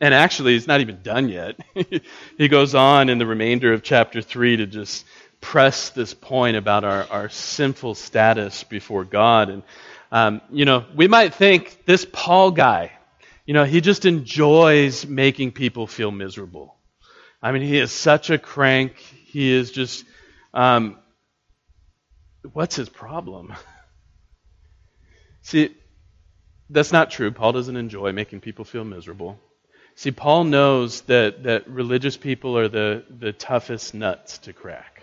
And 0.00 0.14
actually, 0.14 0.52
he's 0.52 0.68
not 0.68 0.80
even 0.80 1.02
done 1.02 1.28
yet. 1.28 1.58
he 2.38 2.48
goes 2.48 2.74
on 2.74 3.08
in 3.08 3.18
the 3.18 3.26
remainder 3.26 3.72
of 3.72 3.82
chapter 3.82 4.22
3 4.22 4.58
to 4.58 4.66
just 4.66 5.04
press 5.40 5.90
this 5.90 6.14
point 6.14 6.56
about 6.56 6.84
our, 6.84 7.06
our 7.10 7.28
sinful 7.28 7.94
status 7.94 8.64
before 8.64 9.04
God. 9.04 9.50
And, 9.50 9.62
um, 10.12 10.40
you 10.50 10.64
know, 10.64 10.84
we 10.94 11.08
might 11.08 11.34
think 11.34 11.84
this 11.84 12.06
Paul 12.10 12.52
guy, 12.52 12.92
you 13.44 13.54
know, 13.54 13.64
he 13.64 13.80
just 13.80 14.04
enjoys 14.04 15.04
making 15.06 15.52
people 15.52 15.86
feel 15.86 16.10
miserable. 16.10 16.76
I 17.42 17.52
mean, 17.52 17.62
he 17.62 17.78
is 17.78 17.90
such 17.90 18.30
a 18.30 18.38
crank. 18.38 18.96
He 18.98 19.52
is 19.52 19.70
just, 19.72 20.04
um, 20.54 20.96
what's 22.52 22.76
his 22.76 22.88
problem? 22.88 23.54
See, 25.42 25.74
that's 26.70 26.92
not 26.92 27.10
true. 27.10 27.30
Paul 27.32 27.52
doesn't 27.52 27.76
enjoy 27.76 28.12
making 28.12 28.40
people 28.40 28.64
feel 28.64 28.84
miserable. 28.84 29.40
See, 29.98 30.12
Paul 30.12 30.44
knows 30.44 31.00
that, 31.02 31.42
that 31.42 31.68
religious 31.68 32.16
people 32.16 32.56
are 32.56 32.68
the, 32.68 33.02
the 33.10 33.32
toughest 33.32 33.94
nuts 33.94 34.38
to 34.38 34.52
crack. 34.52 35.02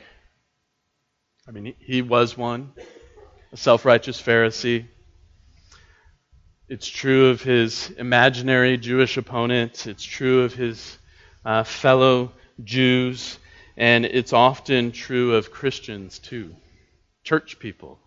I 1.45 1.51
mean, 1.51 1.75
he 1.79 2.01
was 2.01 2.37
one, 2.37 2.71
a 3.51 3.57
self 3.57 3.83
righteous 3.83 4.21
Pharisee. 4.21 4.85
It's 6.69 6.87
true 6.87 7.27
of 7.27 7.41
his 7.41 7.89
imaginary 7.97 8.77
Jewish 8.77 9.17
opponents, 9.17 9.85
it's 9.85 10.01
true 10.01 10.43
of 10.43 10.53
his 10.53 10.97
uh, 11.43 11.65
fellow 11.65 12.31
Jews, 12.63 13.37
and 13.75 14.05
it's 14.05 14.31
often 14.31 14.93
true 14.93 15.35
of 15.35 15.51
Christians 15.51 16.19
too, 16.19 16.55
church 17.25 17.59
people. 17.59 17.99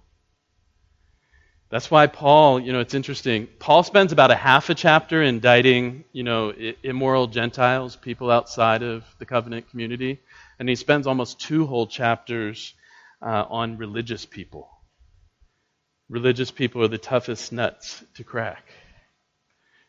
That's 1.71 1.91
why 1.91 2.07
Paul, 2.07 2.61
you 2.61 2.73
know, 2.73 2.81
it's 2.81 2.95
interesting. 2.95 3.47
Paul 3.59 3.83
spends 3.83 4.12
about 4.12 4.31
a 4.31 4.35
half 4.35 4.71
a 4.71 4.75
chapter 4.75 5.23
indicting, 5.23 6.05
you 6.12 6.23
know, 6.23 6.53
immoral 6.83 7.27
Gentiles, 7.27 7.95
people 7.95 8.31
outside 8.31 8.83
of 8.83 9.05
the 9.19 9.27
covenant 9.27 9.71
community, 9.71 10.21
and 10.59 10.69
he 10.69 10.77
spends 10.77 11.07
almost 11.07 11.41
two 11.41 11.66
whole 11.66 11.87
chapters 11.87 12.73
uh, 13.21 13.45
on 13.51 13.77
religious 13.77 14.25
people. 14.25 14.71
Religious 16.09 16.51
people 16.51 16.83
are 16.83 16.89
the 16.89 16.97
toughest 16.97 17.53
nuts 17.53 18.03
to 18.14 18.25
crack. 18.25 18.64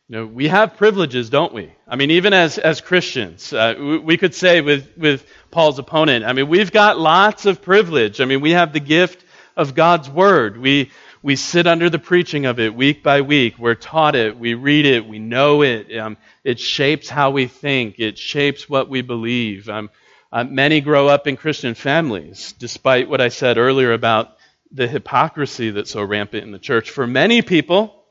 You 0.10 0.18
know, 0.18 0.26
we 0.26 0.50
have 0.50 0.76
privileges, 0.76 1.30
don't 1.30 1.54
we? 1.54 1.72
I 1.88 1.96
mean, 1.96 2.12
even 2.12 2.34
as, 2.34 2.58
as 2.58 2.82
Christians, 2.82 3.54
uh, 3.54 3.76
we, 3.78 4.00
we 4.00 4.18
could 4.18 4.36
say 4.36 4.60
with, 4.60 4.98
with 4.98 5.26
Paul's 5.50 5.80
opponent, 5.80 6.26
I 6.26 6.34
mean, 6.34 6.50
we've 6.50 6.74
got 6.74 7.00
lots 7.00 7.46
of 7.46 7.62
privilege. 7.62 8.20
I 8.20 8.26
mean, 8.26 8.42
we 8.42 8.52
have 8.52 8.74
the 8.74 8.82
gift 8.82 9.24
of 9.56 9.76
God's 9.76 10.10
Word. 10.10 10.58
We, 10.58 10.92
we 11.22 11.36
sit 11.36 11.68
under 11.68 11.90
the 11.90 12.00
preaching 12.00 12.46
of 12.46 12.60
it 12.60 12.74
week 12.74 13.04
by 13.04 13.22
week. 13.22 13.60
We're 13.60 13.76
taught 13.76 14.16
it. 14.16 14.38
We 14.38 14.54
read 14.54 14.86
it. 14.86 15.06
We 15.06 15.20
know 15.20 15.64
it. 15.64 15.96
Um, 15.98 16.18
it 16.44 16.60
shapes 16.60 17.10
how 17.10 17.32
we 17.32 17.48
think. 17.48 18.00
It 18.00 18.18
shapes 18.18 18.70
what 18.70 18.90
we 18.90 19.02
believe. 19.02 19.68
Um, 19.68 19.90
uh, 20.32 20.44
many 20.44 20.80
grow 20.80 21.08
up 21.08 21.28
in 21.28 21.36
Christian 21.36 21.74
families, 21.74 22.54
despite 22.54 23.10
what 23.10 23.20
I 23.20 23.30
said 23.30 23.58
earlier 23.58 23.92
about 23.92 24.38
the 24.72 24.88
hypocrisy 24.88 25.72
that's 25.72 25.92
so 25.92 26.04
rampant 26.04 26.44
in 26.44 26.52
the 26.52 26.60
church. 26.60 26.92
For 26.92 27.08
many 27.08 27.42
people, 27.42 28.06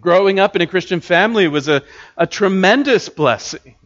growing 0.00 0.40
up 0.40 0.56
in 0.56 0.62
a 0.62 0.66
Christian 0.66 1.00
family 1.00 1.48
was 1.48 1.68
a, 1.68 1.82
a 2.16 2.26
tremendous 2.26 3.08
blessing. 3.08 3.76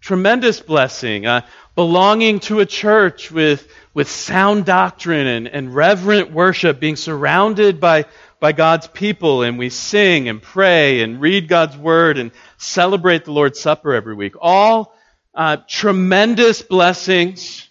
Tremendous 0.00 0.60
blessing. 0.60 1.26
Uh, 1.26 1.42
belonging 1.74 2.40
to 2.40 2.60
a 2.60 2.66
church 2.66 3.30
with, 3.30 3.68
with 3.94 4.08
sound 4.08 4.64
doctrine 4.64 5.26
and, 5.26 5.48
and 5.48 5.74
reverent 5.74 6.30
worship, 6.30 6.78
being 6.78 6.96
surrounded 6.96 7.80
by, 7.80 8.04
by 8.40 8.52
God's 8.52 8.86
people, 8.86 9.42
and 9.42 9.58
we 9.58 9.70
sing 9.70 10.28
and 10.28 10.40
pray 10.40 11.02
and 11.02 11.20
read 11.20 11.48
God's 11.48 11.76
word 11.76 12.18
and 12.18 12.30
celebrate 12.58 13.24
the 13.24 13.32
Lord's 13.32 13.58
Supper 13.58 13.92
every 13.92 14.14
week. 14.14 14.34
All 14.40 14.94
uh, 15.34 15.56
tremendous 15.68 16.62
blessings, 16.62 17.68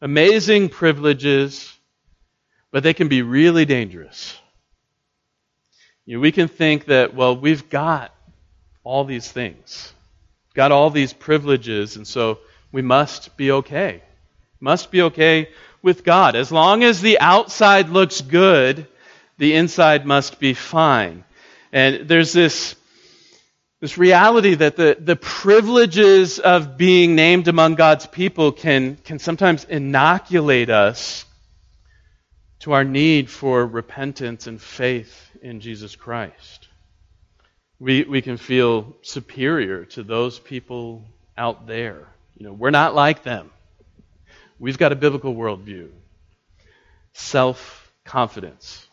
amazing 0.00 0.68
privileges, 0.68 1.72
but 2.72 2.82
they 2.82 2.94
can 2.94 3.08
be 3.08 3.22
really 3.22 3.64
dangerous. 3.64 4.36
You 6.04 6.16
know, 6.16 6.20
we 6.20 6.32
can 6.32 6.48
think 6.48 6.86
that, 6.86 7.14
well, 7.14 7.36
we've 7.36 7.68
got 7.70 8.12
all 8.82 9.04
these 9.04 9.30
things, 9.30 9.92
got 10.54 10.72
all 10.72 10.90
these 10.90 11.12
privileges, 11.12 11.94
and 11.94 12.06
so 12.06 12.38
we 12.72 12.82
must 12.82 13.36
be 13.36 13.50
okay. 13.52 14.02
Must 14.60 14.90
be 14.90 15.02
okay 15.02 15.48
with 15.82 16.04
God. 16.04 16.36
As 16.36 16.52
long 16.52 16.84
as 16.84 17.00
the 17.00 17.18
outside 17.18 17.88
looks 17.88 18.20
good, 18.20 18.86
the 19.38 19.54
inside 19.54 20.06
must 20.06 20.38
be 20.38 20.54
fine. 20.54 21.24
And 21.72 22.08
there's 22.08 22.32
this 22.32 22.76
this 23.80 23.96
reality 23.96 24.54
that 24.54 24.76
the, 24.76 24.96
the 25.00 25.16
privileges 25.16 26.38
of 26.38 26.76
being 26.76 27.14
named 27.14 27.48
among 27.48 27.76
God's 27.76 28.06
people 28.06 28.52
can, 28.52 28.96
can 28.96 29.18
sometimes 29.18 29.64
inoculate 29.64 30.68
us 30.68 31.24
to 32.60 32.72
our 32.72 32.84
need 32.84 33.30
for 33.30 33.66
repentance 33.66 34.46
and 34.46 34.60
faith 34.60 35.30
in 35.40 35.60
Jesus 35.60 35.96
Christ. 35.96 36.68
We, 37.78 38.02
we 38.02 38.20
can 38.20 38.36
feel 38.36 38.94
superior 39.00 39.86
to 39.86 40.02
those 40.02 40.38
people 40.38 41.02
out 41.38 41.66
there. 41.66 42.06
You 42.40 42.46
know, 42.46 42.52
we're 42.52 42.70
not 42.70 42.96
like 42.96 43.22
them. 43.22 43.52
We've 44.58 44.78
got 44.78 44.90
a 44.90 44.96
biblical 44.96 45.36
worldview. 45.36 45.90
Self 47.12 47.92
confidence. 48.04 48.84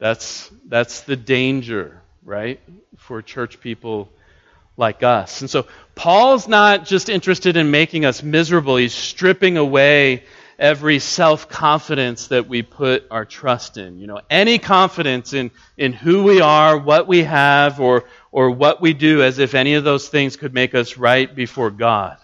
That's, 0.00 0.50
that's 0.66 1.02
the 1.02 1.14
danger 1.14 2.00
right? 2.24 2.60
For 2.96 3.22
church 3.22 3.60
people 3.60 4.08
like 4.76 5.02
us. 5.02 5.40
And 5.40 5.50
so 5.50 5.66
Paul's 5.94 6.48
not 6.48 6.84
just 6.84 7.08
interested 7.08 7.56
in 7.56 7.70
making 7.70 8.04
us 8.04 8.22
miserable, 8.22 8.76
he's 8.76 8.94
stripping 8.94 9.56
away 9.56 10.24
every 10.58 10.98
self 10.98 11.48
confidence 11.48 12.28
that 12.28 12.48
we 12.48 12.62
put 12.62 13.06
our 13.10 13.24
trust 13.24 13.76
in. 13.76 13.98
You 13.98 14.06
know, 14.06 14.20
any 14.30 14.58
confidence 14.58 15.32
in, 15.32 15.50
in 15.76 15.92
who 15.92 16.22
we 16.22 16.40
are, 16.40 16.78
what 16.78 17.06
we 17.06 17.24
have, 17.24 17.80
or, 17.80 18.04
or 18.32 18.50
what 18.50 18.80
we 18.80 18.92
do, 18.92 19.22
as 19.22 19.38
if 19.38 19.54
any 19.54 19.74
of 19.74 19.84
those 19.84 20.08
things 20.08 20.36
could 20.36 20.54
make 20.54 20.74
us 20.74 20.96
right 20.96 21.34
before 21.34 21.70
God. 21.70 22.16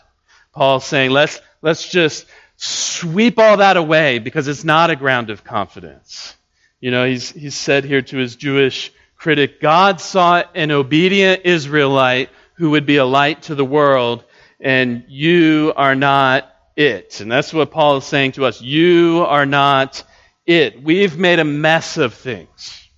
Paul's 0.52 0.84
saying, 0.84 1.10
let's, 1.10 1.40
let's 1.62 1.88
just 1.88 2.26
sweep 2.56 3.38
all 3.38 3.58
that 3.58 3.76
away 3.76 4.18
because 4.18 4.48
it's 4.48 4.64
not 4.64 4.90
a 4.90 4.96
ground 4.96 5.30
of 5.30 5.44
confidence. 5.44 6.34
You 6.80 6.90
know, 6.90 7.06
he's, 7.06 7.30
he's 7.30 7.54
said 7.54 7.84
here 7.84 8.02
to 8.02 8.16
his 8.16 8.36
Jewish 8.36 8.92
critic, 9.16 9.60
God 9.60 10.00
sought 10.00 10.50
an 10.54 10.70
obedient 10.70 11.42
Israelite 11.44 12.30
who 12.54 12.70
would 12.70 12.86
be 12.86 12.96
a 12.96 13.04
light 13.04 13.42
to 13.42 13.54
the 13.54 13.64
world, 13.64 14.24
and 14.60 15.04
you 15.08 15.72
are 15.76 15.94
not 15.94 16.49
it. 16.80 17.20
And 17.20 17.30
that's 17.30 17.52
what 17.52 17.70
Paul 17.70 17.98
is 17.98 18.04
saying 18.04 18.32
to 18.32 18.46
us. 18.46 18.62
You 18.62 19.24
are 19.28 19.44
not 19.44 20.02
it. 20.46 20.82
We've 20.82 21.18
made 21.18 21.38
a 21.38 21.44
mess 21.44 21.98
of 21.98 22.14
things. 22.14 22.88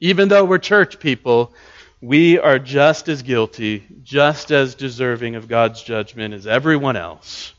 Even 0.00 0.28
though 0.28 0.44
we're 0.44 0.58
church 0.58 0.98
people, 0.98 1.54
we 2.00 2.38
are 2.38 2.58
just 2.58 3.08
as 3.08 3.22
guilty, 3.22 3.86
just 4.02 4.50
as 4.50 4.74
deserving 4.74 5.36
of 5.36 5.46
God's 5.46 5.82
judgment 5.82 6.34
as 6.34 6.46
everyone 6.46 6.96
else. 6.96 7.52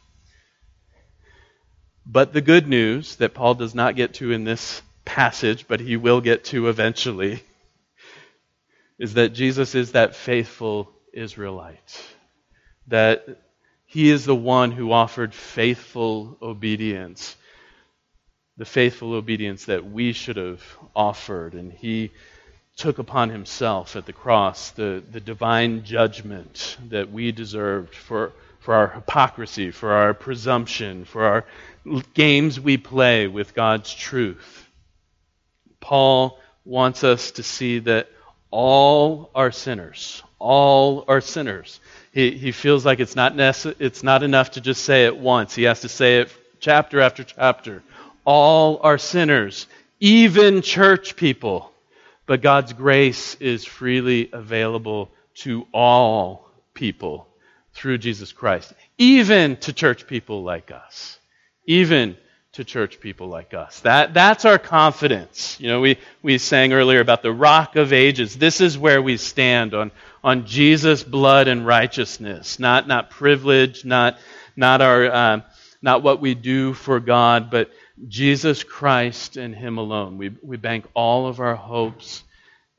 But 2.05 2.34
the 2.34 2.41
good 2.41 2.67
news 2.67 3.15
that 3.17 3.34
Paul 3.34 3.55
does 3.55 3.73
not 3.73 3.95
get 3.95 4.15
to 4.15 4.32
in 4.32 4.43
this 4.43 4.82
passage, 5.05 5.65
but 5.67 5.79
he 5.79 5.95
will 5.95 6.19
get 6.19 6.43
to 6.45 6.67
eventually, 6.67 7.41
is 8.99 9.13
that 9.13 9.29
Jesus 9.29 9.75
is 9.75 9.93
that 9.93 10.15
faithful 10.15 10.91
Israelite. 11.13 12.03
That 12.88 13.41
he 13.91 14.09
is 14.09 14.23
the 14.23 14.33
one 14.33 14.71
who 14.71 14.93
offered 14.93 15.33
faithful 15.33 16.37
obedience, 16.41 17.35
the 18.55 18.63
faithful 18.63 19.13
obedience 19.13 19.65
that 19.65 19.91
we 19.91 20.13
should 20.13 20.37
have 20.37 20.63
offered. 20.95 21.55
And 21.55 21.73
he 21.73 22.11
took 22.77 22.99
upon 22.99 23.29
himself 23.29 23.97
at 23.97 24.05
the 24.05 24.13
cross 24.13 24.71
the, 24.71 25.03
the 25.11 25.19
divine 25.19 25.83
judgment 25.83 26.77
that 26.87 27.11
we 27.11 27.33
deserved 27.33 27.93
for, 27.93 28.31
for 28.61 28.75
our 28.75 28.87
hypocrisy, 28.87 29.71
for 29.71 29.91
our 29.91 30.13
presumption, 30.13 31.03
for 31.03 31.25
our 31.25 31.45
games 32.13 32.61
we 32.61 32.77
play 32.77 33.27
with 33.27 33.53
God's 33.53 33.93
truth. 33.93 34.69
Paul 35.81 36.39
wants 36.63 37.03
us 37.03 37.31
to 37.31 37.43
see 37.43 37.79
that 37.79 38.07
all 38.51 39.31
are 39.35 39.51
sinners. 39.51 40.23
All 40.39 41.03
are 41.09 41.19
sinners. 41.19 41.81
He, 42.12 42.32
he 42.32 42.51
feels 42.51 42.86
like 42.86 42.99
it's 42.99 43.16
not, 43.16 43.36
nece- 43.36 43.76
it's 43.80 44.03
not 44.03 44.24
enough 44.24 44.51
to 44.51 44.62
just 44.62 44.84
say 44.84 45.05
it 45.05 45.18
once. 45.18 45.55
He 45.55 45.64
has 45.64 45.82
to 45.82 45.89
say 45.89 46.20
it 46.20 46.34
chapter 46.59 46.99
after 46.99 47.24
chapter. 47.24 47.84
All 48.26 48.80
are 48.84 48.97
sinners, 48.97 49.68
even 49.99 50.62
church 50.62 51.16
people. 51.16 51.72
But 52.26 52.41
God's 52.41 52.74
grace 52.74 53.36
is 53.36 53.66
freely 53.66 54.30
available 54.32 55.12
to 55.36 55.68
all 55.74 56.49
people 56.74 57.28
through 57.74 57.97
Jesus 57.97 58.32
Christ, 58.32 58.74
even 58.97 59.55
to 59.57 59.74
church 59.74 60.07
people 60.07 60.43
like 60.43 60.72
us. 60.72 61.18
Even 61.66 62.18
to 62.54 62.66
church 62.66 62.99
people 62.99 63.28
like 63.28 63.54
us. 63.54 63.80
That, 63.82 64.14
that's 64.14 64.43
our 64.43 64.60
confidence. 64.60 65.58
You 65.60 65.70
know, 65.70 65.80
we, 65.80 65.97
we 66.22 66.38
sang 66.38 66.74
earlier 66.74 66.99
about 66.99 67.22
the 67.22 67.32
rock 67.32 67.78
of 67.78 67.93
ages. 67.93 68.38
This 68.38 68.60
is 68.60 68.78
where 68.78 69.02
we 69.02 69.16
stand 69.16 69.74
on, 69.74 69.91
on 70.22 70.45
Jesus' 70.45 71.02
blood 71.02 71.47
and 71.47 71.66
righteousness, 71.66 72.60
not, 72.60 72.88
not 72.89 73.10
privilege, 73.10 73.86
not, 73.86 74.18
not, 74.58 74.82
our, 74.82 75.06
uh, 75.06 75.41
not 75.82 76.04
what 76.04 76.20
we 76.20 76.36
do 76.36 76.74
for 76.74 76.99
God, 76.99 77.52
but 77.52 77.72
Jesus 78.08 78.64
Christ 78.64 79.38
and 79.38 79.56
Him 79.56 79.78
alone. 79.78 80.18
We, 80.18 80.36
we 80.41 80.58
bank 80.58 80.86
all 80.93 81.28
of 81.28 81.39
our 81.39 81.56
hopes 81.56 82.22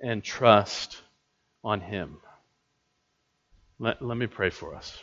and 0.01 0.23
trust 0.23 1.01
on 1.64 1.81
Him. 1.81 2.18
Let, 3.79 4.03
let 4.03 4.18
me 4.18 4.27
pray 4.27 4.51
for 4.51 4.75
us. 4.75 5.03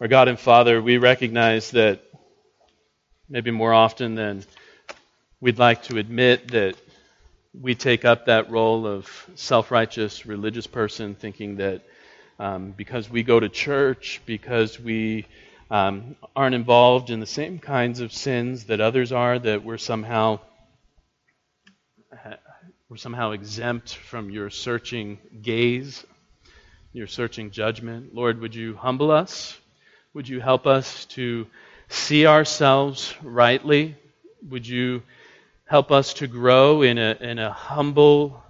Our 0.00 0.06
God 0.06 0.28
and 0.28 0.38
Father, 0.38 0.80
we 0.80 0.96
recognize 0.98 1.72
that 1.72 2.00
maybe 3.28 3.50
more 3.50 3.74
often 3.74 4.14
than 4.14 4.44
we'd 5.40 5.58
like 5.58 5.82
to 5.84 5.98
admit 5.98 6.52
that 6.52 6.76
we 7.52 7.74
take 7.74 8.04
up 8.04 8.26
that 8.26 8.48
role 8.48 8.86
of 8.86 9.10
self 9.34 9.72
righteous 9.72 10.24
religious 10.24 10.68
person, 10.68 11.16
thinking 11.16 11.56
that 11.56 11.82
um, 12.38 12.70
because 12.70 13.10
we 13.10 13.24
go 13.24 13.40
to 13.40 13.48
church, 13.48 14.20
because 14.24 14.78
we 14.78 15.26
um, 15.68 16.14
aren't 16.36 16.54
involved 16.54 17.10
in 17.10 17.18
the 17.18 17.26
same 17.26 17.58
kinds 17.58 17.98
of 17.98 18.12
sins 18.12 18.66
that 18.66 18.80
others 18.80 19.10
are, 19.10 19.36
that 19.36 19.64
we're 19.64 19.78
somehow 19.78 20.38
we're 22.88 22.98
somehow 22.98 23.32
exempt 23.32 23.96
from 23.96 24.30
your 24.30 24.48
searching 24.48 25.18
gaze, 25.42 26.06
your 26.92 27.08
searching 27.08 27.50
judgment. 27.50 28.14
Lord, 28.14 28.40
would 28.40 28.54
you 28.54 28.76
humble 28.76 29.10
us? 29.10 29.58
Would 30.14 30.28
you 30.28 30.40
help 30.40 30.66
us 30.66 31.04
to 31.06 31.46
see 31.88 32.26
ourselves 32.26 33.14
rightly? 33.22 33.94
Would 34.48 34.66
you 34.66 35.02
help 35.66 35.92
us 35.92 36.14
to 36.14 36.26
grow 36.26 36.80
in 36.80 36.96
a, 36.96 37.16
in 37.20 37.38
a 37.38 37.52
humble 37.52 38.42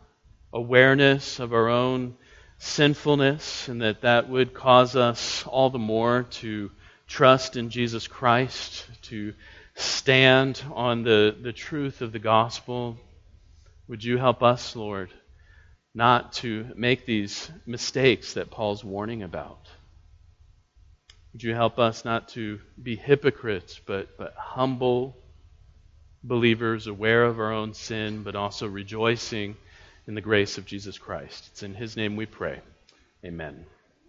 awareness 0.53 1.41
of 1.41 1.53
our 1.53 1.69
own 1.69 2.17
sinfulness 2.59 3.67
and 3.67 3.83
that 3.83 4.03
that 4.03 4.29
would 4.29 4.55
cause 4.55 4.95
us 4.95 5.45
all 5.47 5.71
the 5.71 5.81
more 5.81 6.25
to 6.31 6.71
trust 7.09 7.57
in 7.57 7.71
Jesus 7.71 8.07
Christ, 8.07 8.87
to 9.03 9.35
stand 9.75 10.63
on 10.73 11.03
the, 11.03 11.35
the 11.41 11.53
truth 11.53 12.03
of 12.03 12.13
the 12.13 12.19
gospel. 12.21 12.97
Would 13.89 14.05
you 14.05 14.17
help 14.17 14.45
us, 14.45 14.77
Lord, 14.77 15.11
not 15.93 16.35
to 16.35 16.67
make 16.77 17.05
these 17.05 17.51
mistakes 17.67 18.35
that 18.35 18.51
Paul's 18.51 18.85
warning 18.85 19.25
about? 19.25 19.67
Would 21.39 21.45
you 21.45 21.55
help 21.55 21.79
us 21.79 22.05
not 22.05 22.31
to 22.31 22.59
be 22.83 22.97
hypocrites, 22.97 23.81
but, 23.87 24.19
but 24.19 24.35
humble 24.37 25.17
believers, 26.25 26.89
aware 26.89 27.23
of 27.23 27.39
our 27.39 27.53
own 27.53 27.75
sin, 27.75 28.25
but 28.25 28.35
also 28.35 28.67
rejoicing 28.67 29.57
in 30.09 30.17
the 30.17 30.21
grace 30.21 30.59
of 30.59 30.67
Jesus 30.67 30.99
Christ? 30.99 31.51
It's 31.53 31.63
in 31.63 31.75
His 31.75 31.97
name 31.97 32.17
we 32.17 32.27
pray. 32.27 32.61
Amen. 33.25 33.67